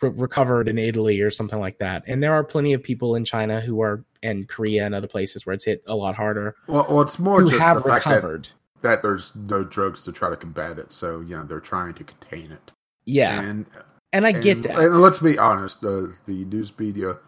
re- 0.00 0.10
recovered 0.10 0.68
in 0.68 0.78
Italy 0.78 1.20
or 1.20 1.30
something 1.30 1.58
like 1.60 1.78
that. 1.78 2.04
And 2.06 2.22
there 2.22 2.34
are 2.34 2.44
plenty 2.44 2.72
of 2.72 2.82
people 2.82 3.14
in 3.16 3.24
China 3.24 3.60
who 3.60 3.80
are 3.82 4.04
and 4.22 4.48
Korea 4.48 4.86
and 4.86 4.94
other 4.94 5.08
places 5.08 5.44
where 5.44 5.54
it's 5.54 5.64
hit 5.64 5.82
a 5.86 5.96
lot 5.96 6.14
harder 6.14 6.54
Well, 6.68 6.86
well 6.88 7.00
it's 7.00 7.18
more 7.18 7.40
who 7.40 7.48
just 7.48 7.60
have 7.60 7.76
fact 7.82 7.86
that, 7.86 7.94
recovered. 7.94 8.48
that 8.82 9.02
there's 9.02 9.34
no 9.34 9.64
drugs 9.64 10.04
to 10.04 10.12
try 10.12 10.30
to 10.30 10.36
combat 10.36 10.78
it, 10.78 10.92
so 10.92 11.20
you 11.20 11.36
know 11.36 11.44
they're 11.44 11.60
trying 11.60 11.94
to 11.94 12.04
contain 12.04 12.52
it. 12.52 12.70
Yeah, 13.04 13.40
and 13.40 13.66
and 14.12 14.26
I 14.26 14.32
get 14.32 14.62
that. 14.62 14.78
And 14.78 15.00
let's 15.00 15.18
be 15.18 15.38
honest, 15.38 15.80
the 15.80 16.14
the 16.26 16.44
news 16.44 16.72
media 16.78 17.18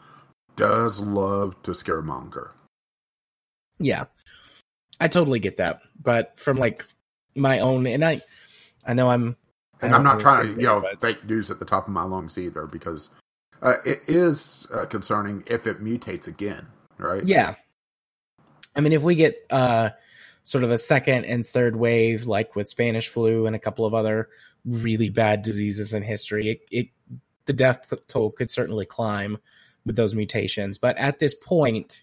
does 0.56 1.00
love 1.00 1.60
to 1.64 1.72
scaremonger. 1.72 2.50
yeah, 3.80 4.04
I 5.00 5.08
totally 5.08 5.40
get 5.40 5.56
that. 5.56 5.80
But 6.00 6.38
from 6.38 6.58
like 6.58 6.86
my 7.34 7.58
own, 7.58 7.88
and 7.88 8.04
I, 8.04 8.20
I 8.86 8.94
know 8.94 9.10
I'm, 9.10 9.36
And 9.84 9.94
I'm 9.94 10.02
not 10.02 10.20
trying 10.20 10.54
to, 10.54 10.60
you 10.60 10.66
know, 10.66 10.80
but- 10.80 11.00
fake 11.00 11.24
news 11.24 11.50
at 11.50 11.58
the 11.58 11.64
top 11.64 11.86
of 11.86 11.92
my 11.92 12.04
lungs 12.04 12.38
either, 12.38 12.66
because 12.66 13.10
uh, 13.62 13.74
it 13.84 14.02
is 14.06 14.66
uh, 14.72 14.86
concerning 14.86 15.44
if 15.46 15.66
it 15.66 15.82
mutates 15.82 16.26
again, 16.26 16.66
right? 16.98 17.24
Yeah. 17.24 17.54
I 18.76 18.80
mean, 18.80 18.92
if 18.92 19.02
we 19.02 19.14
get 19.14 19.44
uh, 19.50 19.90
sort 20.42 20.64
of 20.64 20.70
a 20.70 20.78
second 20.78 21.24
and 21.24 21.46
third 21.46 21.76
wave, 21.76 22.26
like 22.26 22.56
with 22.56 22.68
Spanish 22.68 23.08
flu 23.08 23.46
and 23.46 23.54
a 23.54 23.60
couple 23.60 23.86
of 23.86 23.94
other 23.94 24.28
really 24.64 25.10
bad 25.10 25.42
diseases 25.42 25.94
in 25.94 26.02
history, 26.02 26.50
it, 26.50 26.60
it 26.70 26.88
the 27.46 27.52
death 27.52 27.92
toll 28.08 28.30
could 28.30 28.50
certainly 28.50 28.86
climb 28.86 29.38
with 29.86 29.96
those 29.96 30.14
mutations. 30.14 30.78
But 30.78 30.96
at 30.96 31.18
this 31.18 31.34
point, 31.34 32.02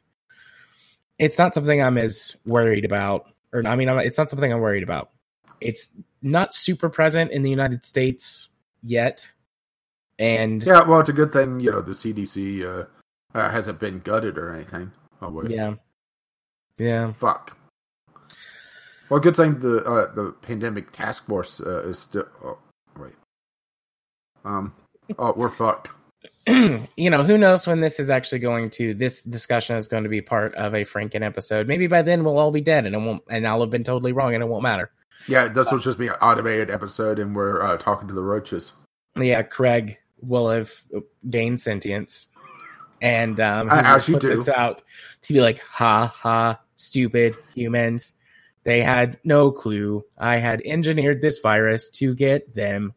it's 1.17 1.37
not 1.37 1.53
something 1.53 1.81
I'm 1.81 1.97
as 1.97 2.37
worried 2.45 2.85
about. 2.85 3.27
Or 3.53 3.65
I 3.65 3.75
mean, 3.75 3.89
I'm, 3.89 3.99
it's 3.99 4.17
not 4.17 4.29
something 4.29 4.51
I'm 4.51 4.61
worried 4.61 4.83
about. 4.83 5.11
It's 5.59 5.89
not 6.21 6.53
super 6.53 6.89
present 6.89 7.31
in 7.31 7.43
the 7.43 7.49
United 7.49 7.85
States 7.85 8.49
yet, 8.83 9.31
and 10.19 10.63
Yeah, 10.63 10.83
well, 10.83 10.99
it's 10.99 11.09
a 11.09 11.13
good 11.13 11.33
thing, 11.33 11.59
you 11.59 11.71
know, 11.71 11.81
the 11.81 11.93
CDC 11.93 12.63
uh, 12.63 12.85
uh, 13.37 13.49
hasn't 13.49 13.79
been 13.79 13.99
gutted 13.99 14.37
or 14.37 14.53
anything. 14.53 14.91
Oh, 15.21 15.29
wait. 15.29 15.51
yeah, 15.51 15.75
yeah. 16.77 17.13
Fuck. 17.13 17.57
Well, 19.09 19.19
good 19.19 19.35
thing 19.35 19.59
the 19.59 19.83
uh, 19.83 20.13
the 20.13 20.31
pandemic 20.41 20.91
task 20.93 21.25
force 21.25 21.59
uh, 21.59 21.83
is 21.87 21.99
still. 21.99 22.27
Oh, 22.43 22.57
wait. 22.97 23.13
Um. 24.45 24.73
Oh, 25.19 25.33
we're 25.35 25.49
fucked. 25.49 25.89
you 26.47 27.09
know, 27.09 27.23
who 27.23 27.37
knows 27.37 27.67
when 27.67 27.81
this 27.81 27.99
is 27.99 28.09
actually 28.09 28.39
going 28.39 28.69
to 28.71 28.93
this 28.93 29.23
discussion 29.23 29.75
is 29.75 29.87
going 29.87 30.03
to 30.03 30.09
be 30.09 30.21
part 30.21 30.55
of 30.55 30.73
a 30.73 30.85
Franken 30.85 31.23
episode. 31.23 31.67
Maybe 31.67 31.87
by 31.87 32.01
then 32.01 32.23
we'll 32.23 32.39
all 32.39 32.51
be 32.51 32.61
dead 32.61 32.85
and 32.85 32.95
it 32.95 32.99
won't 32.99 33.23
and 33.29 33.45
I'll 33.45 33.61
have 33.61 33.69
been 33.69 33.83
totally 33.83 34.13
wrong 34.13 34.33
and 34.33 34.43
it 34.43 34.47
won't 34.47 34.63
matter. 34.63 34.91
Yeah, 35.27 35.47
this 35.49 35.71
will 35.71 35.79
just 35.79 35.97
be 35.99 36.07
an 36.07 36.15
automated 36.21 36.69
episode, 36.71 37.19
and 37.19 37.35
we're 37.35 37.61
uh, 37.61 37.77
talking 37.77 38.07
to 38.07 38.13
the 38.13 38.21
roaches. 38.21 38.73
Yeah, 39.15 39.41
Craig 39.43 39.97
will 40.21 40.49
have 40.49 40.71
gained 41.29 41.59
sentience. 41.59 42.27
And 43.01 43.39
um 43.39 43.67
he 43.69 43.75
Uh, 43.75 43.95
will 43.95 44.13
put 44.13 44.21
do. 44.21 44.29
this 44.29 44.47
out 44.47 44.83
to 45.23 45.33
be 45.33 45.41
like, 45.41 45.59
ha 45.59 46.13
ha, 46.15 46.59
stupid 46.75 47.35
humans. 47.55 48.13
They 48.63 48.81
had 48.81 49.17
no 49.23 49.49
clue. 49.51 50.03
I 50.19 50.37
had 50.37 50.61
engineered 50.63 51.19
this 51.21 51.39
virus 51.39 51.89
to 51.91 52.13
get 52.13 52.53
them. 52.53 52.93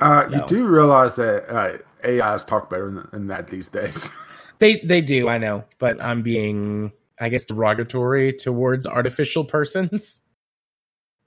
Uh, 0.00 0.22
So. 0.22 0.36
You 0.36 0.46
do 0.46 0.66
realize 0.66 1.16
that 1.16 1.48
uh, 1.52 1.78
AIs 2.08 2.44
talk 2.44 2.70
better 2.70 2.86
than, 2.90 3.08
than 3.10 3.26
that 3.28 3.48
these 3.48 3.68
days. 3.68 4.08
They 4.58 4.78
they 4.78 5.00
do, 5.00 5.28
I 5.28 5.38
know, 5.38 5.64
but 5.80 6.00
I'm 6.00 6.22
being 6.22 6.92
I 7.20 7.30
guess 7.30 7.42
derogatory 7.42 8.32
towards 8.32 8.86
artificial 8.86 9.44
persons. 9.44 10.20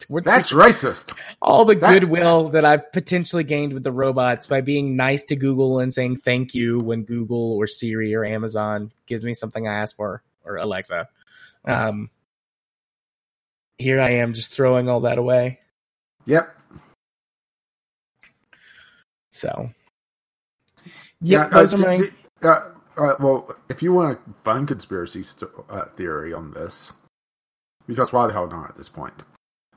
Towards 0.07 0.25
That's 0.25 0.51
racist. 0.51 1.17
all 1.41 1.65
the 1.65 1.75
that- 1.75 1.93
goodwill 1.99 2.49
that 2.49 2.63
I've 2.65 2.91
potentially 2.91 3.43
gained 3.43 3.73
with 3.73 3.83
the 3.83 3.91
robots 3.91 4.45
by 4.47 4.61
being 4.61 4.95
nice 4.95 5.23
to 5.25 5.35
Google 5.35 5.79
and 5.79 5.93
saying 5.93 6.17
thank 6.17 6.53
you 6.53 6.79
when 6.79 7.03
Google 7.03 7.53
or 7.53 7.65
Siri 7.67 8.13
or 8.13 8.23
Amazon 8.23 8.91
gives 9.07 9.25
me 9.25 9.33
something 9.33 9.67
I 9.67 9.73
asked 9.73 9.95
for 9.95 10.21
or 10.43 10.57
Alexa. 10.57 11.07
Um, 11.65 12.09
here 13.77 13.99
I 13.99 14.11
am 14.11 14.33
just 14.33 14.51
throwing 14.51 14.89
all 14.89 15.01
that 15.01 15.17
away. 15.17 15.59
Yep. 16.25 16.55
So, 19.31 19.69
Yeah. 21.19 21.43
yeah, 21.43 21.47
those 21.49 21.73
uh, 21.73 21.77
are 21.77 21.79
my. 21.79 21.97
d- 21.97 22.03
d- 22.41 22.47
uh, 22.47 22.61
uh, 22.97 23.15
well, 23.19 23.55
if 23.69 23.81
you 23.83 23.91
want 23.93 24.19
a 24.29 24.33
fun 24.43 24.65
conspiracy 24.65 25.23
st- 25.23 25.51
uh, 25.69 25.85
theory 25.97 26.31
on 26.31 26.51
this, 26.51 26.91
because 27.87 28.13
why 28.13 28.27
the 28.27 28.33
hell 28.33 28.47
not 28.47 28.69
at 28.69 28.77
this 28.77 28.87
point? 28.89 29.23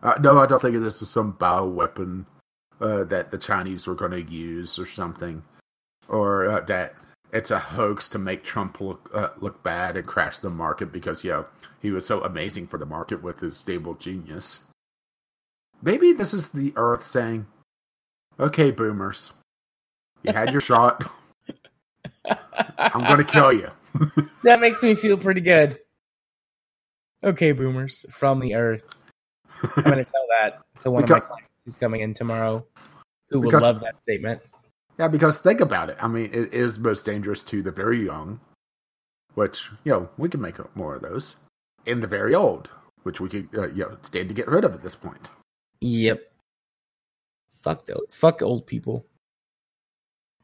Uh, 0.03 0.15
no, 0.21 0.39
I 0.39 0.47
don't 0.47 0.63
think 0.63 0.79
this 0.81 1.03
is 1.03 1.11
some 1.11 1.35
bioweapon 1.35 2.27
uh, 2.81 3.05
that 3.05 3.31
the 3.31 3.39
Chinese 3.39 3.87
were 3.87 3.95
going 3.95 4.13
to 4.13 4.23
use 4.23 4.79
or 4.79 4.87
something, 4.87 5.43
or 6.09 6.49
uh, 6.49 6.61
that 6.63 6.95
it's 7.33 7.51
a 7.51 7.59
hoax 7.59 8.09
to 8.11 8.19
make 8.19 8.45
Trump 8.45 8.81
look 8.81 9.11
uh, 9.13 9.31
look 9.39 9.63
bad 9.63 9.97
and 9.97 10.07
crash 10.07 10.39
the 10.39 10.51
market 10.51 10.93
because 10.93 11.25
you 11.25 11.31
know 11.31 11.47
he 11.81 11.91
was 11.91 12.07
so 12.07 12.23
amazing 12.23 12.67
for 12.67 12.79
the 12.79 12.87
market 12.87 13.23
with 13.23 13.41
his 13.41 13.57
stable 13.57 13.95
genius. 13.95 14.61
Maybe 15.83 16.13
this 16.13 16.33
is 16.33 16.51
the 16.51 16.73
Earth 16.77 17.07
saying, 17.07 17.47
"Okay, 18.39 18.71
boomers, 18.71 19.33
you 20.23 20.33
had 20.33 20.53
your 20.53 20.61
shot. 20.61 21.11
I'm 22.79 23.05
going 23.05 23.19
to 23.19 23.25
kill 23.25 23.53
you." 23.53 23.71
that 24.45 24.61
makes 24.61 24.83
me 24.83 24.95
feel 24.95 25.17
pretty 25.17 25.41
good. 25.41 25.79
Okay, 27.25 27.51
boomers 27.51 28.07
from 28.11 28.39
the 28.39 28.55
earth. 28.55 28.95
I'm 29.77 29.83
going 29.85 29.97
to 30.05 30.05
tell 30.05 30.27
that 30.41 30.61
to 30.81 30.91
one 30.91 31.05
of 31.05 31.11
my 31.11 31.20
clients 31.20 31.49
who's 31.64 31.77
coming 31.77 32.01
in 32.01 32.14
tomorrow, 32.14 32.66
who 33.31 33.41
will 33.41 33.49
Because- 33.51 33.62
love 33.62 33.81
that 33.81 33.99
statement. 34.01 34.41
Yeah, 34.99 35.07
because 35.07 35.39
think 35.39 35.61
about 35.61 35.91
it. 35.91 35.97
I 36.01 36.09
mean, 36.09 36.29
it 36.33 36.53
is 36.53 36.77
most 36.77 37.05
dangerous 37.05 37.45
to 37.45 37.62
the 37.62 37.70
very 37.70 38.05
young, 38.05 38.41
which 39.35 39.70
you 39.85 39.93
know 39.93 40.09
we 40.18 40.29
can 40.29 40.41
make 40.41 40.57
more 40.75 40.97
of 40.97 41.03
those, 41.03 41.37
and 41.87 42.03
the 42.03 42.09
very 42.09 42.35
old, 42.35 42.68
which 43.05 43.20
we 43.20 43.29
could 43.29 43.49
uh, 43.57 43.68
you 43.68 43.85
know 43.85 43.97
stand 44.03 44.29
to 44.29 44.35
get 44.35 44.49
rid 44.49 44.64
of 44.64 44.75
at 44.75 44.83
this 44.83 44.97
point. 44.97 45.29
Yep. 45.81 46.20
Fuck 47.53 47.87
the 47.87 48.01
fuck 48.11 48.43
old 48.43 48.66
people. 48.66 49.07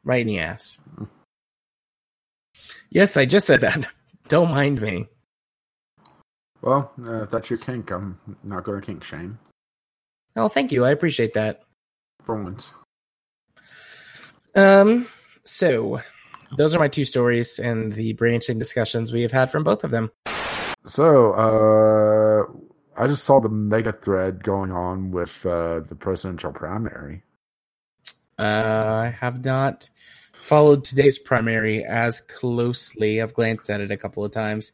Right 0.05 0.21
in 0.21 0.27
the 0.27 0.39
ass. 0.39 0.77
Yes, 2.89 3.17
I 3.17 3.25
just 3.25 3.47
said 3.47 3.59
that. 3.61 3.87
Don't 4.29 4.51
mind 4.51 4.81
me. 4.81 5.07
Well, 6.61 6.91
uh, 7.03 7.23
if 7.23 7.29
that's 7.29 7.49
your 7.49 7.59
kink, 7.59 7.91
I'm 7.91 8.19
not 8.43 8.63
going 8.63 8.79
to 8.79 8.85
kink 8.85 9.03
shame 9.03 9.37
Oh, 10.37 10.49
thank 10.49 10.71
you. 10.71 10.83
I 10.83 10.91
appreciate 10.91 11.33
that. 11.33 11.61
for 12.23 12.41
once. 12.41 12.71
Um, 14.55 15.07
so 15.43 16.01
those 16.57 16.75
are 16.75 16.79
my 16.79 16.87
two 16.87 17.05
stories 17.05 17.59
and 17.59 17.93
the 17.93 18.13
branching 18.13 18.59
discussions 18.59 19.13
we 19.13 19.21
have 19.21 19.31
had 19.31 19.51
from 19.51 19.63
both 19.63 19.83
of 19.83 19.91
them. 19.91 20.11
So, 20.85 21.33
uh, 21.33 23.01
I 23.01 23.07
just 23.07 23.23
saw 23.23 23.39
the 23.39 23.49
mega 23.49 23.91
thread 23.91 24.43
going 24.43 24.71
on 24.71 25.11
with 25.11 25.45
uh, 25.45 25.81
the 25.81 25.95
presidential 25.95 26.51
primary. 26.51 27.23
Uh, 28.37 29.03
I 29.05 29.15
have 29.19 29.43
not 29.43 29.89
followed 30.33 30.83
today's 30.83 31.17
primary 31.17 31.83
as 31.83 32.21
closely. 32.21 33.21
I've 33.21 33.33
glanced 33.33 33.69
at 33.69 33.81
it 33.81 33.91
a 33.91 33.97
couple 33.97 34.23
of 34.23 34.31
times. 34.31 34.73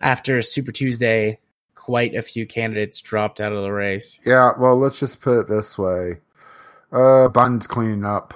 After 0.00 0.40
Super 0.42 0.72
Tuesday, 0.72 1.38
quite 1.74 2.14
a 2.14 2.22
few 2.22 2.46
candidates 2.46 3.00
dropped 3.00 3.40
out 3.40 3.52
of 3.52 3.62
the 3.62 3.72
race. 3.72 4.20
Yeah, 4.24 4.52
well, 4.58 4.78
let's 4.78 5.00
just 5.00 5.20
put 5.20 5.40
it 5.40 5.48
this 5.48 5.76
way. 5.78 6.18
Uh, 6.92 7.28
Biden's 7.28 7.66
cleaning 7.66 8.04
up. 8.04 8.34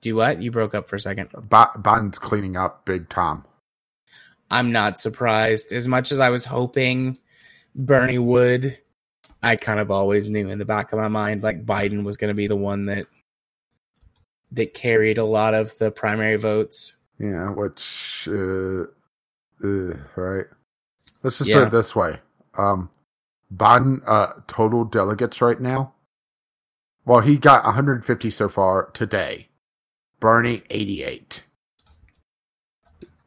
Do 0.00 0.16
what? 0.16 0.40
You 0.40 0.50
broke 0.50 0.74
up 0.74 0.88
for 0.88 0.96
a 0.96 1.00
second. 1.00 1.30
Bi- 1.48 1.68
Biden's 1.76 2.18
cleaning 2.18 2.56
up 2.56 2.84
big 2.84 3.08
time. 3.08 3.44
I'm 4.50 4.72
not 4.72 4.98
surprised. 4.98 5.72
As 5.72 5.86
much 5.86 6.10
as 6.10 6.20
I 6.20 6.30
was 6.30 6.44
hoping 6.44 7.18
Bernie 7.74 8.18
would, 8.18 8.78
I 9.42 9.56
kind 9.56 9.80
of 9.80 9.90
always 9.90 10.28
knew 10.28 10.48
in 10.48 10.58
the 10.58 10.64
back 10.64 10.92
of 10.92 10.98
my 10.98 11.08
mind 11.08 11.42
like 11.42 11.64
Biden 11.64 12.04
was 12.04 12.16
going 12.16 12.28
to 12.28 12.34
be 12.34 12.46
the 12.46 12.56
one 12.56 12.86
that 12.86 13.06
that 14.52 14.74
carried 14.74 15.18
a 15.18 15.24
lot 15.24 15.54
of 15.54 15.76
the 15.78 15.90
primary 15.92 16.36
votes. 16.36 16.94
Yeah, 17.20 17.50
which, 17.50 18.28
uh, 18.28 18.86
uh, 19.64 19.94
right. 20.16 20.46
Let's 21.22 21.38
just 21.38 21.48
Yeah. 21.48 21.58
put 21.58 21.68
it 21.68 21.70
this 21.72 21.94
way. 21.94 22.20
Um, 22.56 22.90
Biden, 23.54 24.00
uh, 24.06 24.34
total 24.46 24.84
delegates 24.84 25.40
right 25.42 25.60
now. 25.60 25.94
Well, 27.04 27.20
he 27.20 27.36
got 27.36 27.64
150 27.64 28.30
so 28.30 28.48
far 28.48 28.90
today. 28.92 29.48
Bernie, 30.20 30.62
88. 30.70 31.44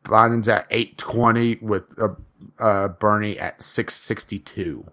Biden's 0.05 0.47
at 0.47 0.67
820 0.69 1.55
with 1.61 1.83
uh, 1.99 2.09
uh, 2.59 2.87
Bernie 2.89 3.39
at 3.39 3.61
662. 3.61 4.85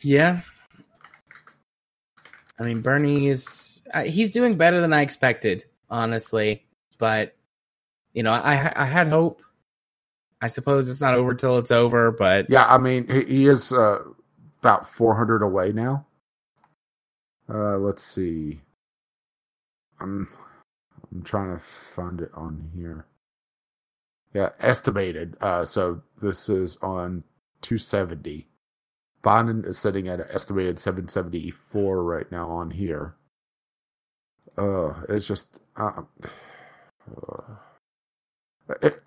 Yeah. 0.00 0.40
I 2.58 2.62
mean, 2.62 2.82
Bernie 2.82 3.28
is 3.28 3.82
uh, 3.92 4.04
he's 4.04 4.30
doing 4.30 4.56
better 4.56 4.80
than 4.80 4.92
I 4.92 5.00
expected, 5.02 5.64
honestly. 5.90 6.64
But 6.98 7.34
you 8.14 8.22
know, 8.24 8.32
I 8.32 8.72
I 8.76 8.86
had 8.86 9.08
hope. 9.08 9.42
I 10.42 10.48
suppose 10.48 10.88
it's 10.88 11.00
not 11.02 11.14
over 11.14 11.34
till 11.34 11.58
it's 11.58 11.70
over, 11.72 12.12
but 12.12 12.48
Yeah, 12.48 12.64
I 12.66 12.78
mean, 12.78 13.08
he, 13.08 13.22
is 13.46 13.72
uh, 13.72 14.00
about 14.60 14.90
400 14.90 15.42
away 15.42 15.72
now. 15.72 16.06
Uh, 17.52 17.78
let's 17.78 18.02
see. 18.04 18.60
I'm 20.00 20.28
I'm 21.12 21.22
trying 21.22 21.56
to 21.58 21.64
find 21.94 22.20
it 22.20 22.30
on 22.34 22.70
here. 22.74 23.06
Yeah, 24.34 24.50
estimated. 24.60 25.36
Uh, 25.40 25.64
so 25.64 26.02
this 26.22 26.48
is 26.48 26.76
on 26.82 27.24
270. 27.62 28.48
Biden 29.24 29.66
is 29.68 29.78
sitting 29.78 30.08
at 30.08 30.20
an 30.20 30.26
estimated 30.32 30.78
774 30.78 32.02
right 32.04 32.30
now 32.32 32.50
on 32.50 32.70
here. 32.70 33.14
Uh, 34.58 34.94
it's 35.08 35.26
just 35.26 35.60
uh, 35.76 36.02
uh, 37.10 37.42
it, 38.82 39.02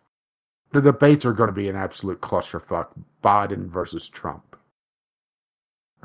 the 0.72 0.82
debates 0.82 1.26
are 1.26 1.34
going 1.34 1.48
to 1.50 1.54
be 1.56 1.70
an 1.70 1.76
absolute 1.76 2.22
clusterfuck. 2.22 2.88
Biden 3.24 3.68
versus 3.70 4.08
Trump. 4.10 4.56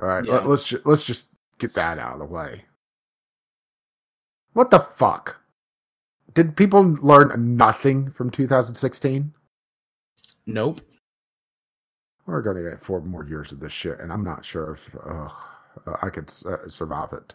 All 0.01 0.09
right, 0.09 0.25
Yeah. 0.25 0.35
let, 0.35 0.49
let's 0.49 0.65
ju- 0.65 0.83
let's 0.85 1.05
just 1.05 1.27
get 1.59 1.75
that 1.75 1.99
out 1.99 2.15
of 2.15 2.19
the 2.21 2.25
way. 2.25 2.65
What 4.55 4.71
the 4.71 4.81
fuck? 4.81 5.37
Did 6.35 6.57
people 6.57 6.83
learn 7.03 7.57
nothing 7.57 8.11
from 8.11 8.31
2016? 8.31 9.33
nope. 10.47 10.81
We're 12.27 12.43
going 12.43 12.57
to 12.63 12.71
get 12.71 12.81
four 12.85 13.01
more 13.01 13.25
years 13.27 13.51
of 13.53 13.59
this 13.61 13.73
shit, 13.73 13.99
and 13.99 14.13
I'm 14.13 14.23
not 14.25 14.45
sure 14.45 14.73
if 14.75 14.95
uh, 15.05 15.29
uh, 15.87 15.97
I 16.03 16.09
could 16.09 16.33
uh, 16.47 16.69
survive 16.69 17.13
it. 17.13 17.35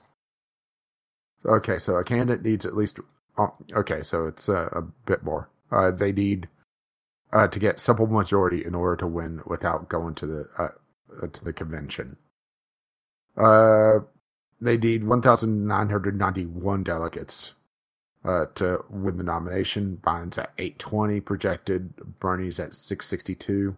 Okay, 1.45 1.77
so 1.77 1.95
a 1.97 2.03
candidate 2.05 2.43
needs 2.43 2.65
at 2.65 2.75
least. 2.75 2.99
Oh, 3.37 3.53
okay, 3.73 4.01
so 4.01 4.27
it's 4.27 4.47
uh, 4.49 4.69
a 4.71 4.81
bit 4.81 5.23
more. 5.23 5.49
Uh, 5.71 5.91
they 5.91 6.11
need 6.11 6.47
uh, 7.31 7.47
to 7.47 7.59
get 7.59 7.79
simple 7.79 8.07
majority 8.07 8.63
in 8.63 8.73
order 8.73 8.95
to 8.97 9.07
win 9.07 9.41
without 9.45 9.89
going 9.89 10.15
to 10.15 10.25
the 10.25 10.49
uh, 10.57 10.69
uh, 11.21 11.27
to 11.27 11.43
the 11.43 11.53
convention. 11.53 12.17
Uh, 13.35 13.99
they 14.59 14.77
need 14.77 15.03
1,991 15.03 16.83
delegates 16.83 17.53
uh, 18.25 18.45
to 18.55 18.83
win 18.89 19.17
the 19.17 19.23
nomination. 19.23 19.99
Biden's 20.01 20.37
at 20.37 20.51
820 20.57 21.21
projected. 21.21 22.19
Bernie's 22.19 22.59
at 22.59 22.73
662. 22.73 23.77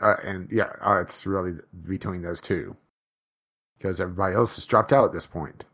Uh, 0.00 0.16
and 0.24 0.48
yeah, 0.50 0.72
it's 1.00 1.26
really 1.26 1.52
between 1.86 2.22
those 2.22 2.40
two 2.40 2.76
because 3.78 4.00
everybody 4.00 4.34
else 4.34 4.56
has 4.56 4.64
dropped 4.66 4.92
out 4.92 5.04
at 5.04 5.12
this 5.12 5.26
point. 5.26 5.64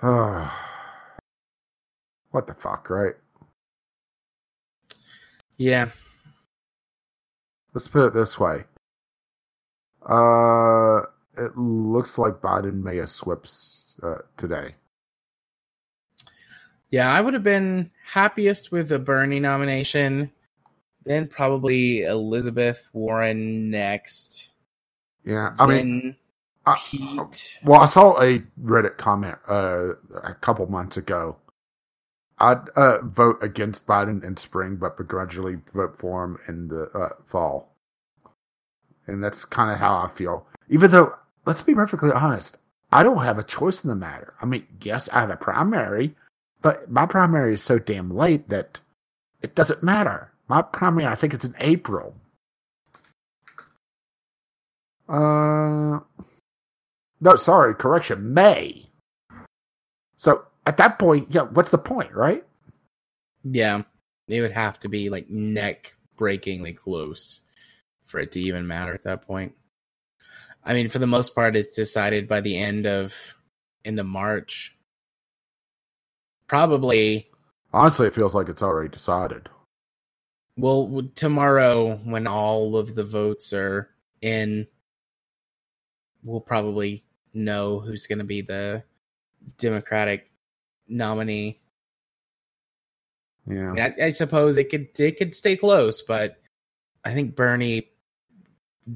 what 0.00 0.50
the 2.46 2.54
fuck, 2.54 2.88
right? 2.90 3.14
Yeah. 5.58 5.90
Let's 7.74 7.88
put 7.88 8.06
it 8.06 8.14
this 8.14 8.40
way. 8.40 8.64
Uh, 10.08 11.02
it 11.36 11.56
looks 11.56 12.16
like 12.18 12.34
Biden 12.40 12.82
may 12.82 12.96
have 12.96 13.10
swept 13.10 13.52
uh, 14.02 14.18
today. 14.36 14.74
Yeah, 16.90 17.12
I 17.12 17.20
would 17.20 17.34
have 17.34 17.42
been 17.42 17.90
happiest 18.06 18.72
with 18.72 18.88
the 18.88 18.98
Bernie 18.98 19.40
nomination. 19.40 20.30
Then 21.04 21.26
probably 21.26 22.02
Elizabeth 22.02 22.88
Warren 22.92 23.70
next. 23.70 24.52
Yeah, 25.24 25.54
I 25.58 25.66
mean, 25.66 26.16
I- 26.64 26.78
Pete. 26.82 27.60
Well, 27.64 27.80
I 27.80 27.86
saw 27.86 28.20
a 28.22 28.38
Reddit 28.62 28.96
comment 28.96 29.36
uh, 29.46 29.94
a 30.22 30.34
couple 30.34 30.66
months 30.66 30.96
ago. 30.96 31.36
I'd 32.40 32.68
uh, 32.76 33.02
vote 33.02 33.38
against 33.42 33.86
Biden 33.86 34.22
in 34.22 34.36
spring, 34.36 34.76
but 34.76 34.96
begrudgingly 34.96 35.58
vote 35.74 35.98
for 35.98 36.24
him 36.24 36.38
in 36.46 36.68
the 36.68 36.84
uh, 36.94 37.08
fall. 37.26 37.74
And 39.06 39.22
that's 39.22 39.44
kind 39.44 39.72
of 39.72 39.78
how 39.78 39.96
I 39.96 40.08
feel. 40.08 40.46
Even 40.68 40.90
though, 40.90 41.14
let's 41.46 41.62
be 41.62 41.74
perfectly 41.74 42.12
honest, 42.12 42.58
I 42.92 43.02
don't 43.02 43.24
have 43.24 43.38
a 43.38 43.44
choice 43.44 43.82
in 43.82 43.90
the 43.90 43.96
matter. 43.96 44.34
I 44.40 44.46
mean, 44.46 44.66
yes, 44.80 45.08
I 45.10 45.20
have 45.20 45.30
a 45.30 45.36
primary, 45.36 46.14
but 46.62 46.90
my 46.90 47.06
primary 47.06 47.54
is 47.54 47.62
so 47.62 47.78
damn 47.78 48.14
late 48.14 48.48
that 48.50 48.78
it 49.42 49.54
doesn't 49.54 49.82
matter. 49.82 50.32
My 50.48 50.62
primary, 50.62 51.06
I 51.06 51.14
think 51.14 51.34
it's 51.34 51.44
in 51.44 51.54
April. 51.58 52.14
Uh, 55.08 56.00
no, 57.20 57.36
sorry, 57.36 57.74
correction, 57.74 58.32
May. 58.34 58.90
So 60.16 60.44
at 60.68 60.76
that 60.76 60.98
point, 60.98 61.28
yeah, 61.30 61.42
what's 61.42 61.70
the 61.70 61.78
point, 61.78 62.12
right? 62.14 62.44
Yeah, 63.42 63.82
it 64.28 64.42
would 64.42 64.50
have 64.50 64.78
to 64.80 64.88
be 64.90 65.08
like 65.08 65.30
neck 65.30 65.94
breakingly 66.16 66.74
close 66.74 67.40
for 68.04 68.20
it 68.20 68.32
to 68.32 68.40
even 68.40 68.66
matter 68.66 68.92
at 68.92 69.04
that 69.04 69.22
point. 69.26 69.54
I 70.64 70.74
mean, 70.74 70.90
for 70.90 70.98
the 70.98 71.06
most 71.06 71.34
part, 71.34 71.56
it's 71.56 71.74
decided 71.74 72.28
by 72.28 72.42
the 72.42 72.58
end 72.58 72.86
of 72.86 73.34
end 73.84 73.98
of 73.98 74.04
March. 74.04 74.76
Probably, 76.48 77.30
Honestly, 77.72 78.06
it 78.06 78.14
feels 78.14 78.34
like 78.34 78.50
it's 78.50 78.62
already 78.62 78.90
decided. 78.90 79.48
well, 80.58 81.02
tomorrow 81.14 81.96
when 82.04 82.26
all 82.26 82.76
of 82.76 82.94
the 82.94 83.02
votes 83.04 83.54
are 83.54 83.88
in, 84.20 84.66
we'll 86.22 86.40
probably 86.40 87.04
know 87.32 87.80
who's 87.80 88.06
going 88.06 88.18
to 88.18 88.24
be 88.24 88.42
the 88.42 88.82
Democratic 89.58 90.27
nominee. 90.88 91.60
Yeah. 93.46 93.70
I, 93.70 93.72
mean, 93.72 93.94
I, 94.00 94.04
I 94.06 94.08
suppose 94.10 94.58
it 94.58 94.70
could 94.70 94.88
it 94.98 95.16
could 95.16 95.34
stay 95.34 95.56
close, 95.56 96.02
but 96.02 96.36
I 97.04 97.12
think 97.12 97.34
Bernie 97.34 97.88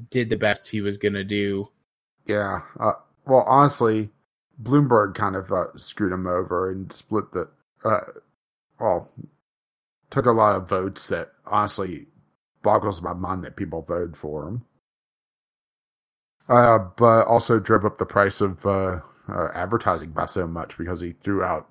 did 0.09 0.29
the 0.29 0.37
best 0.37 0.69
he 0.69 0.81
was 0.81 0.97
gonna 0.97 1.23
do. 1.23 1.69
Yeah. 2.25 2.61
Uh, 2.79 2.93
well, 3.25 3.43
honestly, 3.47 4.09
Bloomberg 4.61 5.15
kind 5.15 5.35
of 5.35 5.51
uh, 5.51 5.75
screwed 5.77 6.11
him 6.11 6.27
over 6.27 6.71
and 6.71 6.91
split 6.91 7.31
the. 7.31 7.49
Uh, 7.83 7.99
well, 8.79 9.09
took 10.09 10.25
a 10.25 10.31
lot 10.31 10.55
of 10.55 10.69
votes 10.69 11.07
that 11.07 11.31
honestly 11.45 12.07
boggles 12.61 13.01
my 13.01 13.13
mind 13.13 13.43
that 13.43 13.55
people 13.55 13.81
voted 13.81 14.15
for 14.15 14.47
him. 14.47 14.63
Uh, 16.49 16.77
but 16.97 17.25
also 17.25 17.59
drove 17.59 17.85
up 17.85 17.97
the 17.97 18.05
price 18.05 18.41
of 18.41 18.65
uh, 18.65 18.99
uh, 19.29 19.47
advertising 19.53 20.11
by 20.11 20.25
so 20.25 20.45
much 20.45 20.77
because 20.77 20.99
he 20.99 21.13
threw 21.13 21.43
out, 21.43 21.69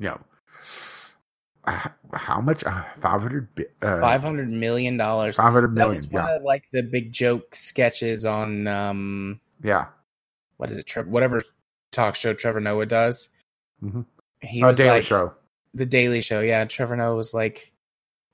you 0.00 0.06
know, 0.08 0.20
how 2.12 2.40
much? 2.40 2.64
Uh, 2.64 2.82
500 3.00 3.48
uh, 3.82 4.00
Five 4.00 4.22
hundred 4.22 4.50
million 4.50 4.96
dollars. 4.96 5.36
500 5.36 5.74
That 5.76 5.88
was 5.88 6.08
one 6.08 6.24
Yeah. 6.26 6.36
of 6.36 6.42
like 6.42 6.64
the 6.72 6.82
big 6.82 7.12
joke 7.12 7.54
sketches 7.54 8.24
on 8.26 8.66
um 8.66 9.40
Yeah. 9.62 9.86
what 10.56 10.70
is 10.70 10.76
it? 10.76 10.86
Tre- 10.86 11.04
whatever 11.04 11.42
talk 11.92 12.14
show 12.16 12.32
Trevor 12.34 12.60
Noah 12.60 12.86
does. 12.86 13.28
Mhm. 13.84 14.06
He 14.40 14.62
Uh, 14.62 14.68
was 14.68 14.78
Daily 14.78 14.90
like 14.90 15.04
Show. 15.04 15.34
the 15.74 15.86
Daily 15.86 16.22
Show. 16.22 16.40
Yeah, 16.40 16.64
Trevor 16.64 16.96
Noah 16.96 17.14
was 17.14 17.34
like, 17.34 17.72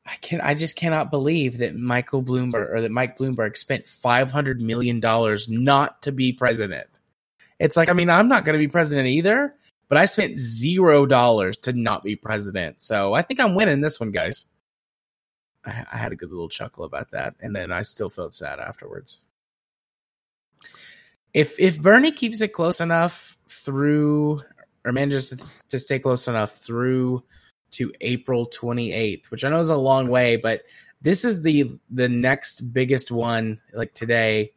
I 0.06 0.14
can 0.22 0.40
I 0.40 0.54
just 0.54 0.76
cannot 0.76 1.10
believe 1.10 1.58
that 1.58 1.74
Michael 1.74 2.22
Bloomberg 2.22 2.70
or 2.72 2.80
that 2.80 2.92
Mike 2.92 3.18
Bloomberg 3.18 3.56
spent 3.56 3.86
five 3.88 4.30
hundred 4.30 4.62
million 4.62 5.00
dollars 5.00 5.48
not 5.48 6.00
to 6.02 6.12
be 6.12 6.32
president. 6.32 7.00
It's 7.58 7.76
like 7.76 7.88
I 7.88 7.92
mean 7.92 8.08
I'm 8.08 8.28
not 8.28 8.44
going 8.44 8.54
to 8.54 8.64
be 8.64 8.68
president 8.70 9.08
either, 9.08 9.52
but 9.88 9.98
I 9.98 10.04
spent 10.06 10.36
zero 10.36 11.06
dollars 11.06 11.58
to 11.58 11.72
not 11.72 12.02
be 12.02 12.16
president. 12.16 12.80
So 12.80 13.14
I 13.14 13.22
think 13.22 13.40
I'm 13.40 13.54
winning 13.54 13.80
this 13.80 14.00
one, 14.00 14.10
guys. 14.10 14.46
I, 15.64 15.84
I 15.92 15.96
had 15.96 16.12
a 16.12 16.16
good 16.16 16.30
little 16.30 16.48
chuckle 16.48 16.84
about 16.84 17.10
that, 17.12 17.34
and 17.40 17.54
then 17.54 17.72
I 17.72 17.82
still 17.82 18.08
felt 18.08 18.32
sad 18.32 18.58
afterwards. 18.58 19.20
If 21.34 21.58
if 21.60 21.80
Bernie 21.80 22.12
keeps 22.12 22.40
it 22.40 22.52
close 22.52 22.80
enough 22.80 23.36
through, 23.48 24.42
or 24.84 24.92
manages 24.92 25.30
to, 25.30 25.68
to 25.68 25.78
stay 25.78 25.98
close 25.98 26.28
enough 26.28 26.52
through 26.52 27.22
to 27.72 27.92
April 28.00 28.46
28th, 28.46 29.30
which 29.30 29.44
I 29.44 29.50
know 29.50 29.58
is 29.58 29.70
a 29.70 29.76
long 29.76 30.08
way, 30.08 30.36
but 30.36 30.62
this 31.02 31.24
is 31.24 31.42
the 31.42 31.78
the 31.90 32.08
next 32.08 32.72
biggest 32.72 33.10
one 33.10 33.60
like 33.74 33.92
today 33.92 34.52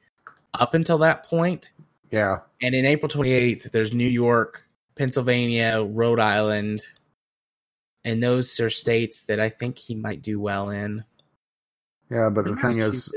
up 0.54 0.74
until 0.74 1.00
that 1.00 1.26
point. 1.26 1.72
Yeah. 2.12 2.40
And 2.62 2.74
in 2.74 2.86
April 2.86 3.10
28th, 3.10 3.72
there's 3.72 3.94
New 3.94 4.08
York, 4.08 4.66
Pennsylvania, 5.00 5.82
Rhode 5.82 6.20
Island, 6.20 6.86
and 8.04 8.22
those 8.22 8.60
are 8.60 8.70
states 8.70 9.24
that 9.24 9.40
I 9.40 9.48
think 9.48 9.80
he 9.80 9.96
might 9.96 10.22
do 10.22 10.42
well 10.42 10.70
in. 10.70 11.06
Yeah, 12.12 12.30
but 12.30 12.44
the 12.44 12.58
thing 12.58 12.80
is, 12.80 13.10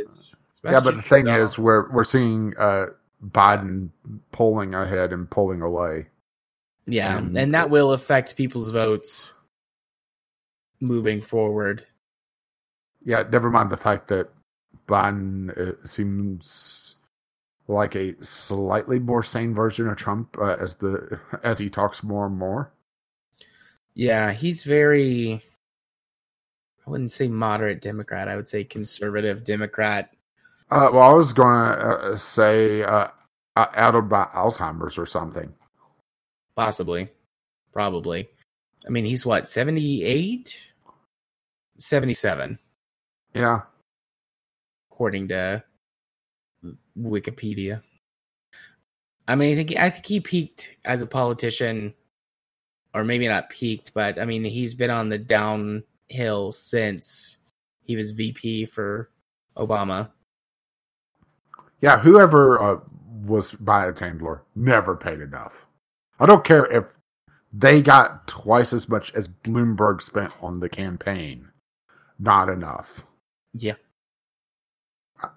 yeah, 0.63 0.79
but 0.79 0.95
the 0.95 1.03
thing 1.03 1.27
is, 1.27 1.59
we're 1.59 1.91
we're 1.91 2.05
seeing 2.05 2.55
uh, 2.57 2.87
Biden 3.27 3.91
pulling 4.31 4.75
ahead 4.75 5.13
and 5.13 5.29
pulling 5.29 5.61
away. 5.61 6.07
yeah, 6.87 7.17
um, 7.17 7.37
and 7.37 7.53
that 7.55 7.69
will 7.69 7.93
affect 7.93 8.37
people's 8.37 8.69
votes 8.71 9.33
moving 10.81 11.21
forward. 11.21 11.85
Yeah, 13.05 13.25
never 13.29 13.51
mind 13.51 13.71
the 13.71 13.77
fact 13.77 14.07
that 14.09 14.31
Biden 14.87 15.51
uh, 15.59 15.85
seems 15.85 16.95
like 17.69 17.95
a 17.95 18.15
slightly 18.23 18.99
more 18.99 19.23
sane 19.23 19.55
version 19.55 19.89
of 19.89 19.97
Trump 19.97 20.37
uh, 20.39 20.57
as 20.61 20.77
the 20.77 21.21
as 21.43 21.59
he 21.59 21.71
talks 21.71 22.03
more 22.03 22.27
and 22.27 22.39
more. 22.39 22.73
Yeah, 23.95 24.33
he's 24.33 24.65
very. 24.65 25.43
I 26.87 26.91
wouldn't 26.91 27.13
say 27.13 27.29
moderate 27.29 27.81
Democrat. 27.81 28.29
I 28.29 28.37
would 28.37 28.49
say 28.49 28.65
conservative 28.65 29.45
Democrat. 29.45 30.13
Uh, 30.71 30.91
well, 30.93 31.03
I 31.03 31.13
was 31.13 31.33
going 31.33 31.55
to 31.55 31.79
uh, 31.79 32.17
say 32.17 32.83
uh, 32.83 33.09
uh, 33.55 33.67
out 33.75 33.95
about 33.95 34.33
Alzheimer's 34.33 34.99
or 34.99 35.07
something. 35.07 35.53
Possibly. 36.57 37.09
Probably. 37.73 38.29
I 38.87 38.91
mean, 38.91 39.05
he's 39.05 39.25
what, 39.25 39.49
78? 39.49 40.73
77, 41.79 42.59
Yeah, 43.35 43.63
according 44.91 45.29
to 45.29 45.65
Wikipedia. 46.99 47.83
I 49.29 49.37
mean, 49.37 49.53
I 49.53 49.57
think 49.57 49.79
I 49.79 49.91
think 49.91 50.07
he 50.07 50.21
peaked 50.21 50.77
as 50.85 51.03
a 51.03 51.07
politician, 51.07 51.95
or 52.95 53.05
maybe 53.05 53.29
not 53.29 53.51
peaked, 53.51 53.95
but 53.95 54.19
I 54.19 54.25
mean, 54.25 54.45
he's 54.45 54.75
been 54.75 54.91
on 54.91 55.09
the 55.09 55.19
downhill 55.19 56.53
since 56.53 57.37
he 57.83 57.97
was 57.97 58.11
VP 58.13 58.67
for 58.67 59.11
Obama. 59.57 60.11
yeah. 61.81 61.99
Whoever 61.99 62.61
uh, 62.61 62.81
was 63.25 63.53
Biden's 63.53 64.01
handler 64.01 64.43
never 64.55 64.97
paid 64.97 65.21
enough. 65.21 65.67
I 66.19 66.27
don't 66.27 66.45
care 66.45 66.67
if 66.67 66.85
they 67.53 67.83
got 67.83 68.27
twice 68.29 68.73
as 68.73 68.89
much 68.89 69.13
as 69.15 69.29
Bloomberg 69.29 70.03
spent 70.03 70.33
on 70.41 70.61
the 70.61 70.69
campaign. 70.69 71.49
Not 72.19 72.49
enough. 72.49 73.05
Yeah. 73.53 73.75
I, 75.23 75.29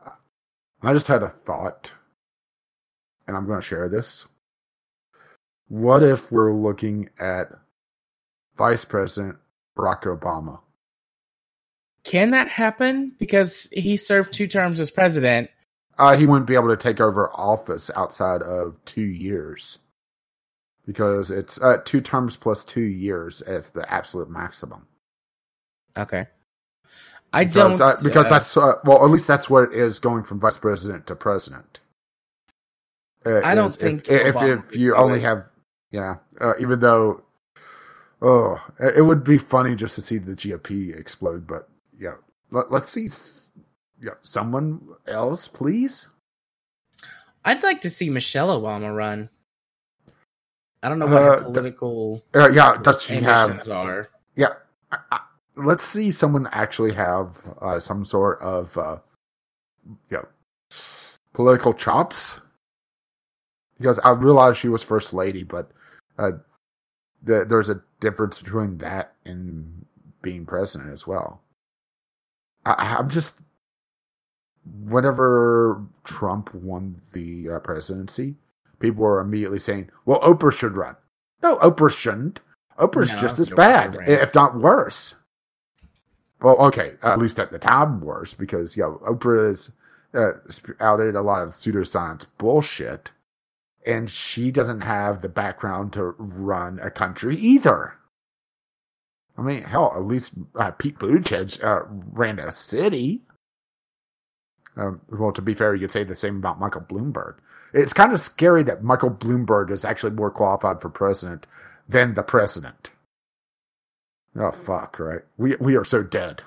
I 0.86 0.93
just 0.93 1.07
had 1.07 1.23
a 1.23 1.29
thought, 1.29 1.91
and 3.27 3.36
I'm 3.36 3.47
going 3.47 3.59
to 3.59 3.65
share 3.65 3.89
this. 3.89 4.27
What 5.67 6.03
if 6.03 6.31
we're 6.31 6.53
looking 6.53 7.09
at 7.19 7.49
Vice 8.55 8.86
President 8.86 9.38
Barack 9.75 10.03
Obama? 10.03 10.59
Can 12.03 12.31
that 12.31 12.49
happen? 12.49 13.15
Because 13.17 13.67
he 13.71 13.97
served 13.97 14.31
two 14.31 14.45
terms 14.45 14.79
as 14.79 14.91
president. 14.91 15.49
Uh, 15.97 16.15
he 16.15 16.27
wouldn't 16.27 16.45
be 16.45 16.53
able 16.53 16.69
to 16.69 16.77
take 16.77 17.01
over 17.01 17.31
office 17.33 17.89
outside 17.95 18.43
of 18.43 18.77
two 18.86 19.01
years 19.01 19.79
because 20.86 21.31
it's 21.31 21.59
uh, 21.61 21.77
two 21.83 22.01
terms 22.01 22.36
plus 22.36 22.63
two 22.63 22.81
years 22.81 23.41
as 23.41 23.71
the 23.71 23.91
absolute 23.91 24.29
maximum. 24.29 24.86
Okay. 25.97 26.27
I 27.36 27.45
Because, 27.45 27.79
don't 27.79 28.03
because 28.03 28.27
uh, 28.27 28.29
that's 28.29 28.57
uh, 28.57 28.75
well, 28.86 29.03
at 29.03 29.11
least 29.11 29.27
that's 29.27 29.49
what 29.49 29.65
it 29.65 29.73
is 29.73 29.99
going 29.99 30.23
from 30.23 30.39
vice 30.39 30.57
president 30.57 31.07
to 31.07 31.15
president. 31.15 31.81
Uh, 33.25 33.41
I 33.43 33.55
don't 33.55 33.75
think 33.75 34.09
if 34.09 34.36
if, 34.36 34.41
if 34.41 34.75
you 34.75 34.95
only 34.95 35.19
it. 35.19 35.23
have 35.23 35.45
yeah, 35.91 36.15
uh, 36.39 36.53
even 36.59 36.79
though 36.79 37.23
oh, 38.21 38.59
it 38.79 39.01
would 39.05 39.23
be 39.23 39.38
funny 39.38 39.75
just 39.75 39.95
to 39.95 40.01
see 40.01 40.17
the 40.17 40.31
GOP 40.33 40.97
explode, 40.97 41.45
but 41.45 41.67
yeah, 41.99 42.15
let, 42.51 42.71
let's 42.71 42.89
see. 42.89 43.09
Yeah, 44.01 44.15
someone 44.21 44.81
else, 45.07 45.47
please. 45.47 46.07
I'd 47.43 47.63
like 47.63 47.81
to 47.81 47.89
see 47.89 48.09
Michelle 48.09 48.49
Obama 48.59 48.95
run. 48.95 49.29
I 50.83 50.89
don't 50.89 50.99
know 50.99 51.07
what 51.07 51.21
Uh, 51.21 51.38
her 51.39 51.43
political 51.43 52.23
yeah, 52.33 52.77
does 52.81 53.03
she 53.03 53.15
have 53.15 53.67
are. 53.69 54.09
Yeah, 54.36 54.53
I, 54.91 55.21
let's 55.56 55.86
see 55.86 56.12
someone 56.12 56.47
actually 56.51 56.93
have 56.93 57.36
uh, 57.62 57.80
some 57.80 58.06
sort 58.06 58.41
of 58.41 58.78
uh, 58.78 58.97
you 60.10 60.18
know, 60.18 60.28
political 61.34 61.74
chops. 61.74 62.41
Because 63.78 63.99
I 63.99 64.12
realize 64.12 64.58
she 64.58 64.70
was 64.70 64.84
first 64.84 65.14
lady, 65.14 65.43
but 65.43 65.70
uh, 66.18 66.32
th- 67.28 67.49
there's 67.49 67.70
a 67.70 67.82
difference 67.99 68.41
between 68.41 68.78
that 68.78 69.14
and 69.26 69.86
being 70.22 70.45
president 70.45 70.93
as 70.93 71.06
well. 71.06 71.41
I, 72.66 72.95
I'm 72.97 73.10
just 73.10 73.39
whenever 74.86 75.84
Trump 76.06 76.53
won 76.53 77.01
the 77.12 77.49
uh, 77.49 77.60
presidency, 77.60 78.36
people 78.80 79.03
were 79.03 79.20
immediately 79.20 79.60
saying, 79.60 79.89
"Well, 80.06 80.22
Oprah 80.22 80.53
should 80.53 80.78
run." 80.78 80.95
No, 81.43 81.58
Oprah 81.58 81.91
shouldn't. 81.91 82.39
Oprah's 82.80 83.12
No, 83.12 83.20
just 83.20 83.39
as 83.39 83.49
bad, 83.49 83.97
if 84.08 84.34
not 84.34 84.58
worse. 84.58 85.16
Well, 86.41 86.57
okay, 86.57 86.93
at 87.01 87.19
least 87.19 87.39
at 87.39 87.51
the 87.51 87.59
time, 87.59 88.01
worse 88.01 88.33
because 88.33 88.75
yeah, 88.75 88.93
Oprah 89.07 89.47
has 89.47 89.71
uh, 90.13 90.33
outed 90.79 91.15
a 91.15 91.21
lot 91.21 91.41
of 91.41 91.49
pseudoscience 91.49 92.25
bullshit, 92.38 93.11
and 93.86 94.09
she 94.09 94.51
doesn't 94.51 94.81
have 94.81 95.21
the 95.21 95.29
background 95.29 95.93
to 95.93 96.15
run 96.17 96.79
a 96.79 96.91
country 96.91 97.38
either. 97.38 97.95
I 99.38 99.41
mean, 99.41 99.63
hell, 99.63 99.93
at 99.95 100.05
least 100.05 100.33
uh, 100.55 100.71
Pete 100.71 100.97
Buttigieg 100.97 101.63
uh, 101.63 101.83
ran 101.88 102.39
a 102.39 102.51
city. 102.51 103.21
Um, 104.77 105.01
well, 105.09 105.31
to 105.31 105.41
be 105.41 105.53
fair, 105.53 105.73
you 105.73 105.81
could 105.81 105.91
say 105.91 106.03
the 106.03 106.15
same 106.15 106.38
about 106.38 106.59
Michael 106.59 106.81
Bloomberg. 106.81 107.36
It's 107.73 107.93
kind 107.93 108.13
of 108.13 108.19
scary 108.19 108.63
that 108.63 108.83
Michael 108.83 109.09
Bloomberg 109.09 109.71
is 109.71 109.83
actually 109.83 110.11
more 110.11 110.31
qualified 110.31 110.81
for 110.81 110.89
president 110.89 111.47
than 111.88 112.13
the 112.13 112.23
president. 112.23 112.91
Oh 114.38 114.51
fuck! 114.51 114.99
Right? 114.99 115.21
We 115.38 115.55
we 115.57 115.75
are 115.75 115.86
so 115.86 116.03
dead. 116.03 116.41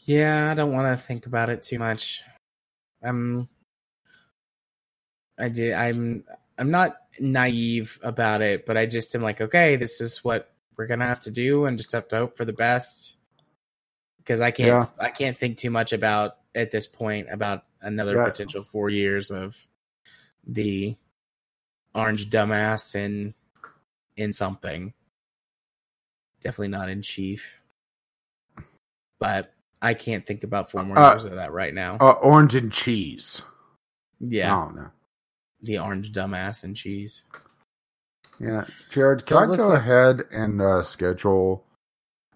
Yeah, 0.00 0.50
I 0.50 0.54
don't 0.54 0.72
want 0.72 0.96
to 0.98 1.02
think 1.02 1.26
about 1.26 1.50
it 1.50 1.62
too 1.62 1.78
much. 1.78 2.22
I'm 3.02 3.48
I 5.38 5.48
did 5.48 5.72
I'm 5.72 6.24
I'm 6.58 6.70
not 6.70 6.96
naive 7.18 7.98
about 8.02 8.42
it, 8.42 8.66
but 8.66 8.76
I 8.76 8.86
just 8.86 9.14
am 9.14 9.22
like, 9.22 9.40
okay, 9.40 9.76
this 9.76 10.00
is 10.00 10.22
what 10.24 10.52
we're 10.76 10.86
gonna 10.86 11.06
have 11.06 11.22
to 11.22 11.30
do 11.30 11.64
and 11.64 11.78
just 11.78 11.92
have 11.92 12.08
to 12.08 12.16
hope 12.16 12.36
for 12.36 12.44
the 12.44 12.52
best. 12.52 13.16
Because 14.18 14.40
I 14.40 14.50
can't 14.50 14.68
Yeah. 14.68 14.86
I 14.98 15.10
can't 15.10 15.36
think 15.36 15.58
too 15.58 15.70
much 15.70 15.92
about 15.92 16.36
at 16.54 16.70
this 16.70 16.86
point 16.86 17.28
about 17.30 17.64
another 17.80 18.14
Yeah. 18.14 18.24
potential 18.26 18.62
four 18.62 18.90
years 18.90 19.30
of 19.30 19.66
the 20.46 20.96
orange 21.94 22.30
dumbass 22.30 22.94
in 22.94 23.34
in 24.16 24.32
something. 24.32 24.94
Definitely 26.44 26.68
not 26.68 26.88
in 26.90 27.02
chief. 27.02 27.58
But 29.18 29.52
I 29.82 29.94
can't 29.94 30.24
think 30.26 30.44
about 30.44 30.70
four 30.70 30.84
more 30.84 30.98
Uh, 30.98 31.16
of 31.16 31.22
that 31.32 31.52
right 31.52 31.72
now. 31.74 31.96
Uh, 32.00 32.12
orange 32.22 32.54
and 32.54 32.70
cheese. 32.70 33.42
yeah, 34.20 34.54
I 34.56 34.64
don't 34.64 34.76
know. 34.76 34.90
the 35.62 35.78
orange 35.78 36.12
dumbass 36.12 36.62
and 36.62 36.76
cheese. 36.76 37.22
Yeah, 38.38 38.66
Jared, 38.90 39.22
So 39.22 39.26
can 39.28 39.36
I 39.38 39.56
go 39.56 39.68
like- 39.68 39.78
ahead 39.80 40.22
and 40.30 40.60
uh, 40.60 40.82
schedule 40.82 41.64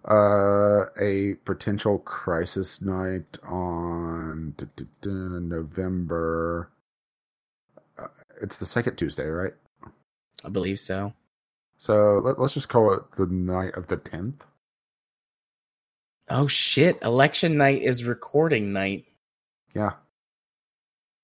uh, 0.06 0.86
a 0.98 1.34
potential 1.44 1.98
crisis 1.98 2.80
night 2.80 3.38
on 3.42 4.54
November? 5.04 6.70
Uh, 7.98 8.06
it's 8.40 8.56
the 8.56 8.64
second 8.66 8.96
Tuesday, 8.96 9.26
right? 9.26 9.54
I 10.44 10.48
believe 10.48 10.80
so. 10.80 11.12
So 11.78 12.20
let, 12.24 12.38
let's 12.40 12.54
just 12.54 12.68
call 12.68 12.92
it 12.92 13.02
the 13.16 13.26
night 13.26 13.74
of 13.74 13.86
the 13.86 13.96
tenth. 13.96 14.42
Oh 16.28 16.46
shit! 16.46 17.02
Election 17.02 17.56
night 17.56 17.82
is 17.82 18.04
recording 18.04 18.72
night. 18.72 19.06
Yeah, 19.74 19.92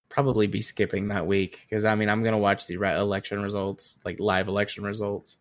probably 0.09 0.47
be 0.47 0.63
skipping 0.63 1.09
that 1.09 1.27
week 1.27 1.61
because 1.63 1.85
I 1.85 1.95
mean 1.97 2.09
I'm 2.09 2.23
gonna 2.23 2.39
watch 2.39 2.67
the 2.67 2.75
election 2.75 3.43
results, 3.43 3.99
like 4.05 4.21
live 4.21 4.49
election 4.49 4.85
results. 4.85 5.37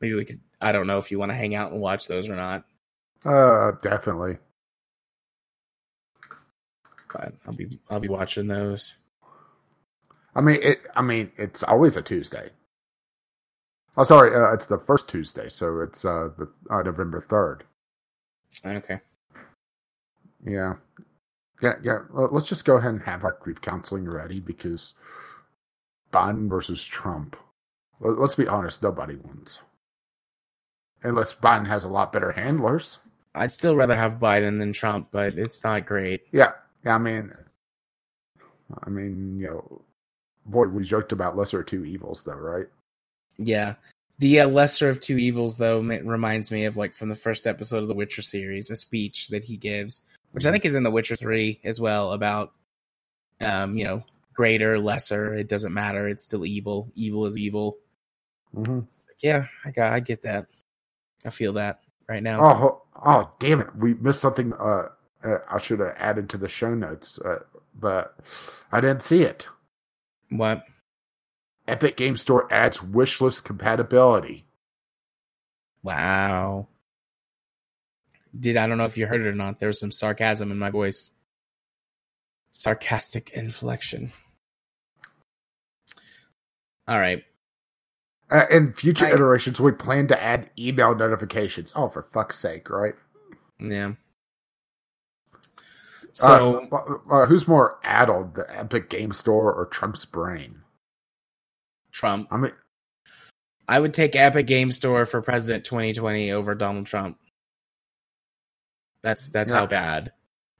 Maybe 0.00 0.14
we 0.14 0.24
could. 0.24 0.40
I 0.60 0.72
don't 0.72 0.86
know 0.86 0.98
if 0.98 1.10
you 1.10 1.18
want 1.18 1.30
to 1.32 1.36
hang 1.36 1.54
out 1.54 1.72
and 1.72 1.80
watch 1.80 2.06
those 2.06 2.28
or 2.28 2.36
not, 2.36 2.64
Uh, 3.24 3.72
definitely. 3.82 4.36
but 7.12 7.32
I'll 7.46 7.54
be 7.54 7.80
I'll 7.88 7.98
be 8.00 8.08
watching 8.08 8.46
those. 8.46 8.94
I 10.34 10.40
mean, 10.42 10.60
it. 10.62 10.82
I 10.94 11.02
mean, 11.02 11.32
it's 11.36 11.62
always 11.62 11.96
a 11.96 12.02
Tuesday. 12.02 12.50
Oh, 13.96 14.04
sorry, 14.04 14.34
uh, 14.34 14.52
it's 14.54 14.66
the 14.66 14.78
first 14.78 15.08
Tuesday, 15.08 15.48
so 15.48 15.80
it's 15.80 16.04
uh, 16.04 16.30
the 16.38 16.48
uh, 16.70 16.82
November 16.82 17.20
third. 17.20 17.64
Okay. 18.64 19.00
Yeah, 20.44 20.74
yeah, 21.62 21.74
yeah. 21.82 21.98
Let's 22.12 22.48
just 22.48 22.64
go 22.64 22.76
ahead 22.76 22.92
and 22.92 23.02
have 23.02 23.24
our 23.24 23.36
grief 23.40 23.60
counseling 23.60 24.08
ready 24.08 24.40
because 24.40 24.94
Biden 26.12 26.48
versus 26.48 26.84
Trump. 26.84 27.36
Let- 28.00 28.18
Let's 28.18 28.36
be 28.36 28.48
honest, 28.48 28.82
nobody 28.82 29.16
wins 29.16 29.58
unless 31.02 31.32
Biden 31.34 31.66
has 31.66 31.84
a 31.84 31.88
lot 31.88 32.12
better 32.12 32.32
handlers. 32.32 32.98
I'd 33.34 33.52
still 33.52 33.76
rather 33.76 33.94
have 33.96 34.18
Biden 34.18 34.58
than 34.58 34.72
Trump, 34.72 35.08
but 35.10 35.34
it's 35.34 35.62
not 35.64 35.86
great. 35.86 36.22
Yeah, 36.32 36.52
yeah. 36.84 36.94
I 36.94 36.98
mean, 36.98 37.32
I 38.84 38.90
mean, 38.90 39.38
you 39.38 39.46
know, 39.46 39.82
boy, 40.46 40.66
we 40.66 40.84
joked 40.84 41.12
about 41.12 41.36
lesser 41.36 41.62
two 41.62 41.84
evils, 41.84 42.24
though, 42.24 42.32
right? 42.34 42.66
Yeah. 43.40 43.74
The 44.18 44.40
uh, 44.40 44.48
lesser 44.48 44.90
of 44.90 45.00
two 45.00 45.16
evils, 45.16 45.56
though, 45.56 45.80
reminds 45.80 46.50
me 46.50 46.66
of 46.66 46.76
like 46.76 46.94
from 46.94 47.08
the 47.08 47.14
first 47.14 47.46
episode 47.46 47.82
of 47.82 47.88
the 47.88 47.94
Witcher 47.94 48.22
series, 48.22 48.70
a 48.70 48.76
speech 48.76 49.28
that 49.28 49.44
he 49.44 49.56
gives, 49.56 50.02
which 50.32 50.46
I 50.46 50.50
think 50.50 50.66
is 50.66 50.74
in 50.74 50.82
The 50.82 50.90
Witcher 50.90 51.16
Three 51.16 51.58
as 51.64 51.80
well, 51.80 52.12
about 52.12 52.52
um, 53.40 53.76
you 53.78 53.84
know, 53.84 54.04
greater, 54.34 54.78
lesser. 54.78 55.32
It 55.32 55.48
doesn't 55.48 55.72
matter. 55.72 56.06
It's 56.06 56.24
still 56.24 56.44
evil. 56.44 56.92
Evil 56.94 57.24
is 57.24 57.38
evil. 57.38 57.78
Mm-hmm. 58.54 58.80
It's 58.90 59.06
like, 59.08 59.22
yeah, 59.22 59.46
I 59.64 59.70
got, 59.70 59.92
I 59.92 60.00
get 60.00 60.22
that. 60.22 60.46
I 61.24 61.30
feel 61.30 61.54
that 61.54 61.80
right 62.06 62.22
now. 62.22 62.44
Oh, 62.44 62.82
oh, 63.04 63.30
damn 63.38 63.60
it! 63.60 63.74
We 63.76 63.94
missed 63.94 64.20
something. 64.20 64.52
Uh, 64.52 64.88
uh 65.24 65.38
I 65.50 65.58
should 65.58 65.80
have 65.80 65.94
added 65.96 66.28
to 66.30 66.38
the 66.38 66.48
show 66.48 66.74
notes, 66.74 67.18
uh, 67.20 67.40
but 67.78 68.16
I 68.72 68.80
didn't 68.80 69.02
see 69.02 69.22
it. 69.22 69.48
What? 70.30 70.64
Epic 71.70 71.96
Game 71.96 72.16
Store 72.16 72.52
adds 72.52 72.78
wishlist 72.78 73.44
compatibility. 73.44 74.44
Wow. 75.82 76.68
Did 78.38 78.56
I 78.56 78.66
don't 78.66 78.78
know 78.78 78.84
if 78.84 78.98
you 78.98 79.06
heard 79.06 79.20
it 79.20 79.26
or 79.26 79.34
not. 79.34 79.58
There 79.58 79.68
was 79.68 79.80
some 79.80 79.92
sarcasm 79.92 80.50
in 80.50 80.58
my 80.58 80.70
voice. 80.70 81.10
Sarcastic 82.50 83.30
inflection. 83.30 84.12
All 86.86 86.98
right. 86.98 87.22
Uh, 88.30 88.46
in 88.50 88.72
future 88.72 89.06
I- 89.06 89.12
iterations, 89.12 89.60
we 89.60 89.72
plan 89.72 90.08
to 90.08 90.22
add 90.22 90.50
email 90.58 90.94
notifications. 90.94 91.72
Oh, 91.74 91.88
for 91.88 92.02
fuck's 92.02 92.38
sake, 92.38 92.68
right? 92.70 92.94
Yeah. 93.58 93.92
So 96.12 96.68
uh, 96.72 97.14
uh, 97.14 97.26
who's 97.26 97.46
more 97.46 97.78
addled, 97.84 98.34
the 98.34 98.46
Epic 98.48 98.90
Game 98.90 99.12
Store 99.12 99.52
or 99.52 99.66
Trump's 99.66 100.04
brain? 100.04 100.59
Trump. 101.90 102.28
I 102.30 102.36
mean, 102.36 102.52
I 103.68 103.78
would 103.78 103.94
take 103.94 104.16
Epic 104.16 104.46
Game 104.46 104.72
Store 104.72 105.06
for 105.06 105.22
President 105.22 105.64
2020 105.64 106.32
over 106.32 106.54
Donald 106.54 106.86
Trump. 106.86 107.18
That's 109.02 109.30
that's 109.30 109.50
how 109.50 109.66
bad 109.66 110.12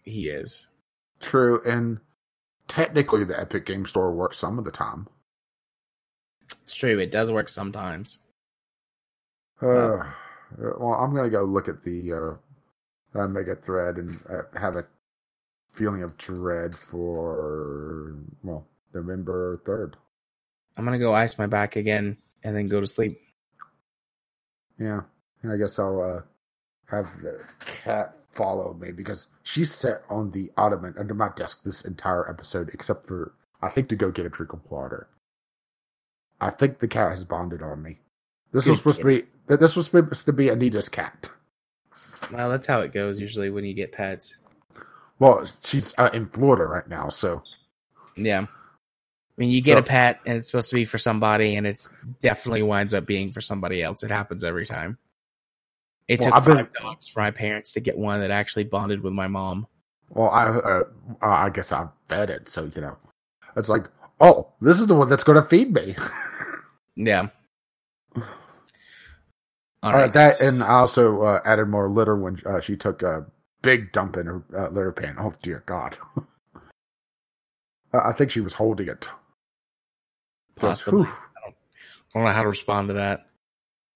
he 0.02 0.28
is. 0.28 0.68
true, 1.20 1.60
and 1.66 1.98
technically, 2.68 3.24
the 3.24 3.38
Epic 3.38 3.66
Game 3.66 3.84
Store 3.84 4.12
works 4.12 4.38
some 4.38 4.58
of 4.58 4.64
the 4.64 4.70
time. 4.70 5.08
It's 6.62 6.74
true. 6.74 6.98
It 6.98 7.10
does 7.10 7.30
work 7.30 7.48
sometimes. 7.48 8.18
Uh, 9.60 10.04
well, 10.58 10.94
I'm 10.94 11.14
gonna 11.14 11.30
go 11.30 11.44
look 11.44 11.68
at 11.68 11.84
the 11.84 12.12
uh, 12.12 13.18
uh, 13.18 13.28
mega 13.28 13.56
thread 13.56 13.96
and 13.96 14.20
uh, 14.30 14.58
have 14.58 14.76
a 14.76 14.86
feeling 15.72 16.02
of 16.02 16.16
dread 16.16 16.74
for 16.76 18.16
well 18.42 18.66
November 18.94 19.60
third. 19.66 19.96
I'm 20.80 20.86
gonna 20.86 20.98
go 20.98 21.12
ice 21.12 21.36
my 21.36 21.46
back 21.46 21.76
again 21.76 22.16
and 22.42 22.56
then 22.56 22.66
go 22.68 22.80
to 22.80 22.86
sleep. 22.86 23.20
Yeah, 24.78 25.02
I 25.46 25.58
guess 25.58 25.78
I'll 25.78 26.00
uh, 26.00 26.22
have 26.86 27.06
the 27.22 27.42
cat 27.84 28.16
follow 28.32 28.72
me 28.72 28.90
because 28.90 29.26
she's 29.42 29.70
sat 29.74 30.02
on 30.08 30.30
the 30.30 30.50
ottoman 30.56 30.94
under 30.98 31.12
my 31.12 31.28
desk 31.36 31.64
this 31.64 31.84
entire 31.84 32.26
episode, 32.30 32.70
except 32.72 33.06
for 33.06 33.34
I 33.60 33.68
think 33.68 33.90
to 33.90 33.94
go 33.94 34.10
get 34.10 34.24
a 34.24 34.30
drink 34.30 34.54
of 34.54 34.60
water. 34.70 35.06
I 36.40 36.48
think 36.48 36.78
the 36.78 36.88
cat 36.88 37.10
has 37.10 37.24
bonded 37.24 37.60
on 37.60 37.82
me. 37.82 37.98
This 38.52 38.64
Good 38.64 38.70
was 38.70 38.78
supposed 38.78 39.00
to 39.00 39.06
be 39.06 39.22
this 39.54 39.76
was 39.76 39.84
supposed 39.84 40.24
to 40.24 40.32
be 40.32 40.48
Anita's 40.48 40.88
cat. 40.88 41.28
Well, 42.32 42.48
that's 42.48 42.66
how 42.66 42.80
it 42.80 42.92
goes 42.92 43.20
usually 43.20 43.50
when 43.50 43.66
you 43.66 43.74
get 43.74 43.92
pets. 43.92 44.38
Well, 45.18 45.46
she's 45.62 45.92
uh, 45.98 46.08
in 46.14 46.30
Florida 46.30 46.64
right 46.64 46.88
now, 46.88 47.10
so 47.10 47.42
Yeah. 48.16 48.46
I 49.40 49.42
mean, 49.42 49.52
you 49.52 49.62
get 49.62 49.78
a 49.78 49.82
pet 49.82 50.20
and 50.26 50.36
it's 50.36 50.48
supposed 50.48 50.68
to 50.68 50.74
be 50.74 50.84
for 50.84 50.98
somebody, 50.98 51.56
and 51.56 51.66
it's 51.66 51.88
definitely 52.20 52.62
winds 52.62 52.92
up 52.92 53.06
being 53.06 53.32
for 53.32 53.40
somebody 53.40 53.82
else. 53.82 54.02
It 54.02 54.10
happens 54.10 54.44
every 54.44 54.66
time. 54.66 54.98
It 56.08 56.20
Well, 56.20 56.32
took 56.32 56.44
been- 56.44 56.56
five 56.56 56.72
dogs 56.74 57.08
for 57.08 57.20
my 57.20 57.30
parents 57.30 57.72
to 57.72 57.80
get 57.80 57.96
one 57.96 58.20
that 58.20 58.30
actually 58.30 58.64
bonded 58.64 59.02
with 59.02 59.14
my 59.14 59.28
mom. 59.28 59.66
well, 60.10 60.28
I 60.28 60.48
uh, 60.48 60.82
I 61.22 61.48
guess 61.48 61.72
I 61.72 61.86
fed 62.08 62.28
it, 62.28 62.50
so 62.50 62.70
you 62.74 62.82
know, 62.82 62.98
it's 63.56 63.70
like, 63.70 63.86
oh, 64.20 64.48
this 64.60 64.78
is 64.78 64.88
the 64.88 64.94
one 64.94 65.08
that's 65.08 65.24
going 65.24 65.40
to 65.42 65.48
feed 65.48 65.72
me. 65.72 65.96
Yeah. 66.96 67.28
All 68.16 68.24
Uh, 69.82 69.92
right. 69.92 70.12
that 70.12 70.40
and 70.42 70.62
I 70.62 70.68
also 70.80 71.22
uh, 71.22 71.40
added 71.46 71.66
more 71.68 71.88
litter 71.88 72.14
when 72.16 72.42
uh, 72.44 72.60
she 72.60 72.76
took 72.76 73.02
a 73.02 73.24
big 73.62 73.92
dump 73.92 74.18
in 74.18 74.26
her 74.26 74.42
uh, 74.54 74.68
litter 74.68 74.92
pan. 74.92 75.16
Oh 75.18 75.32
dear 75.40 75.62
God! 75.64 75.96
uh, 77.94 78.00
I 78.04 78.12
think 78.12 78.30
she 78.32 78.40
was 78.40 78.54
holding 78.54 78.88
it. 78.88 79.08
Yes, 80.62 80.84
Possibly. 80.84 81.04
whew. 81.04 81.12
I 81.46 81.50
don't 82.14 82.24
know 82.24 82.32
how 82.32 82.42
to 82.42 82.48
respond 82.48 82.88
to 82.88 82.94
that. 82.94 83.26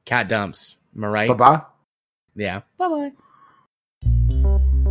Cat 0.05 0.29
dumps. 0.29 0.79
Am 0.97 1.05
I 1.05 1.09
right? 1.09 1.29
Bye 1.29 1.35
bye. 1.35 1.62
Yeah. 2.37 2.61
Bye 2.79 3.11
bye. 4.03 4.91